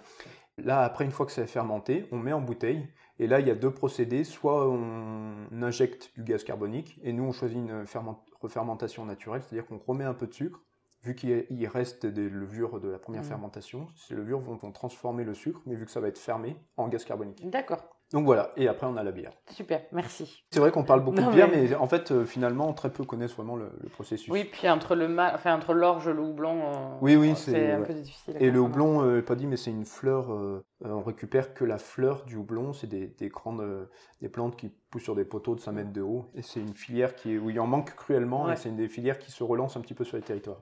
Là, 0.59 0.83
après, 0.83 1.05
une 1.07 1.11
fois 1.11 1.25
que 1.25 1.33
c'est 1.33 1.47
fermenté, 1.47 2.07
on 2.12 2.18
met 2.18 2.35
en 2.35 2.40
bouteille. 2.42 2.87
Et 3.18 3.27
là, 3.27 3.40
il 3.40 3.49
y 3.49 3.51
a 3.51 3.55
deux 3.55 3.71
procédés. 3.71 4.23
Soit 4.25 4.68
on 4.68 5.62
injecte 5.62 6.11
du 6.14 6.23
gaz 6.25 6.45
carbonique, 6.45 6.99
et 7.03 7.12
nous, 7.14 7.25
on 7.25 7.33
choisit 7.33 7.57
une 7.57 7.87
ferment- 7.87 8.23
refermentation 8.40 9.05
naturelle, 9.07 9.42
c'est-à-dire 9.42 9.66
qu'on 9.66 9.79
remet 9.79 10.05
un 10.05 10.12
peu 10.14 10.27
de 10.27 10.35
sucre. 10.35 10.61
Vu 11.04 11.16
qu'il 11.16 11.66
reste 11.66 12.06
des 12.06 12.28
levures 12.28 12.78
de 12.78 12.88
la 12.88 12.98
première 12.98 13.22
Mhm. 13.22 13.28
fermentation, 13.28 13.88
ces 13.96 14.14
levures 14.14 14.38
vont, 14.38 14.54
vont 14.54 14.70
transformer 14.70 15.24
le 15.24 15.34
sucre, 15.34 15.60
mais 15.66 15.74
vu 15.74 15.84
que 15.84 15.90
ça 15.90 15.98
va 16.00 16.06
être 16.06 16.18
fermé, 16.18 16.56
en 16.76 16.86
gaz 16.86 17.04
carbonique. 17.04 17.48
D'accord, 17.50 17.82
Donc 18.12 18.24
voilà, 18.24 18.52
et 18.56 18.68
après, 18.68 18.86
on 18.86 18.96
a 18.96 19.02
la 19.02 19.10
bière. 19.10 19.32
super, 19.50 19.82
merci. 19.90 20.44
C'est 20.52 20.60
vrai 20.60 20.70
qu'on 20.70 20.84
parle 20.84 21.02
beaucoup 21.02 21.20
Non, 21.20 21.28
de 21.30 21.32
bière, 21.34 21.48
mais- 21.50 21.62
mais... 21.70 21.74
en 21.74 21.88
fait, 21.88 22.12
euh, 22.12 22.24
finalement, 22.24 22.72
très 22.72 22.90
peu 22.92 23.02
connaissent 23.04 23.34
vraiment 23.34 23.56
le, 23.56 23.72
le 23.80 23.88
processus. 23.88 24.30
Oui, 24.30 24.44
puis 24.44 24.68
entre 24.68 24.94
le 24.94 25.08
ma- 25.08 25.34
enfin 25.34 25.56
entre 25.56 25.72
l'orge, 25.74 26.08
le 26.08 26.20
houblon, 26.22 26.60
euh, 26.62 26.98
Oui, 27.00 27.16
oui, 27.16 27.34
c'est 27.34 27.72
un 27.72 27.80
ouais. 27.80 27.86
peu 27.86 27.94
difficile. 27.94 28.36
Et 28.38 28.50
le 28.52 28.60
houblon, 28.60 29.02
euh, 29.02 29.22
pas 29.22 29.34
dit, 29.34 29.46
mais 29.48 29.56
c'est 29.56 29.70
une 29.72 29.86
fleur. 29.86 30.32
euh, 30.32 30.62
on 30.84 31.00
récupère 31.02 31.52
que 31.54 31.64
la 31.64 31.78
fleur 31.78 32.24
du 32.26 32.36
houblon. 32.36 32.72
C'est 32.74 32.86
des, 32.86 33.06
des 33.08 33.28
grandes 33.28 33.88
des 34.20 34.28
plantes 34.28 34.56
qui 34.56 34.68
poussent 34.90 35.02
sur 35.04 35.14
des 35.16 35.24
poteaux 35.24 35.54
de 35.56 35.60
5 35.60 35.72
mètres 35.72 35.92
de 35.92 36.02
haut. 36.02 36.26
Et 36.34 36.42
c'est 36.42 36.60
une 36.60 36.74
filière 36.74 37.14
qui 37.16 37.32
est, 37.34 37.38
où 37.38 37.50
il 37.50 37.58
en 37.60 37.66
manque 37.66 37.94
cruellement. 37.96 38.44
Ouais. 38.44 38.52
Et 38.52 38.56
c'est 38.56 38.68
une 38.68 38.76
des 38.76 38.88
filières 38.88 39.18
qui 39.18 39.32
se 39.32 39.42
relance 39.42 39.76
un 39.76 39.80
petit 39.80 39.94
peu 39.94 40.04
sur 40.04 40.16
les 40.16 40.22
territoires. 40.22 40.60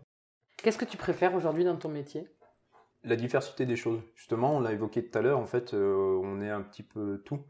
Qu'est-ce 0.63 0.79
que 0.79 0.85
tu 0.85 0.97
préfères 0.97 1.35
aujourd'hui 1.35 1.65
dans 1.65 1.77
ton 1.77 1.89
métier? 1.89 2.29
La 3.03 3.17
diversité 3.17 3.65
des 3.65 3.77
choses. 3.77 4.01
Justement, 4.15 4.57
on 4.57 4.61
l'a 4.61 4.73
évoqué 4.73 5.03
tout 5.03 5.19
à 5.19 5.23
l'heure. 5.23 5.39
En 5.39 5.47
fait, 5.47 5.73
euh, 5.73 6.21
on 6.23 6.43
est 6.43 6.51
un 6.51 6.61
petit 6.61 6.83
peu 6.83 7.23
tout. 7.25 7.41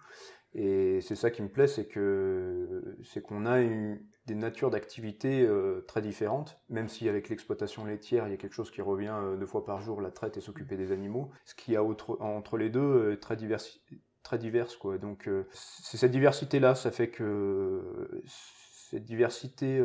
Et 0.55 1.01
c'est 1.01 1.17
ça 1.17 1.31
qui 1.31 1.43
me 1.43 1.49
plaît, 1.49 1.67
c'est 1.67 1.87
que 1.87 2.97
c'est 3.05 3.21
qu'on 3.21 3.47
a 3.47 3.63
eu 3.63 4.07
des 4.27 4.35
natures 4.35 4.71
d'activités 4.71 5.43
euh, 5.43 5.85
très 5.87 6.03
différentes, 6.03 6.61
même 6.69 6.89
si 6.89 7.09
avec 7.09 7.29
l'exploitation 7.29 7.85
laitière, 7.85 8.27
il 8.27 8.31
y 8.31 8.35
a 8.35 8.37
quelque 8.37 8.55
chose 8.55 8.71
qui 8.71 8.83
revient 8.83 9.13
euh, 9.13 9.37
deux 9.37 9.47
fois 9.47 9.65
par 9.65 9.81
jour, 9.81 10.01
la 10.01 10.11
traite 10.11 10.37
et 10.37 10.41
s'occuper 10.41 10.77
des 10.77 10.93
animaux. 10.93 11.31
Ce 11.45 11.55
qu'il 11.55 11.75
y 11.75 11.77
a 11.77 11.83
entre 11.83 12.57
les 12.57 12.71
deux 12.71 13.13
est 13.13 13.19
très 13.19 13.37
diversi- 13.37 13.81
très 14.23 14.39
diverse. 14.39 14.79
Donc 15.01 15.29
c'est 15.53 15.97
cette 15.97 16.13
diversité 16.13 16.61
là, 16.61 16.75
ça 16.75 16.91
fait 16.91 17.11
que 17.11 18.23
cette 18.25 19.05
diversité 19.05 19.81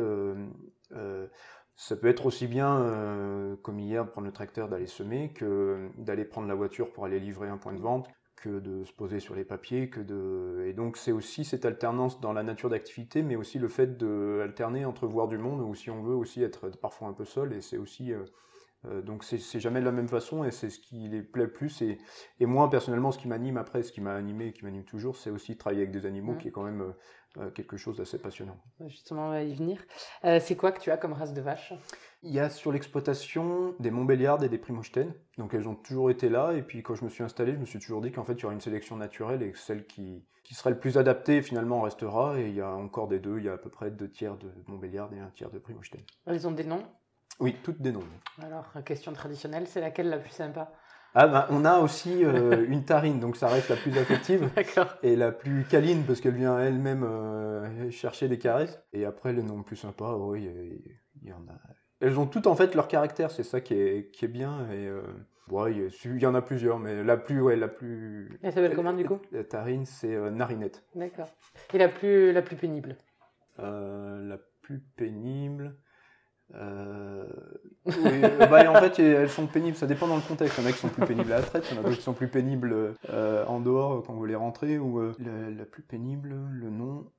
ça 1.76 1.96
peut 1.96 2.08
être 2.08 2.26
aussi 2.26 2.46
bien, 2.46 2.80
euh, 2.80 3.56
comme 3.62 3.78
hier, 3.78 4.08
prendre 4.10 4.26
le 4.26 4.32
tracteur, 4.32 4.68
d'aller 4.68 4.86
semer, 4.86 5.32
que 5.34 5.88
d'aller 5.98 6.24
prendre 6.24 6.48
la 6.48 6.54
voiture 6.54 6.90
pour 6.92 7.04
aller 7.04 7.20
livrer 7.20 7.48
un 7.48 7.58
point 7.58 7.72
de 7.72 7.80
vente, 7.80 8.08
que 8.36 8.60
de 8.60 8.84
se 8.84 8.92
poser 8.92 9.20
sur 9.20 9.34
les 9.34 9.44
papiers, 9.44 9.88
que 9.90 10.00
de... 10.00 10.64
Et 10.66 10.72
donc 10.72 10.96
c'est 10.96 11.12
aussi 11.12 11.44
cette 11.44 11.64
alternance 11.64 12.20
dans 12.20 12.32
la 12.32 12.42
nature 12.42 12.70
d'activité, 12.70 13.22
mais 13.22 13.36
aussi 13.36 13.58
le 13.58 13.68
fait 13.68 13.96
d'alterner 13.98 14.84
entre 14.84 15.06
voir 15.06 15.28
du 15.28 15.38
monde, 15.38 15.60
ou 15.60 15.74
si 15.74 15.90
on 15.90 16.02
veut 16.02 16.14
aussi 16.14 16.42
être 16.42 16.68
parfois 16.80 17.08
un 17.08 17.12
peu 17.12 17.24
seul, 17.24 17.52
et 17.52 17.60
c'est 17.60 17.78
aussi... 17.78 18.12
euh, 18.12 18.24
donc 19.04 19.24
c'est 19.24 19.60
jamais 19.60 19.80
de 19.80 19.84
la 19.84 19.92
même 19.92 20.08
façon, 20.08 20.44
et 20.44 20.50
c'est 20.50 20.70
ce 20.70 20.78
qui 20.78 21.08
les 21.08 21.22
plaît 21.22 21.44
le 21.44 21.52
plus. 21.52 21.82
Et, 21.82 21.98
et 22.40 22.46
moi, 22.46 22.68
personnellement, 22.70 23.12
ce 23.12 23.18
qui 23.18 23.28
m'anime 23.28 23.56
après, 23.56 23.82
ce 23.82 23.92
qui 23.92 24.00
m'a 24.00 24.14
animé 24.14 24.46
et 24.48 24.52
qui 24.52 24.64
m'anime 24.64 24.84
toujours, 24.84 25.16
c'est 25.16 25.30
aussi 25.30 25.56
travailler 25.56 25.82
avec 25.82 25.92
des 25.92 26.06
animaux, 26.06 26.32
Mhm. 26.32 26.38
qui 26.38 26.48
est 26.48 26.52
quand 26.52 26.64
même 26.64 26.80
euh, 26.82 26.92
euh, 27.38 27.50
quelque 27.50 27.76
chose 27.76 27.96
d'assez 27.98 28.18
passionnant. 28.18 28.56
Justement, 28.86 29.26
on 29.26 29.30
va 29.30 29.42
y 29.42 29.54
venir. 29.54 29.82
Euh, 30.24 30.40
c'est 30.40 30.56
quoi 30.56 30.72
que 30.72 30.80
tu 30.80 30.90
as 30.90 30.96
comme 30.96 31.12
race 31.12 31.34
de 31.34 31.40
vache? 31.42 31.72
Il 32.22 32.32
y 32.32 32.40
a 32.40 32.48
sur 32.48 32.72
l'exploitation 32.72 33.74
des 33.78 33.90
Montbéliardes 33.90 34.42
et 34.42 34.48
des 34.48 34.58
Primochten. 34.58 35.12
Donc 35.36 35.52
elles 35.54 35.68
ont 35.68 35.74
toujours 35.74 36.10
été 36.10 36.28
là. 36.28 36.52
Et 36.54 36.62
puis 36.62 36.82
quand 36.82 36.94
je 36.94 37.04
me 37.04 37.10
suis 37.10 37.22
installé, 37.22 37.52
je 37.52 37.58
me 37.58 37.66
suis 37.66 37.78
toujours 37.78 38.00
dit 38.00 38.10
qu'en 38.10 38.24
fait 38.24 38.32
il 38.32 38.42
y 38.42 38.44
aurait 38.46 38.54
une 38.54 38.60
sélection 38.60 38.96
naturelle 38.96 39.42
et 39.42 39.52
que 39.52 39.58
celle 39.58 39.86
qui, 39.86 40.24
qui 40.42 40.54
serait 40.54 40.70
le 40.70 40.78
plus 40.78 40.96
adaptée 40.98 41.42
finalement 41.42 41.82
restera. 41.82 42.40
Et 42.40 42.48
il 42.48 42.54
y 42.54 42.62
a 42.62 42.70
encore 42.74 43.06
des 43.06 43.20
deux. 43.20 43.38
Il 43.38 43.44
y 43.44 43.48
a 43.48 43.52
à 43.52 43.58
peu 43.58 43.68
près 43.70 43.90
deux 43.90 44.10
tiers 44.10 44.36
de 44.38 44.50
Montbéliardes 44.66 45.12
et 45.12 45.20
un 45.20 45.30
tiers 45.30 45.50
de 45.50 45.58
Primochten. 45.58 46.00
Elles 46.24 46.48
ont 46.48 46.52
des 46.52 46.64
noms? 46.64 46.82
Oui, 47.38 47.56
toutes 47.62 47.80
des 47.80 47.92
noms. 47.92 48.04
Alors, 48.42 48.72
question 48.84 49.12
traditionnelle, 49.12 49.66
c'est 49.66 49.80
laquelle 49.80 50.08
la 50.08 50.18
plus 50.18 50.30
sympa? 50.30 50.72
Ah 51.14 51.28
bah, 51.28 51.46
on 51.50 51.64
a 51.64 51.78
aussi 51.78 52.24
euh, 52.24 52.66
une 52.68 52.84
tarine, 52.84 53.20
donc 53.20 53.36
ça 53.36 53.48
reste 53.48 53.70
la 53.70 53.76
plus 53.76 53.96
affective. 53.96 54.48
Et 55.02 55.16
la 55.16 55.32
plus 55.32 55.64
câline 55.64 56.02
parce 56.04 56.20
qu'elle 56.20 56.34
vient 56.34 56.58
elle-même 56.58 57.04
euh, 57.04 57.90
chercher 57.90 58.28
des 58.28 58.38
caresses. 58.38 58.82
Et 58.92 59.04
après 59.06 59.32
les 59.32 59.42
noms 59.42 59.62
plus 59.62 59.76
sympas, 59.76 60.16
oui, 60.16 60.50
il 61.22 61.28
y- 61.28 61.32
en 61.32 61.40
a. 61.48 61.58
Elles 62.00 62.18
ont 62.18 62.26
toutes 62.26 62.46
en 62.46 62.54
fait 62.54 62.74
leur 62.74 62.88
caractère, 62.88 63.30
c'est 63.30 63.44
ça 63.44 63.62
qui 63.62 63.74
est, 63.74 64.10
qui 64.10 64.26
est 64.26 64.28
bien. 64.28 64.70
Et 64.70 64.86
euh, 64.86 65.02
ouais, 65.48 65.74
il 66.04 66.20
y 66.22 66.26
en 66.26 66.34
a 66.34 66.42
plusieurs, 66.42 66.78
mais 66.78 67.02
la 67.02 67.16
plus, 67.16 67.40
ouais, 67.40 67.56
la 67.56 67.68
plus. 67.68 68.38
Elle 68.42 68.52
s'appelle 68.52 68.74
comment 68.74 68.92
du 68.92 69.06
coup? 69.06 69.18
La 69.32 69.44
tarine, 69.44 69.86
c'est 69.86 70.14
Narinette. 70.30 70.84
D'accord. 70.94 71.28
Et 71.72 71.78
la 71.78 71.88
plus, 71.88 72.32
la 72.32 72.42
plus 72.42 72.56
pénible? 72.56 72.96
La 73.58 74.38
plus 74.60 74.80
pénible. 74.96 75.76
Euh, 76.54 77.24
oui, 77.86 77.94
euh, 78.22 78.46
bah, 78.46 78.70
en 78.70 78.74
fait, 78.80 78.98
elles 79.00 79.28
sont 79.30 79.46
pénibles, 79.46 79.76
ça 79.76 79.86
dépend 79.86 80.06
dans 80.06 80.16
le 80.16 80.22
contexte. 80.22 80.58
Il 80.58 80.64
y 80.64 80.66
en 80.66 80.70
a 80.70 80.72
qui 80.72 80.78
sont 80.78 80.88
plus 80.88 81.04
pénibles 81.06 81.32
à 81.32 81.36
la 81.38 81.42
traite, 81.42 81.66
il 81.70 81.74
y 81.74 81.78
en 81.78 81.80
a 81.80 81.84
d'autres 81.84 81.96
qui 81.96 82.02
sont 82.02 82.12
plus 82.14 82.28
pénibles 82.28 82.94
euh, 83.10 83.44
en 83.46 83.60
dehors 83.60 84.02
quand 84.06 84.12
vous 84.12 84.18
voulez 84.20 84.34
rentrer. 84.36 84.78
Ou, 84.78 85.00
euh, 85.00 85.14
la, 85.18 85.50
la 85.50 85.64
plus 85.64 85.82
pénible, 85.82 86.34
le 86.50 86.70
nom. 86.70 87.10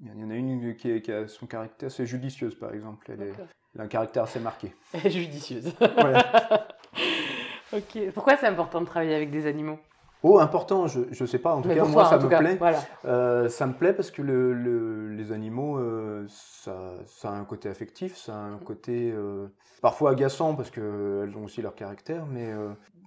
Il 0.00 0.08
y 0.20 0.24
en 0.24 0.30
a 0.30 0.34
une 0.34 0.74
qui, 0.76 0.90
est- 0.90 1.00
qui 1.00 1.12
a 1.12 1.28
son 1.28 1.46
caractère, 1.46 1.90
c'est 1.90 2.06
judicieuse 2.06 2.56
par 2.56 2.74
exemple. 2.74 3.08
Elle, 3.12 3.22
est- 3.22 3.34
elle 3.74 3.80
a 3.80 3.84
un 3.84 3.88
caractère 3.88 4.24
assez 4.24 4.40
marqué. 4.40 4.74
Elle 4.92 5.06
est 5.06 5.10
judicieuse. 5.10 5.72
Ok. 7.72 7.98
Pourquoi 8.12 8.36
c'est 8.36 8.46
important 8.46 8.80
de 8.82 8.86
travailler 8.86 9.14
avec 9.14 9.30
des 9.30 9.46
animaux? 9.46 9.78
Oh, 10.22 10.38
important, 10.38 10.86
je, 10.86 11.00
je 11.10 11.24
sais 11.24 11.38
pas, 11.40 11.54
en 11.54 11.62
tout 11.62 11.68
Mais 11.68 11.74
cas, 11.74 11.84
moi 11.84 12.02
toi, 12.02 12.04
ça 12.04 12.18
me 12.18 12.28
plaît. 12.28 12.56
Voilà. 12.56 12.78
Euh, 13.04 13.48
ça 13.48 13.66
me 13.66 13.72
plaît 13.72 13.92
parce 13.92 14.10
que 14.12 14.22
le, 14.22 14.52
le- 14.54 15.08
les 15.08 15.32
animaux, 15.32 15.78
euh, 15.78 16.24
ça, 16.28 16.94
ça 17.06 17.30
a 17.30 17.32
un 17.32 17.44
côté 17.44 17.68
affectif, 17.68 18.16
ça 18.16 18.34
a 18.34 18.38
un 18.38 18.58
côté 18.58 19.10
euh, 19.12 19.48
parfois 19.80 20.12
agaçant 20.12 20.54
parce 20.54 20.70
qu'elles 20.70 21.32
ont 21.36 21.44
aussi 21.44 21.60
leur 21.60 21.74
caractère, 21.74 22.26
mais 22.26 22.52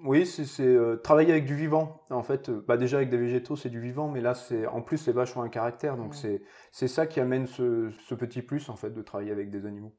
oui, 0.04 0.26
c'est 0.26 0.68
travailler 1.04 1.32
avec 1.32 1.46
du 1.46 1.56
vivant. 1.56 2.04
En 2.10 2.22
fait, 2.24 2.50
bah 2.52 2.76
déjà 2.78 2.98
avec 2.98 3.10
des 3.10 3.18
végétaux, 3.18 3.56
c'est 3.56 3.70
du 3.70 3.80
vivant, 3.80 4.10
mais 4.10 4.22
là, 4.22 4.34
c'est 4.34 4.68
en 4.68 4.82
plus, 4.82 5.08
les 5.08 5.14
vaches 5.14 5.36
ont 5.38 5.42
un 5.42 5.50
caractère, 5.50 5.96
donc 5.98 6.12
Ouais. 6.12 6.18
c'est 6.18 6.42
c'est 6.72 6.88
ça 6.90 7.08
qui 7.08 7.20
amène 7.22 7.48
ce, 7.48 7.90
ce 8.08 8.14
petit 8.16 8.42
plus 8.42 8.70
en 8.70 8.76
fait 8.76 8.90
de 8.92 9.02
travailler 9.02 9.32
avec 9.32 9.50
des 9.50 9.66
animaux. 9.66 9.94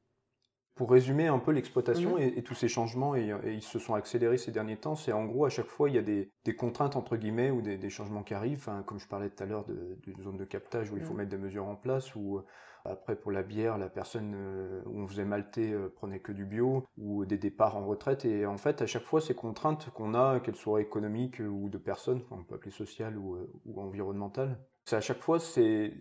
Pour 0.77 0.91
résumer 0.91 1.27
un 1.27 1.39
peu 1.39 1.53
l'exploitation 1.53 2.19
Mhm. 2.19 2.19
et, 2.19 2.35
et 2.37 2.43
tous 2.45 2.55
ces 2.55 2.69
changements, 2.69 3.17
et, 3.17 3.31
et 3.45 3.53
ils 3.55 3.63
se 3.63 3.79
sont 3.79 3.95
accélérés 3.95 4.37
ces 4.39 4.53
derniers 4.53 4.77
temps, 4.77 4.95
c'est 4.95 5.13
en 5.13 5.25
gros 5.25 5.47
à 5.47 5.49
chaque 5.49 5.67
fois 5.67 5.89
il 5.89 5.95
y 5.97 5.99
a 5.99 6.03
des, 6.03 6.31
des 6.45 6.55
contraintes 6.55 6.97
entre 6.97 7.17
guillemets 7.17 7.51
ou 7.51 7.63
des, 7.63 7.79
des 7.79 7.91
changements 7.91 8.23
qui 8.23 8.35
arrivent, 8.35 8.59
Enfin, 8.59 8.83
comme 8.83 8.99
je 9.01 9.09
parlais 9.09 9.31
tout 9.31 9.43
à 9.43 9.47
l'heure 9.47 9.65
d'une 9.67 10.23
zone 10.23 10.37
de 10.37 10.45
captage 10.45 10.91
où 10.93 10.97
il 10.99 11.03
faut 11.03 11.15
Mhm. 11.15 11.19
mettre 11.19 11.31
des 11.31 11.39
mesures 11.39 11.67
en 11.67 11.77
place, 11.77 12.15
ou 12.15 12.39
euh, 12.39 12.45
après 12.85 13.17
pour 13.17 13.33
la 13.33 13.43
bière, 13.43 13.79
la 13.79 13.89
personne 13.89 14.35
euh, 14.37 14.83
où 14.87 15.01
on 15.01 15.09
faisait 15.09 15.25
malter 15.25 15.73
euh, 15.73 15.89
prenait 15.89 16.21
que 16.21 16.33
du 16.33 16.45
bio, 16.45 16.85
ou 16.99 17.25
des 17.25 17.39
départs 17.39 17.77
en 17.77 17.87
retraite, 17.87 18.25
et 18.27 18.47
en 18.47 18.59
fait 18.59 18.83
à 18.83 18.87
chaque 18.87 19.05
fois 19.05 19.21
ces 19.21 19.35
contraintes 19.35 19.91
qu'on 19.91 20.15
a, 20.15 20.41
qu'elles 20.41 20.57
soient 20.57 20.81
économiques 20.83 21.41
ou 21.41 21.69
de 21.71 21.79
personnes, 21.79 22.23
on 22.31 22.45
peut 22.45 22.55
appeler 22.55 22.71
sociales 22.71 23.17
ou, 23.19 23.35
euh, 23.37 23.51
ou 23.65 23.81
environnementales, 23.81 24.59
c'est 24.85 24.97
à 24.97 25.01
chaque 25.01 25.21
fois 25.23 25.39
c'est 25.41 25.95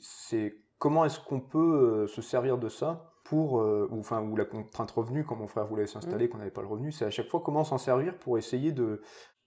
comment 0.77 1.05
est-ce 1.05 1.19
qu'on 1.19 1.39
peut 1.39 2.07
se 2.07 2.21
servir 2.21 2.57
de 2.57 2.69
ça 2.69 3.14
pour, 3.25 3.59
euh, 3.59 3.88
ou, 3.91 3.99
enfin, 3.99 4.21
ou 4.21 4.35
la 4.38 4.45
contrainte 4.45 4.91
revenu, 4.91 5.25
quand 5.25 5.35
mon 5.35 5.47
frère 5.47 5.65
voulait 5.67 5.88
s'installer, 5.88 6.29
qu'on 6.29 6.38
n'avait 6.38 6.51
pas 6.51 6.61
le 6.61 6.67
revenu, 6.67 6.91
c'est 6.93 7.05
à 7.05 7.09
chaque 7.11 7.27
fois 7.27 7.41
comment 7.43 7.63
s'en 7.65 7.77
servir 7.77 8.17
pour 8.17 8.38
essayer 8.38 8.71
de 8.71 9.01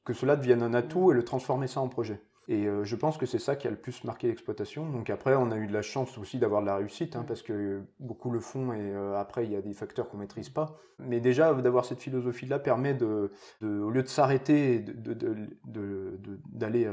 que 0.04 0.12
cela 0.12 0.36
devienne 0.36 0.62
un 0.62 0.74
atout 0.74 1.10
et 1.12 1.14
le 1.14 1.24
transformer 1.24 1.66
ça 1.68 1.80
en 1.80 1.88
projet. 1.88 2.20
Et 2.50 2.66
euh, 2.66 2.82
je 2.82 2.96
pense 2.96 3.18
que 3.18 3.26
c'est 3.26 3.38
ça 3.38 3.56
qui 3.56 3.68
a 3.68 3.70
le 3.70 3.76
plus 3.76 4.04
marqué 4.04 4.26
l'exploitation. 4.26 4.88
Donc 4.88 5.10
après, 5.10 5.34
on 5.36 5.50
a 5.50 5.56
eu 5.58 5.66
de 5.66 5.72
la 5.74 5.82
chance 5.82 6.16
aussi 6.16 6.38
d'avoir 6.38 6.62
de 6.62 6.66
la 6.66 6.76
réussite, 6.76 7.14
hein, 7.14 7.20
Mm. 7.22 7.26
parce 7.26 7.42
que 7.42 7.82
beaucoup 8.00 8.30
le 8.30 8.40
font 8.40 8.72
et 8.72 8.78
euh, 8.80 9.14
après, 9.16 9.44
il 9.44 9.52
y 9.52 9.56
a 9.56 9.60
des 9.60 9.74
facteurs 9.74 10.08
qu'on 10.08 10.16
maîtrise 10.16 10.48
pas. 10.48 10.76
Mais 10.98 11.20
déjà, 11.20 11.52
d'avoir 11.52 11.84
cette 11.84 12.00
philosophie-là 12.00 12.58
permet 12.58 12.94
de, 12.94 13.30
de- 13.60 13.80
au 13.80 13.90
lieu 13.90 14.02
de 14.02 14.08
s'arrêter, 14.08 14.76
et 14.76 14.78
de- 14.80 15.12
de- 15.12 16.40
d'aller 16.50 16.90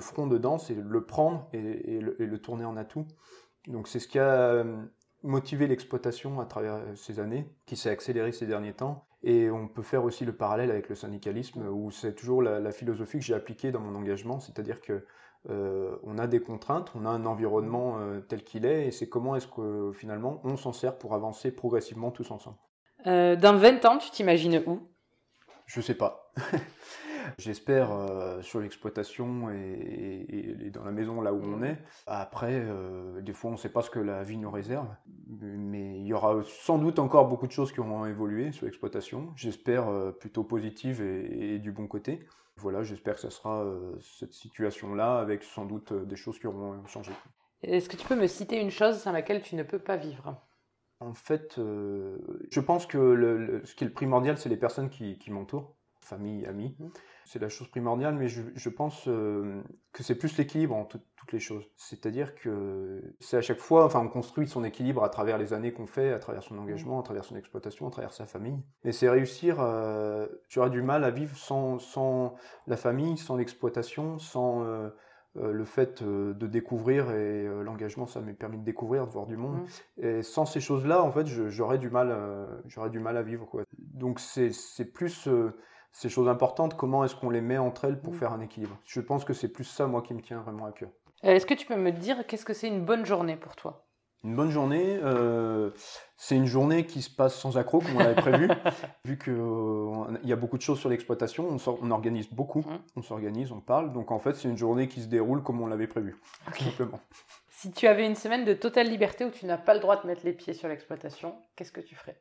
front 0.00 0.26
dedans, 0.26 0.58
c'est 0.58 0.74
le 0.74 1.04
prendre 1.04 1.48
et, 1.52 1.94
et 1.94 2.00
le, 2.00 2.20
et 2.20 2.26
le 2.26 2.38
tourner 2.38 2.64
en 2.64 2.76
atout. 2.76 3.06
Donc 3.68 3.86
c'est 3.88 4.00
ce 4.00 4.08
qui 4.08 4.18
a 4.18 4.64
motivé 5.22 5.66
l'exploitation 5.66 6.40
à 6.40 6.46
travers 6.46 6.74
euh, 6.74 6.94
ces 6.96 7.20
années, 7.20 7.46
qui 7.66 7.76
s'est 7.76 7.90
accéléré 7.90 8.32
ces 8.32 8.46
derniers 8.46 8.72
temps. 8.72 9.06
Et 9.22 9.50
on 9.50 9.68
peut 9.68 9.82
faire 9.82 10.04
aussi 10.04 10.24
le 10.24 10.34
parallèle 10.34 10.70
avec 10.70 10.88
le 10.88 10.94
syndicalisme, 10.94 11.66
où 11.68 11.90
c'est 11.90 12.14
toujours 12.14 12.42
la, 12.42 12.58
la 12.58 12.72
philosophie 12.72 13.18
que 13.18 13.24
j'ai 13.24 13.34
appliquée 13.34 13.70
dans 13.70 13.80
mon 13.80 13.94
engagement, 13.94 14.40
c'est-à-dire 14.40 14.80
que 14.80 15.04
euh, 15.48 15.96
on 16.02 16.18
a 16.18 16.26
des 16.26 16.40
contraintes, 16.40 16.92
on 16.94 17.06
a 17.06 17.08
un 17.08 17.24
environnement 17.24 17.96
euh, 17.98 18.20
tel 18.20 18.44
qu'il 18.44 18.66
est, 18.66 18.88
et 18.88 18.90
c'est 18.90 19.08
comment 19.08 19.36
est-ce 19.36 19.46
que 19.46 19.90
finalement 19.94 20.40
on 20.44 20.58
s'en 20.58 20.72
sert 20.72 20.98
pour 20.98 21.14
avancer 21.14 21.50
progressivement 21.50 22.10
tous 22.10 22.30
ensemble. 22.30 22.58
Euh, 23.06 23.36
dans 23.36 23.56
20 23.56 23.84
ans, 23.86 23.96
tu 23.96 24.10
t'imagines 24.10 24.62
où? 24.66 24.86
Je 25.64 25.80
sais 25.80 25.94
pas. 25.94 26.32
J'espère 27.38 27.92
euh, 27.92 28.42
sur 28.42 28.60
l'exploitation 28.60 29.50
et, 29.50 30.70
dans 30.72 30.84
la 30.84 30.90
maison 30.90 31.20
là 31.20 31.32
où 31.32 31.42
on 31.42 31.62
est. 31.62 31.78
Après, 32.06 32.54
euh, 32.54 33.20
des 33.20 33.32
fois, 33.32 33.50
on 33.50 33.54
ne 33.54 33.58
sait 33.58 33.70
pas 33.70 33.82
ce 33.82 33.90
que 33.90 33.98
la 33.98 34.22
vie 34.22 34.36
nous 34.36 34.50
réserve, 34.50 34.88
mais 35.28 35.98
il 36.00 36.06
y 36.06 36.12
aura 36.12 36.42
sans 36.44 36.78
doute 36.78 36.98
encore 36.98 37.28
beaucoup 37.28 37.46
de 37.46 37.52
choses 37.52 37.72
qui 37.72 37.80
auront 37.80 38.06
évolué 38.06 38.52
sur 38.52 38.66
l'exploitation. 38.66 39.32
J'espère 39.36 39.88
euh, 39.88 40.12
plutôt 40.12 40.44
positive 40.44 41.02
et, 41.02 41.58
du 41.58 41.72
bon 41.72 41.86
côté. 41.86 42.26
Voilà, 42.56 42.82
j'espère 42.82 43.14
que 43.14 43.20
ce 43.20 43.30
sera 43.30 43.64
cette 44.18 44.34
situation-là 44.34 45.18
avec 45.18 45.42
sans 45.42 45.64
doute 45.64 45.94
des 45.94 46.16
choses 46.16 46.38
qui 46.38 46.46
auront 46.46 46.84
changé. 46.86 47.10
Est-ce 47.62 47.88
que 47.88 47.96
tu 47.96 48.06
peux 48.06 48.16
me 48.16 48.26
citer 48.26 48.60
une 48.60 48.70
chose 48.70 48.98
sans 48.98 49.12
laquelle 49.12 49.40
tu 49.40 49.56
ne 49.56 49.62
peux 49.62 49.78
pas 49.78 49.96
vivre? 49.96 50.36
En 51.00 51.14
fait, 51.14 51.54
je 51.56 52.60
pense 52.60 52.84
que 52.84 53.62
ce 53.64 53.74
qui 53.74 53.84
est 53.84 53.86
le 53.86 53.94
primordial, 53.94 54.36
c'est 54.36 54.50
les 54.50 54.58
personnes 54.58 54.90
qui, 54.90 55.18
qui 55.18 55.30
m'entourent 55.30 55.74
famille, 56.10 56.44
amis. 56.46 56.76
Mmh. 56.78 56.86
C'est 57.24 57.38
la 57.38 57.48
chose 57.48 57.68
primordiale, 57.68 58.16
mais 58.16 58.28
je, 58.28 58.68
pense 58.68 59.04
euh, 59.06 59.62
que 59.92 60.02
c'est 60.02 60.16
plus 60.16 60.36
l'équilibre 60.36 60.74
en 60.74 60.84
toutes 60.84 61.32
les 61.32 61.38
choses. 61.38 61.70
C'est-à-dire 61.76 62.34
que 62.34 63.00
c'est 63.20 63.36
à 63.36 63.40
chaque 63.40 63.60
fois, 63.60 63.84
enfin, 63.84 64.00
on 64.00 64.08
construit 64.08 64.48
son 64.48 64.64
équilibre 64.64 65.04
à 65.04 65.08
travers 65.08 65.38
les 65.38 65.52
années 65.52 65.72
qu'on 65.72 65.86
fait, 65.86 66.12
à 66.12 66.18
travers 66.18 66.42
son 66.42 66.58
engagement, 66.58 66.98
à 66.98 67.04
travers 67.04 67.24
son 67.24 67.36
exploitation, 67.36 67.86
à 67.86 67.90
travers 67.90 68.12
sa 68.12 68.26
famille. 68.26 68.60
Et 68.82 68.90
c'est 68.90 69.08
réussir, 69.08 69.58
euh, 69.60 70.26
tu 70.48 70.58
auras 70.58 70.70
du 70.70 70.82
mal 70.82 71.04
à 71.04 71.10
vivre 71.10 71.36
sans, 71.36 71.78
sans 71.78 72.34
la 72.66 72.76
famille, 72.76 73.16
sans 73.16 73.36
l'exploitation, 73.36 74.18
sans... 74.18 74.64
Euh, 74.64 74.90
le 75.36 75.64
fait 75.64 76.02
de 76.02 76.46
découvrir 76.48 77.12
et 77.12 77.46
l'engagement, 77.62 78.04
ça 78.04 78.20
m'a 78.20 78.32
permis 78.32 78.58
de 78.58 78.64
découvrir, 78.64 79.06
de 79.06 79.12
voir 79.12 79.26
du 79.26 79.36
monde. 79.36 79.60
Mmh. 79.60 80.04
Et 80.04 80.22
sans 80.24 80.44
ces 80.44 80.58
choses-là, 80.58 81.04
en 81.04 81.12
fait, 81.12 81.28
j'aurais 81.28 81.78
du 81.78 81.88
mal, 81.88 82.48
j'aurais 82.66 82.90
du 82.90 82.98
mal 82.98 83.16
à 83.16 83.22
vivre. 83.22 83.46
Quoi. 83.46 83.62
Donc 83.78 84.18
c'est 84.18 84.84
plus 84.92 85.28
ces 85.92 86.08
choses 86.08 86.28
importantes, 86.28 86.76
comment 86.76 87.04
est-ce 87.04 87.14
qu'on 87.14 87.30
les 87.30 87.40
met 87.40 87.58
entre 87.58 87.84
elles 87.84 88.00
pour 88.00 88.12
mm. 88.12 88.16
faire 88.16 88.32
un 88.32 88.40
équilibre? 88.40 88.76
Je 88.84 89.00
pense 89.00 89.24
que 89.24 89.32
c'est 89.32 89.48
plus 89.48 89.64
ça, 89.64 89.86
moi, 89.86 90.02
qui 90.02 90.14
me 90.14 90.20
tient 90.20 90.40
vraiment 90.40 90.66
à 90.66 90.72
cœur. 90.72 90.90
Euh, 91.24 91.34
est-ce 91.34 91.46
que 91.46 91.54
tu 91.54 91.66
peux 91.66 91.76
me 91.76 91.92
dire 91.92 92.26
qu'est-ce 92.26 92.44
que 92.44 92.54
c'est 92.54 92.68
une 92.68 92.84
bonne 92.84 93.04
journée 93.04 93.36
pour 93.36 93.56
toi? 93.56 93.86
Une 94.22 94.36
bonne 94.36 94.50
journée, 94.50 94.98
euh, 95.02 95.70
c'est 96.18 96.36
une 96.36 96.44
journée 96.44 96.84
qui 96.84 97.00
se 97.00 97.08
passe 97.08 97.34
sans 97.34 97.56
accroc, 97.56 97.80
comme 97.80 97.96
on 97.96 98.00
l'avait 98.00 98.20
prévu, 98.20 98.48
vu 99.06 99.18
qu'il 99.18 99.32
euh, 99.32 100.18
y 100.24 100.32
a 100.32 100.36
beaucoup 100.36 100.58
de 100.58 100.62
choses 100.62 100.78
sur 100.78 100.90
l'exploitation, 100.90 101.48
on, 101.48 101.90
organise 101.90 102.28
beaucoup, 102.28 102.60
mm. 102.60 102.78
on 102.96 103.02
s'organise, 103.02 103.50
on 103.50 103.60
parle, 103.60 103.94
donc 103.94 104.10
en 104.10 104.18
fait 104.18 104.34
c'est 104.34 104.48
une 104.48 104.58
journée 104.58 104.88
qui 104.88 105.00
se 105.00 105.06
déroule 105.06 105.42
comme 105.42 105.62
on 105.62 105.66
l'avait 105.66 105.86
prévu, 105.86 106.20
simplement. 106.58 107.00
Si 107.48 107.72
tu 107.72 107.86
avais 107.86 108.06
une 108.06 108.14
semaine 108.14 108.44
de 108.44 108.52
totale 108.52 108.88
liberté 108.88 109.24
où 109.24 109.30
tu 109.30 109.46
n'as 109.46 109.58
pas 109.58 109.72
le 109.72 109.80
droit 109.80 110.00
de 110.00 110.06
mettre 110.06 110.24
les 110.24 110.34
pieds 110.34 110.52
sur 110.52 110.68
l'exploitation, 110.68 111.34
qu'est-ce 111.56 111.72
que 111.72 111.80
tu 111.80 111.94
ferais? 111.94 112.20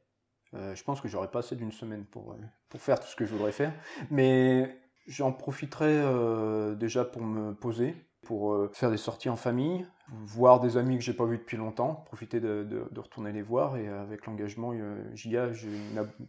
Euh, 0.55 0.75
je 0.75 0.83
pense 0.83 0.99
que 1.01 1.07
j'aurais 1.07 1.29
pas 1.29 1.39
assez 1.39 1.55
d'une 1.55 1.71
semaine 1.71 2.05
pour, 2.05 2.31
euh, 2.31 2.35
pour 2.69 2.81
faire 2.81 2.99
tout 2.99 3.07
ce 3.07 3.15
que 3.15 3.25
je 3.25 3.33
voudrais 3.33 3.51
faire. 3.51 3.73
Mais 4.09 4.77
j'en 5.07 5.31
profiterai 5.31 5.87
euh, 5.89 6.75
déjà 6.75 7.05
pour 7.05 7.21
me 7.21 7.53
poser, 7.53 7.95
pour 8.21 8.67
faire 8.73 8.91
des 8.91 8.97
sorties 8.97 9.29
en 9.29 9.35
famille, 9.35 9.85
voir 10.09 10.59
des 10.59 10.77
amis 10.77 10.97
que 10.97 11.03
j'ai 11.03 11.13
pas 11.13 11.25
vus 11.25 11.37
depuis 11.37 11.57
longtemps, 11.57 12.03
profiter 12.05 12.39
de, 12.39 12.63
de, 12.63 12.99
retourner 12.99 13.31
les 13.31 13.41
voir. 13.41 13.77
Et 13.77 13.87
avec 13.87 14.25
l'engagement 14.25 14.73
JA, 15.13 15.47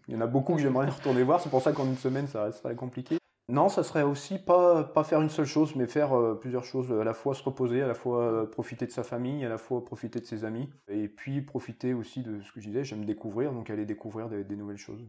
il 0.09 0.15
y 0.15 0.17
en 0.17 0.21
a 0.21 0.27
beaucoup 0.27 0.55
que 0.55 0.61
j'aimerais 0.61 0.87
retourner 0.91 1.23
voir. 1.23 1.41
C'est 1.41 1.51
pour 1.51 1.63
ça 1.63 1.73
qu'en 1.73 1.87
une 1.87 1.97
semaine, 1.97 2.27
ça 2.27 2.45
resterait 2.45 2.77
compliqué. 2.77 3.20
Non, 3.49 3.69
ça 3.69 3.83
serait 3.83 4.03
aussi 4.03 4.39
pas, 4.39 4.85
pas 4.85 5.03
faire 5.03 5.21
une 5.21 5.29
seule 5.29 5.47
chose, 5.47 5.75
mais 5.75 5.87
faire 5.87 6.17
euh, 6.17 6.35
plusieurs 6.35 6.65
choses, 6.65 6.93
à 6.93 7.03
la 7.03 7.15
fois 7.15 7.35
se 7.35 7.43
reposer, 7.43 7.83
à 7.83 7.89
la 7.89 7.95
fois 7.95 8.23
euh, 8.23 8.47
profiter 8.47 8.87
de 8.87 8.93
sa 8.93 9.03
famille, 9.03 9.45
à 9.45 9.49
la 9.49 9.59
fois 9.59 9.85
profiter 9.85 10.21
de 10.21 10.25
ses 10.25 10.45
amis, 10.45 10.71
et 10.89 11.09
puis 11.09 11.43
profiter 11.43 11.93
aussi 11.93 12.23
de 12.23 12.41
ce 12.43 12.53
que 12.53 12.61
je 12.61 12.69
disais, 12.69 12.85
j'aime 12.85 13.05
découvrir, 13.05 13.53
donc 13.53 13.69
aller 13.69 13.87
découvrir 13.87 14.29
des, 14.29 14.57
nouvelles 14.57 14.77
choses. 14.77 15.05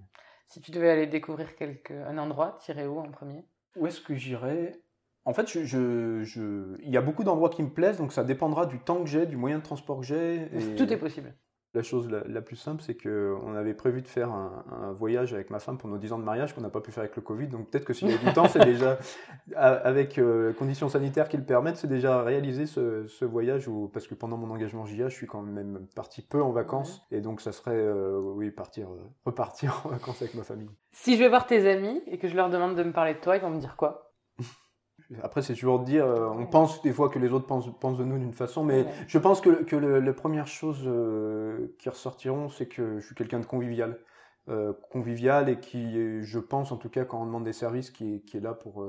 Si 0.48 0.60
tu 0.60 0.72
devais 0.72 0.89
aller 0.89 1.06
découvrir 1.06 1.56
quelque, 1.56 1.94
un 1.94 2.17
endroit, 2.17 2.58
t'irais 2.60 2.88
où 2.88 3.00
en 3.00 3.12
premier? 3.12 3.46
Où 3.76 3.86
est-ce 3.86 4.02
que 4.02 4.15
j'irais? 4.15 4.82
En 5.24 5.34
fait, 5.34 5.48
je, 5.48 6.24
je, 6.24 6.78
il 6.82 6.89
y 6.89 6.98
a 6.98 7.02
beaucoup 7.02 7.24
d'endroits 7.24 7.50
qui 7.50 7.62
me 7.62 7.70
plaisent, 7.70 7.98
donc 7.98 8.12
ça 8.12 8.24
dépendra 8.24 8.65
du 8.65 8.80
temps 8.80 9.04
que 9.04 9.10
j'ai, 9.10 9.28
du 9.28 9.38
moyen 9.38 9.60
de 9.60 9.63
transport 9.63 10.00
que 10.00 10.06
j'ai. 10.06 10.50
Tout 10.78 10.91
est 10.91 10.98
possible. 10.98 11.36
La 11.73 11.84
chose 11.84 12.10
la, 12.10 12.41
plus 12.41 12.57
simple, 12.57 12.81
c'est 12.81 12.95
qu'on 12.95 13.55
avait 13.55 13.73
prévu 13.73 14.01
de 14.01 14.07
faire 14.07 14.29
un, 14.29 14.91
voyage 14.91 15.34
avec 15.34 15.49
ma 15.49 15.60
femme 15.60 15.77
pour 15.77 15.88
nos 15.88 15.97
10 15.97 16.12
ans 16.12 16.19
de 16.19 16.23
mariage 16.23 16.53
qu'on 16.53 16.60
n'a 16.60 16.69
pas 16.69 16.81
pu 16.81 16.91
faire 16.91 17.03
avec 17.03 17.15
le 17.15 17.21
Covid. 17.21 17.47
Donc 17.47 17.69
peut-être 17.69 17.86
que 17.86 17.93
s'il 17.93 18.10
y 18.10 18.13
a 18.13 18.17
du 18.17 18.34
temps, 18.34 18.49
c'est 18.49 18.65
déjà, 18.65 18.99
avec 19.55 20.17
euh, 20.17 20.51
conditions 20.51 20.89
sanitaires 20.89 21.29
qui 21.29 21.38
le 21.38 21.45
permettent, 21.45 21.77
c'est 21.77 21.88
déjà 21.88 22.23
réaliser 22.23 22.65
ce, 22.65 23.23
voyage. 23.23 23.69
Où, 23.69 23.88
parce 23.88 24.05
que 24.05 24.15
pendant 24.15 24.36
mon 24.36 24.51
engagement 24.51 24.86
JA, 24.86 25.07
je 25.07 25.15
suis 25.15 25.27
quand 25.27 25.41
même 25.41 25.88
parti 25.95 26.21
peu 26.21 26.43
en 26.43 26.51
vacances. 26.51 27.05
Et 27.10 27.21
donc 27.21 27.39
ça 27.39 27.53
serait, 27.53 27.71
euh, 27.71 28.19
oui, 28.19 28.51
partir, 28.51 28.89
euh, 28.89 28.99
repartir 29.23 29.81
en 29.86 29.89
vacances 29.89 30.21
avec 30.21 30.36
ma 30.36 30.43
famille. 30.43 30.69
Si 30.91 31.15
je 31.15 31.19
vais 31.19 31.29
voir 31.29 31.47
tes 31.47 31.69
amis 31.69 32.01
et 32.05 32.17
que 32.17 32.27
je 32.27 32.36
leur 32.36 32.49
demande 32.49 32.75
de 32.75 32.84
me 32.84 32.91
parler 32.91 33.13
de 33.13 33.19
toi, 33.19 33.38
ils 33.38 33.41
vont 33.41 33.49
me 33.49 33.60
dire 33.60 33.77
quoi? 33.77 34.11
Après, 35.21 35.41
c'est 35.41 35.54
toujours 35.54 35.80
de 35.80 35.86
dire, 35.86 36.06
euh, 36.06 36.30
on 36.30 36.45
pense 36.45 36.82
des 36.82 36.93
fois 36.93 37.10
que 37.10 37.19
les 37.19 37.32
autres 37.34 37.45
pensent, 37.45 37.69
pensent 37.80 37.97
de 37.97 38.04
nous 38.04 38.17
d'une 38.17 38.34
façon, 38.34 38.63
mais 38.63 38.86
je 39.08 39.17
pense 39.17 39.41
que, 39.41 39.50
que 39.63 39.76
le, 39.76 40.13
première 40.13 40.47
chose 40.47 40.84
euh, 40.86 41.74
qui 41.80 41.89
ressortiront, 41.89 42.50
c'est 42.50 42.67
que 42.67 43.00
je 43.00 43.06
suis 43.06 43.15
quelqu'un 43.15 43.39
de 43.39 43.45
convivial. 43.45 44.00
Euh, 44.50 44.74
convivial 44.89 45.50
et 45.50 45.60
qui, 45.60 46.24
je 46.24 46.39
pense 46.39 46.71
en 46.71 46.78
tout 46.78 46.89
cas, 46.89 47.06
quand 47.06 47.21
on 47.21 47.26
demande 47.26 47.43
des 47.43 47.54
services, 47.54 47.91
qui 47.91 48.15
est, 48.15 48.19
qui 48.21 48.38
est 48.38 48.41
là 48.41 48.54
pour, 48.54 48.86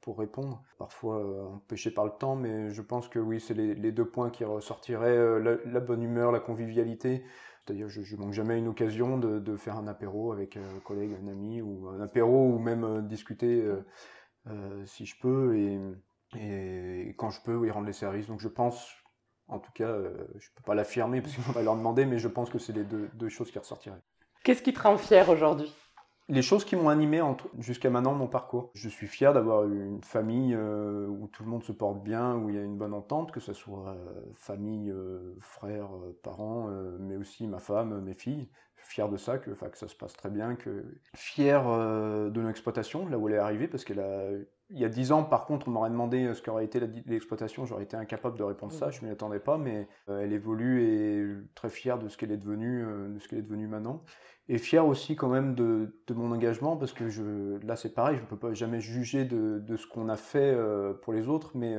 pour 0.00 0.18
répondre. 0.18 0.62
Parfois 0.78 1.50
empêché 1.52 1.90
par 1.90 2.04
le 2.04 2.12
temps, 2.12 2.36
mais 2.36 2.70
je 2.70 2.82
pense 2.82 3.08
que 3.08 3.18
oui, 3.18 3.40
c'est 3.40 3.54
les, 3.54 3.74
les, 3.74 3.92
deux 3.92 4.04
points 4.04 4.30
qui 4.30 4.44
ressortiraient 4.44 5.40
la, 5.40 5.80
bonne 5.80 6.02
humeur, 6.02 6.30
la 6.30 6.40
convivialité. 6.40 7.24
C'est-à-dire, 7.64 7.88
je, 7.88 8.02
je 8.02 8.16
manque 8.16 8.32
jamais 8.32 8.58
une 8.58 8.68
occasion 8.68 9.18
de, 9.18 9.38
de 9.38 9.56
faire 9.56 9.76
un 9.76 9.86
apéro 9.86 10.32
avec 10.32 10.56
un 10.56 10.80
collègue, 10.84 11.16
un 11.22 11.28
ami, 11.28 11.62
ou 11.62 11.88
un 11.88 12.00
apéro, 12.00 12.46
ou 12.46 12.58
même 12.58 13.06
discuter 13.06 13.64
si 14.86 15.06
je 15.06 15.16
peux, 15.20 15.56
et, 16.36 17.14
quand 17.16 17.30
je 17.30 17.40
peux, 17.42 17.66
y 17.66 17.70
rendre 17.70 17.86
les 17.86 17.92
services. 17.92 18.26
Donc 18.26 18.40
je 18.40 18.48
pense, 18.48 18.90
en 19.48 19.58
tout 19.58 19.72
cas, 19.72 19.88
euh, 19.88 20.12
je 20.38 20.48
ne 20.48 20.54
peux 20.56 20.62
pas 20.64 20.74
l'affirmer 20.74 21.20
parce 21.20 21.34
qu'on 21.36 21.52
va 21.52 21.62
leur 21.62 21.76
demander, 21.76 22.06
mais 22.06 22.18
je 22.18 22.28
pense 22.28 22.50
que 22.50 22.58
c'est 22.58 22.72
les 22.72 22.84
deux 22.84 23.28
choses 23.28 23.50
qui 23.50 23.58
ressortiraient. 23.58 24.02
Qu'est-ce 24.42 24.62
qui 24.62 24.72
te 24.72 24.80
rend 24.80 24.98
fier 24.98 25.28
aujourd'hui? 25.28 25.72
Les 26.28 26.42
choses 26.42 26.64
qui 26.64 26.76
m'ont 26.76 26.88
animé 26.88 27.20
jusqu'à 27.58 27.90
maintenant 27.90 28.14
mon 28.14 28.28
parcours. 28.28 28.70
Je 28.74 28.88
suis 28.88 29.06
fier 29.06 29.32
d'avoir 29.32 29.64
une 29.64 30.02
famille 30.02 30.54
euh, 30.54 31.06
où 31.06 31.26
tout 31.28 31.42
le 31.44 31.50
monde 31.50 31.64
se 31.64 31.72
porte 31.72 32.02
bien, 32.02 32.36
où 32.36 32.48
il 32.48 32.54
y 32.54 32.58
a 32.58 32.62
une 32.62 32.76
bonne 32.76 32.94
entente, 32.94 33.32
que 33.32 33.40
ce 33.40 33.52
soit 33.52 33.96
famille, 34.34 34.92
frères, 35.40 35.90
parents, 36.22 36.68
mais 37.00 37.16
aussi 37.16 37.46
ma 37.46 37.58
femme, 37.58 38.00
mes 38.00 38.14
filles. 38.14 38.48
Fier 38.84 39.08
de 39.08 39.16
ça, 39.16 39.38
que, 39.38 39.50
que 39.50 39.78
ça 39.78 39.88
se 39.88 39.94
passe 39.94 40.12
très 40.12 40.28
bien, 40.28 40.56
que 40.56 40.84
fier 41.14 41.66
euh, 41.66 42.30
de 42.30 42.40
l'exploitation, 42.40 43.06
là 43.06 43.16
où 43.16 43.28
elle 43.28 43.36
est 43.36 43.38
arrivée, 43.38 43.68
parce 43.68 43.84
qu'elle 43.84 44.00
a, 44.00 44.28
il 44.70 44.78
y 44.78 44.84
a 44.84 44.88
dix 44.88 45.12
ans, 45.12 45.22
par 45.22 45.46
contre, 45.46 45.68
on 45.68 45.70
m'aurait 45.70 45.88
demandé 45.88 46.24
euh, 46.24 46.34
ce 46.34 46.42
qu'aurait 46.42 46.64
été 46.64 46.80
l'exploitation, 47.06 47.64
j'aurais 47.64 47.84
été 47.84 47.96
incapable 47.96 48.36
de 48.36 48.42
répondre 48.42 48.72
ça, 48.72 48.90
je 48.90 49.04
m'y 49.04 49.10
attendais 49.10 49.38
pas, 49.38 49.56
mais 49.56 49.88
euh, 50.08 50.20
elle 50.20 50.32
évolue 50.32 50.82
et 50.82 51.26
très 51.54 51.68
fier 51.68 51.98
de 51.98 52.08
ce 52.08 52.18
qu'elle 52.18 52.32
est 52.32 52.36
devenue, 52.36 52.84
de 53.14 53.18
ce 53.18 53.28
qu'elle 53.28 53.38
est 53.38 53.42
devenue 53.42 53.68
maintenant, 53.68 54.02
et 54.48 54.58
fier 54.58 54.86
aussi 54.86 55.16
quand 55.16 55.28
même 55.28 55.54
de, 55.54 56.00
de 56.06 56.14
mon 56.14 56.32
engagement, 56.32 56.76
parce 56.76 56.92
que 56.92 57.08
je, 57.08 57.58
là 57.64 57.76
c'est 57.76 57.94
pareil, 57.94 58.16
je 58.16 58.22
ne 58.22 58.26
peux 58.26 58.38
pas 58.38 58.52
jamais 58.54 58.80
juger 58.80 59.24
de, 59.24 59.58
de 59.60 59.76
ce 59.76 59.86
qu'on 59.86 60.08
a 60.08 60.16
fait 60.16 60.56
pour 61.02 61.12
les 61.12 61.28
autres, 61.28 61.52
mais 61.54 61.76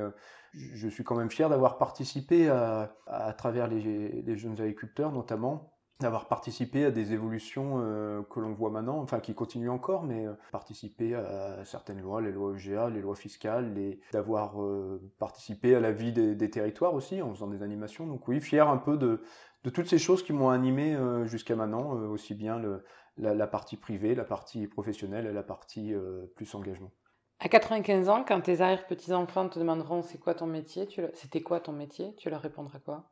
je 0.54 0.88
suis 0.88 1.04
quand 1.04 1.16
même 1.16 1.30
fier 1.30 1.48
d'avoir 1.48 1.78
participé 1.78 2.48
à, 2.48 2.96
à, 3.06 3.32
travers 3.32 3.68
les, 3.68 4.22
les 4.22 4.36
jeunes 4.36 4.60
agriculteurs 4.60 5.12
notamment 5.12 5.74
d'avoir 6.00 6.26
participé 6.26 6.84
à 6.84 6.90
des 6.90 7.12
évolutions 7.12 7.76
euh, 7.78 8.22
que 8.22 8.40
l'on 8.40 8.52
voit 8.52 8.70
maintenant, 8.70 8.98
enfin 8.98 9.20
qui 9.20 9.34
continuent 9.34 9.70
encore, 9.70 10.02
mais 10.02 10.26
euh, 10.26 10.32
participer 10.50 11.14
à 11.14 11.64
certaines 11.64 12.00
lois, 12.00 12.20
les 12.20 12.32
lois 12.32 12.54
EGA, 12.54 12.90
les 12.90 13.00
lois 13.00 13.14
fiscales, 13.14 13.78
et 13.78 14.00
d'avoir 14.12 14.60
euh, 14.60 15.00
participé 15.18 15.74
à 15.74 15.80
la 15.80 15.92
vie 15.92 16.12
des, 16.12 16.50
territoires 16.50 16.94
aussi 16.94 17.22
en 17.22 17.32
faisant 17.32 17.46
des 17.46 17.62
animations. 17.62 18.06
Donc 18.06 18.26
oui, 18.28 18.40
fier 18.40 18.68
un 18.68 18.76
peu 18.76 18.96
de, 18.96 19.22
de 19.64 19.70
toutes 19.70 19.88
ces 19.88 19.98
choses 19.98 20.22
qui 20.22 20.32
m'ont 20.32 20.50
animé 20.50 20.96
jusqu'à 21.24 21.56
maintenant, 21.56 21.92
aussi 21.92 22.34
bien 22.34 22.58
le, 22.58 22.84
la, 23.16 23.46
partie 23.46 23.76
privée, 23.76 24.14
la 24.14 24.24
partie 24.24 24.66
professionnelle 24.66 25.26
et 25.26 25.32
la 25.32 25.42
partie 25.42 25.94
plus 26.36 26.54
engagement. 26.54 26.92
À 27.40 27.48
95 27.48 28.08
ans, 28.08 28.24
quand 28.26 28.40
tes 28.40 28.60
arrière-petits-enfants 28.60 29.48
te 29.48 29.58
demanderont 29.58 30.02
c'est 30.02 30.18
quoi 30.18 30.34
ton 30.34 30.46
métier, 30.46 30.88
c'était 31.14 31.40
quoi 31.40 31.60
ton 31.60 31.72
métier, 31.72 32.14
tu 32.16 32.30
leur 32.30 32.40
répondras 32.40 32.78
quoi? 32.78 33.10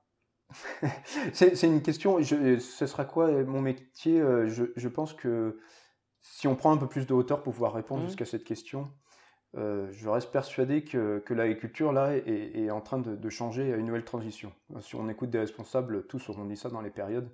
C'est 1.32 1.62
une 1.62 1.82
question. 1.82 2.20
Je, 2.20 2.58
ce 2.58 2.86
sera 2.86 3.04
quoi 3.04 3.30
mon 3.44 3.60
métier? 3.60 4.20
Euh, 4.20 4.48
je, 4.48 4.88
pense 4.88 5.12
que 5.12 5.58
si 6.20 6.46
on 6.46 6.56
prend 6.56 6.72
un 6.72 6.76
peu 6.76 6.86
plus 6.86 7.06
de 7.06 7.14
hauteur 7.14 7.42
pour 7.42 7.52
pouvoir 7.52 7.72
répondre 7.72 8.02
mmh. 8.02 8.06
jusqu'à 8.06 8.24
cette 8.24 8.44
question, 8.44 8.90
euh, 9.56 9.88
je 9.92 10.08
reste 10.08 10.30
persuadé 10.30 10.82
que, 10.84 11.18
que 11.18 11.34
l'agriculture 11.34 11.92
là 11.92 12.16
est, 12.16 12.70
en 12.70 12.80
train 12.80 12.98
de, 12.98 13.28
changer 13.28 13.72
à 13.72 13.76
une 13.76 13.86
nouvelle 13.86 14.04
transition. 14.04 14.52
Si 14.80 14.94
on 14.96 15.08
écoute 15.08 15.30
des 15.30 15.38
responsables, 15.38 16.06
tous 16.06 16.28
auront 16.28 16.44
dit 16.44 16.56
ça 16.56 16.70
dans 16.70 16.80
les 16.80 16.90
périodes. 16.90 17.30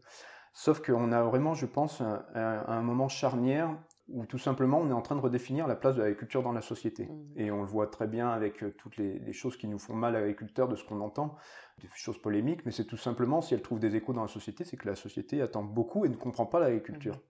Sauf 0.53 0.81
qu'on 0.81 1.13
a 1.13 1.23
vraiment, 1.23 1.55
je 1.55 1.67
pense, 1.67 2.03
un 2.35 2.83
moment 2.83 3.09
charnière 3.09 3.77
où 4.09 4.25
tout 4.25 4.39
simplement 4.39 4.81
on 4.81 4.89
est 4.89 4.95
en 4.95 5.03
train 5.03 5.17
de 5.17 5.21
redéfinir 5.21 5.67
la 5.67 5.77
place 5.77 5.95
de 5.95 6.01
l'agriculture 6.01 6.43
dans 6.43 6.53
la 6.53 6.63
société. 6.63 7.05
Mmh. 7.05 7.33
Et 7.37 7.51
on 7.51 7.61
le 7.61 7.69
voit 7.69 7.89
très 7.89 8.07
bien 8.07 8.29
avec 8.31 8.63
euh, 8.63 8.75
toutes 8.79 8.97
les, 8.97 9.33
choses 9.33 9.57
qui 9.57 9.69
nous 9.69 9.79
font 9.79 9.95
mal 9.95 10.17
à 10.17 10.21
l'agriculteur, 10.21 10.69
de 10.69 10.77
ce 10.77 10.85
qu'on 10.85 11.01
entend, 11.01 11.37
des 11.81 11.89
choses 11.95 12.19
polémiques, 12.21 12.65
mais 12.65 12.73
c'est 12.73 12.87
tout 12.87 12.97
simplement, 12.97 13.41
si 13.41 13.55
elle 13.55 13.63
trouve 13.63 13.79
des 13.79 13.95
échos 13.97 14.15
dans 14.15 14.23
la 14.23 14.29
société, 14.29 14.65
c'est 14.65 14.77
que 14.77 14.89
la 14.89 14.97
société 14.97 15.43
attend 15.43 15.63
beaucoup 15.63 16.05
et 16.05 16.09
ne 16.09 16.17
comprend 16.17 16.47
pas 16.47 16.59
l'agriculture. 16.59 17.21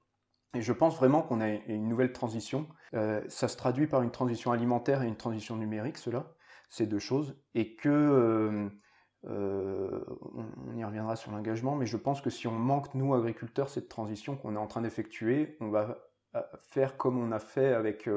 Et 0.55 0.63
je 0.63 0.73
pense 0.73 0.97
vraiment 0.97 1.23
qu'on 1.23 1.41
a 1.41 1.49
une 1.49 1.89
nouvelle 1.89 2.13
transition. 2.13 2.67
Euh, 2.95 3.23
ça 3.29 3.49
se 3.49 3.57
traduit 3.57 3.87
par 3.87 4.03
une 4.03 4.11
transition 4.11 4.51
alimentaire 4.51 5.03
et 5.03 5.07
une 5.07 5.17
transition 5.17 5.57
numérique, 5.57 5.99
cela, 5.99 6.33
ces 6.71 6.87
deux 6.87 6.99
choses, 6.99 7.37
et 7.55 7.77
que 7.77 7.89
euh, 7.89 8.69
euh, 9.27 10.05
on 10.67 10.77
y 10.77 10.85
reviendra 10.85 11.17
sur 11.17 11.33
l'engagement, 11.33 11.75
mais 11.77 11.87
je 11.87 11.99
pense 11.99 12.23
que 12.23 12.31
si 12.31 12.47
on 12.47 12.53
manque, 12.53 12.95
nous, 12.95 13.15
agriculteurs, 13.15 13.69
cette 13.69 13.89
transition 13.89 14.37
qu'on 14.37 14.55
est 14.55 14.59
en 14.59 14.67
train 14.67 14.81
d'effectuer, 14.81 15.57
on 15.61 15.69
va 15.69 15.99
faire 16.61 16.99
comme 16.99 17.19
on 17.19 17.33
a 17.33 17.39
fait 17.39 17.73
avec 17.73 18.09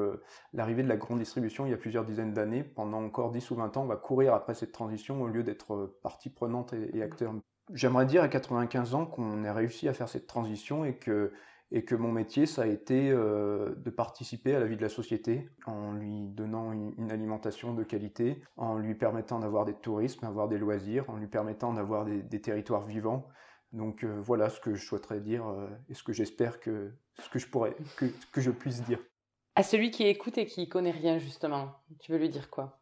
l'arrivée 0.52 0.82
de 0.82 0.88
la 0.88 0.98
grande 0.98 1.18
distribution 1.18 1.64
il 1.66 1.70
y 1.70 1.74
a 1.74 1.78
plusieurs 1.78 2.04
dizaines 2.04 2.34
d'années. 2.34 2.62
Pendant 2.62 3.02
encore 3.02 3.32
10 3.32 3.50
ou 3.50 3.56
20 3.56 3.76
ans, 3.78 3.82
on 3.82 3.86
va 3.86 3.96
courir 3.96 4.34
après 4.34 4.54
cette 4.54 4.70
transition 4.70 5.22
au 5.22 5.28
lieu 5.28 5.42
d'être 5.42 5.98
partie 6.02 6.28
prenante 6.30 6.72
et, 6.72 6.96
et 6.96 7.02
acteur. 7.02 7.32
J'aimerais 7.72 8.06
dire 8.06 8.22
à 8.22 8.28
95 8.28 8.94
ans 8.94 9.06
qu'on 9.06 9.44
a 9.44 9.52
réussi 9.52 9.88
à 9.88 9.94
faire 9.94 10.08
cette 10.08 10.26
transition 10.26 10.84
et 10.84 10.94
que 10.96 11.32
et 11.74 11.84
que 11.84 11.94
mon 11.94 12.12
métier, 12.12 12.44
ça 12.44 12.62
a 12.62 12.66
été 12.66 13.10
euh, 13.10 13.74
de 13.76 13.88
participer 13.88 14.54
à 14.54 14.60
la 14.60 14.66
vie 14.66 14.76
de 14.76 14.82
la 14.82 14.90
société 14.90 15.48
en 15.64 15.92
lui 15.92 16.28
donnant 16.28 16.70
une, 16.72 17.10
alimentation 17.10 17.72
de 17.72 17.82
qualité, 17.82 18.42
en 18.58 18.76
lui 18.76 18.94
permettant 18.94 19.38
d'avoir 19.40 19.64
des 19.64 19.72
tourismes, 19.72 20.20
d'avoir 20.20 20.48
des 20.48 20.58
loisirs, 20.58 21.08
en 21.08 21.16
lui 21.16 21.28
permettant 21.28 21.72
d'avoir 21.72 22.04
des, 22.04 22.40
territoires 22.42 22.84
vivants. 22.84 23.26
Donc 23.72 24.04
euh, 24.04 24.20
voilà 24.20 24.50
ce 24.50 24.60
que 24.60 24.74
je 24.74 24.84
souhaiterais 24.84 25.20
dire 25.20 25.48
euh, 25.48 25.66
et 25.88 25.94
ce 25.94 26.02
que 26.02 26.12
j'espère 26.12 26.60
que 26.60 26.92
ce 27.18 27.30
que 27.30 27.38
je 27.38 27.46
pourrais 27.46 27.74
que, 27.96 28.04
que 28.32 28.42
je 28.42 28.50
puisse 28.50 28.82
dire. 28.82 28.98
À 29.54 29.62
celui 29.62 29.90
qui 29.90 30.06
écoute 30.06 30.36
et 30.36 30.44
qui 30.44 30.68
connaît 30.68 30.90
rien 30.90 31.18
justement, 31.18 31.72
tu 32.00 32.12
veux 32.12 32.18
lui 32.18 32.28
dire 32.28 32.50
quoi? 32.50 32.80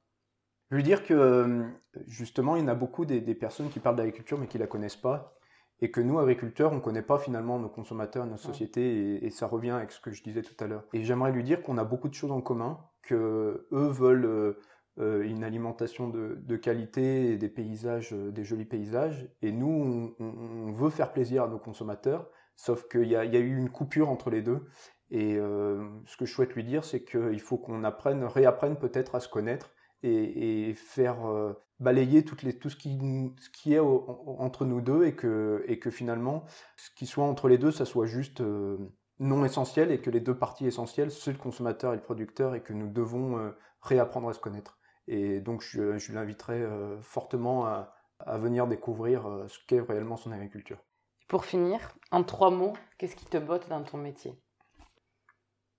Je 0.69 0.75
veux 0.75 0.79
lui 0.79 0.85
dire 0.85 1.05
que 1.05 1.65
justement 2.09 2.57
il 2.57 2.63
y 2.63 2.65
en 2.65 2.69
a 2.69 2.75
beaucoup 2.75 3.05
des, 3.05 3.21
des 3.21 3.35
personnes 3.37 3.71
qui 3.71 3.79
parlent 3.79 3.97
d'agriculture 3.97 4.39
mais 4.39 4.49
qui 4.49 4.59
la 4.59 4.67
connaissent 4.67 4.97
pas 4.97 5.40
et 5.83 5.91
que 5.91 6.01
nous, 6.01 6.19
agriculteurs, 6.19 6.73
on 6.73 6.77
ne 6.77 6.81
connaît 6.81 7.03
pas 7.03 7.19
finalement 7.19 7.59
nos 7.59 7.69
consommateurs, 7.69 8.27
nos 8.27 8.37
sociétés, 8.37 9.25
et, 9.25 9.31
ça 9.31 9.47
revient 9.47 9.71
avec 9.71 9.93
ce 9.93 10.01
que 10.01 10.11
je 10.11 10.23
disais 10.23 10.43
tout 10.43 10.55
à 10.63 10.67
l'heure. 10.67 10.85
Et 10.93 11.05
j'aimerais 11.05 11.33
lui 11.33 11.43
dire 11.43 11.63
qu'on 11.63 11.79
a 11.79 11.85
beaucoup 11.85 12.09
de 12.09 12.15
choses 12.15 12.33
en 12.33 12.41
commun, 12.41 12.79
que 13.03 13.67
eux 13.73 13.89
veulent 13.89 14.27
euh, 14.27 14.59
euh, 14.99 15.23
une 15.23 15.43
alimentation 15.43 16.09
de, 16.09 16.57
qualité 16.57 17.33
et 17.33 17.39
des 17.39 17.49
paysages, 17.49 18.13
euh, 18.13 18.31
des 18.31 18.45
jolis 18.45 18.67
paysages, 18.67 19.29
et 19.41 19.53
nous, 19.53 20.15
on, 20.19 20.73
veut 20.73 20.91
faire 20.91 21.13
plaisir 21.13 21.45
à 21.45 21.49
nos 21.49 21.59
consommateurs, 21.59 22.29
sauf 22.57 22.87
qu'il 22.89 23.09
y, 23.09 23.17
a 23.17 23.25
eu 23.25 23.57
une 23.57 23.71
coupure 23.71 24.11
entre 24.11 24.31
les 24.31 24.43
deux. 24.43 24.67
Et 25.11 25.35
ce 25.35 26.17
que 26.17 26.25
je 26.25 26.33
souhaite 26.33 26.55
lui 26.55 26.63
dire, 26.63 26.85
c'est 26.85 27.03
qu'il 27.03 27.41
faut 27.41 27.59
qu'on 27.59 27.83
apprenne, 27.83 28.23
réapprenne 28.23 28.77
peut-être 28.77 29.17
à 29.17 29.21
se 29.21 29.29
connaître 29.29 29.75
et, 30.03 30.75
faire 30.75 31.27
euh, 31.27 31.53
balayer 31.79 32.25
toutes 32.25 32.43
les, 32.43 32.59
tout 32.59 32.71
ce 32.71 32.77
qui, 32.77 32.99
ce 33.39 33.51
qui 33.51 33.75
est 33.75 33.81
entre 33.81 34.65
nous 34.65 34.81
deux 34.81 35.05
et 35.05 35.15
que, 35.15 35.65
et 35.67 35.79
que 35.79 35.91
finalement, 35.91 36.45
ce 36.77 36.91
qui 36.97 37.07
soit 37.07 37.25
entre 37.25 37.49
les 37.49 37.59
deux, 37.59 37.71
ça 37.71 37.85
soit 37.85 38.07
juste 38.07 38.41
euh, 38.41 38.79
non 39.19 39.45
essentiel 39.45 39.91
et 39.91 40.01
que 40.01 40.11
les 40.11 40.21
deux 40.21 40.37
parties 40.37 40.67
essentielles, 40.67 41.11
c'est 41.11 41.33
le 41.33 41.39
consommateur 41.39 41.93
et 41.93 41.97
le 41.97 42.03
producteur, 42.03 42.55
et 42.55 42.63
que 42.63 42.73
nous 42.73 42.89
devons 42.89 43.39
euh, 43.39 43.51
réapprendre 43.83 44.29
à 44.29 44.33
se 44.33 44.41
connaître. 44.41 44.79
Et 45.07 45.41
donc, 45.41 45.63
je, 45.63 45.99
je 45.99 46.13
l'inviterai 46.13 46.65
fortement 47.01 47.67
à, 47.67 47.95
à, 48.21 48.39
venir 48.39 48.69
découvrir 48.69 49.27
ce 49.49 49.59
qu'est 49.67 49.81
réellement 49.81 50.17
son 50.17 50.31
agriculture. 50.31 50.79
Pour 51.27 51.47
finir, 51.47 51.81
en 52.13 52.23
trois 52.23 52.51
mots, 52.51 52.75
qu'est-ce 52.97 53.17
qui 53.17 53.25
te 53.25 53.39
botte 53.39 53.69
dans 53.69 53.83
ton 53.83 53.97
métier? 53.97 54.39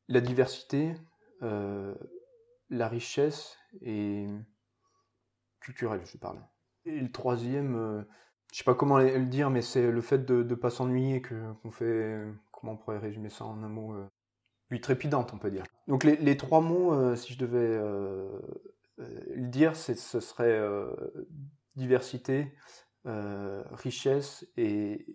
La 0.09 0.19
diversité, 0.19 0.95
la 2.71 2.87
richesse 2.87 3.57
et 3.81 4.25
culturelle, 5.59 6.01
je 6.05 6.17
parle. 6.17 6.39
Et 6.85 6.99
le 6.99 7.11
troisième, 7.11 7.75
euh, 7.75 8.01
je 8.51 8.57
sais 8.57 8.63
pas 8.63 8.73
comment 8.73 8.97
le 8.97 9.25
dire, 9.25 9.49
mais 9.49 9.61
c'est 9.61 9.91
le 9.91 10.01
fait 10.01 10.25
de 10.25 10.41
ne 10.41 10.55
pas 10.55 10.71
s'ennuyer, 10.71 11.21
qu'on 11.21 11.71
fait, 11.71 12.25
comment 12.51 12.73
on 12.73 12.77
pourrait 12.77 12.97
résumer 12.97 13.29
ça 13.29 13.45
en 13.45 13.61
un 13.61 13.69
mot 13.69 13.93
euh, 13.93 14.79
trépidante, 14.79 15.33
on 15.33 15.37
peut 15.37 15.51
dire. 15.51 15.63
Donc 15.87 16.03
les, 16.03 16.37
trois 16.37 16.61
mots, 16.61 16.93
euh, 16.93 17.15
si 17.15 17.33
je 17.33 17.37
devais 17.37 17.77
le 18.97 19.47
dire, 19.47 19.75
ce 19.75 19.93
serait 19.93 20.61
diversité, 21.75 22.53
richesse 23.05 24.47
et, 24.57 25.05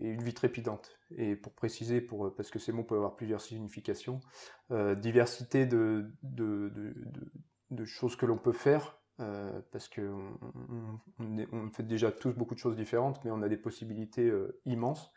une 0.00 0.22
vie 0.22 0.34
trépidante. 0.34 0.90
Et 1.16 1.36
pour 1.36 1.52
préciser, 1.52 2.00
pour, 2.00 2.34
parce 2.34 2.50
que 2.50 2.58
ces 2.58 2.72
mots 2.72 2.84
peuvent 2.84 2.98
avoir 2.98 3.16
plusieurs 3.16 3.40
significations, 3.40 4.20
diversité 4.70 5.66
de, 5.66 6.10
choses 7.84 8.16
que 8.16 8.26
l'on 8.26 8.38
peut 8.38 8.52
faire, 8.52 8.98
euh, 9.20 9.60
parce 9.70 9.88
qu'on 9.88 10.36
on, 11.20 11.70
fait 11.70 11.84
déjà 11.84 12.10
tous 12.10 12.32
beaucoup 12.32 12.54
de 12.54 12.58
choses 12.58 12.74
différentes, 12.74 13.24
mais 13.24 13.30
on 13.30 13.42
a 13.42 13.48
des 13.48 13.56
possibilités 13.56 14.28
euh, 14.28 14.60
immenses, 14.64 15.12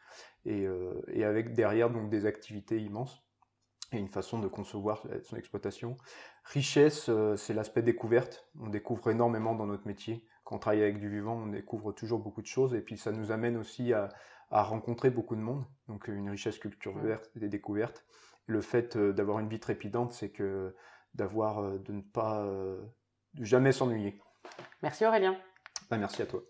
euh, 0.46 1.02
et, 1.08 1.24
avec 1.24 1.54
derrière 1.54 1.90
donc 1.90 2.12
des 2.12 2.28
activités 2.28 2.80
immenses, 2.80 3.24
et 3.92 3.98
une 3.98 4.10
façon 4.10 4.38
de 4.38 4.48
concevoir 4.48 5.08
son 5.24 5.36
exploitation. 5.36 5.98
Richesse, 6.44 7.10
c'est 7.38 7.54
l'aspect 7.54 7.82
découverte, 7.82 8.48
on 8.60 8.68
découvre 8.68 9.10
énormément 9.10 9.56
dans 9.56 9.66
notre 9.66 9.88
métier, 9.88 10.28
quand 10.48 10.56
on 10.56 10.60
travaille 10.60 10.82
avec 10.82 10.98
du 10.98 11.10
vivant, 11.10 11.42
on 11.44 11.48
découvre 11.48 11.92
toujours 11.92 12.20
beaucoup 12.20 12.42
de 12.42 12.48
choses, 12.48 12.74
et 12.74 12.80
puis 12.80 12.98
ça 12.98 13.12
nous 13.12 13.34
amène 13.34 13.58
aussi 13.58 13.92
à, 13.92 14.08
rencontrer 14.50 15.10
beaucoup 15.10 15.36
de 15.36 15.42
monde, 15.42 15.66
donc 15.90 16.08
une 16.08 16.30
richesse 16.30 16.58
culturelle 16.58 17.20
des 17.36 17.50
découvertes. 17.50 18.06
Le 18.46 18.62
fait 18.62 18.98
d'avoir 18.98 19.40
une 19.40 19.50
vie 19.50 19.60
trépidante, 19.60 20.14
c'est 20.14 20.30
que 20.30 20.74
d'avoir, 21.16 21.60
euh, 21.60 21.80
de 21.80 21.92
ne 21.92 22.02
pas, 22.02 22.46
euh, 22.46 22.82
de 23.34 23.44
jamais 23.44 23.74
s'ennuyer. 23.74 24.22
Merci 24.82 25.06
Aurélien. 25.06 25.36
Bah, 25.90 25.98
merci 25.98 26.22
à 26.22 26.26
toi. 26.26 26.42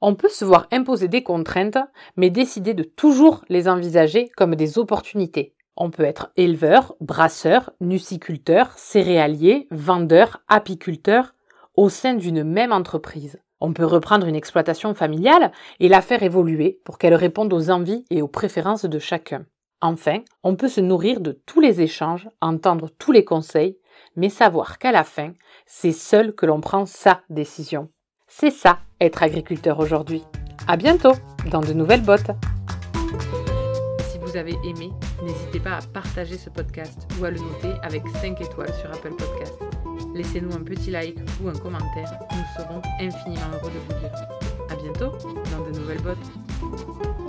On 0.00 0.14
peut 0.14 0.30
se 0.30 0.46
voir 0.46 0.66
imposer 0.72 1.08
des 1.08 1.22
contraintes, 1.22 1.76
mais 2.16 2.30
décider 2.30 2.72
de 2.72 2.82
toujours 2.82 3.44
les 3.50 3.68
envisager 3.68 4.30
comme 4.38 4.54
des 4.54 4.78
opportunités. 4.78 5.54
On 5.76 5.90
peut 5.90 6.04
être 6.04 6.32
éleveur, 6.36 6.96
brasseur, 7.00 7.72
nuciculteur, 7.82 8.72
céréalier, 8.78 9.68
vendeur, 9.70 10.42
apiculteur 10.48 11.35
au 11.76 11.88
sein 11.88 12.14
d'une 12.14 12.42
même 12.42 12.72
entreprise. 12.72 13.38
On 13.60 13.72
peut 13.72 13.84
reprendre 13.84 14.26
une 14.26 14.36
exploitation 14.36 14.94
familiale 14.94 15.52
et 15.80 15.88
la 15.88 16.02
faire 16.02 16.22
évoluer 16.22 16.80
pour 16.84 16.98
qu'elle 16.98 17.14
réponde 17.14 17.52
aux 17.52 17.70
envies 17.70 18.04
et 18.10 18.22
aux 18.22 18.28
préférences 18.28 18.84
de 18.84 18.98
chacun. 18.98 19.46
Enfin, 19.80 20.20
on 20.42 20.56
peut 20.56 20.68
se 20.68 20.80
nourrir 20.80 21.20
de 21.20 21.40
tous 21.46 21.60
les 21.60 21.80
échanges, 21.80 22.28
entendre 22.40 22.88
tous 22.98 23.12
les 23.12 23.24
conseils, 23.24 23.78
mais 24.14 24.28
savoir 24.28 24.78
qu'à 24.78 24.92
la 24.92 25.04
fin, 25.04 25.32
c'est 25.66 25.92
seul 25.92 26.34
que 26.34 26.46
l'on 26.46 26.60
prend 26.60 26.86
sa 26.86 27.20
décision. 27.30 27.88
C'est 28.26 28.50
ça, 28.50 28.78
être 29.00 29.22
agriculteur 29.22 29.78
aujourd'hui. 29.78 30.22
À 30.66 30.76
bientôt 30.76 31.12
dans 31.50 31.60
de 31.60 31.72
nouvelles 31.72 32.02
bottes. 32.02 32.30
Si 34.10 34.18
vous 34.18 34.36
avez 34.36 34.56
aimé, 34.64 34.90
n'hésitez 35.22 35.60
pas 35.60 35.76
à 35.76 35.82
partager 35.92 36.36
ce 36.36 36.50
podcast 36.50 37.06
ou 37.20 37.24
à 37.24 37.30
le 37.30 37.38
noter 37.38 37.72
avec 37.82 38.02
5 38.20 38.40
étoiles 38.40 38.74
sur 38.74 38.90
Apple 38.90 39.14
Podcast. 39.14 39.65
Laissez-nous 40.16 40.54
un 40.54 40.62
petit 40.62 40.90
like 40.90 41.18
ou 41.42 41.48
un 41.48 41.52
commentaire, 41.52 42.10
nous 42.30 42.44
serons 42.56 42.80
infiniment 42.98 43.50
heureux 43.52 43.70
de 43.70 43.94
vous 43.94 44.00
lire. 44.00 44.10
À 44.70 44.74
bientôt 44.74 45.12
dans 45.50 45.70
de 45.70 45.78
nouvelles 45.78 46.00
bottes. 46.00 47.25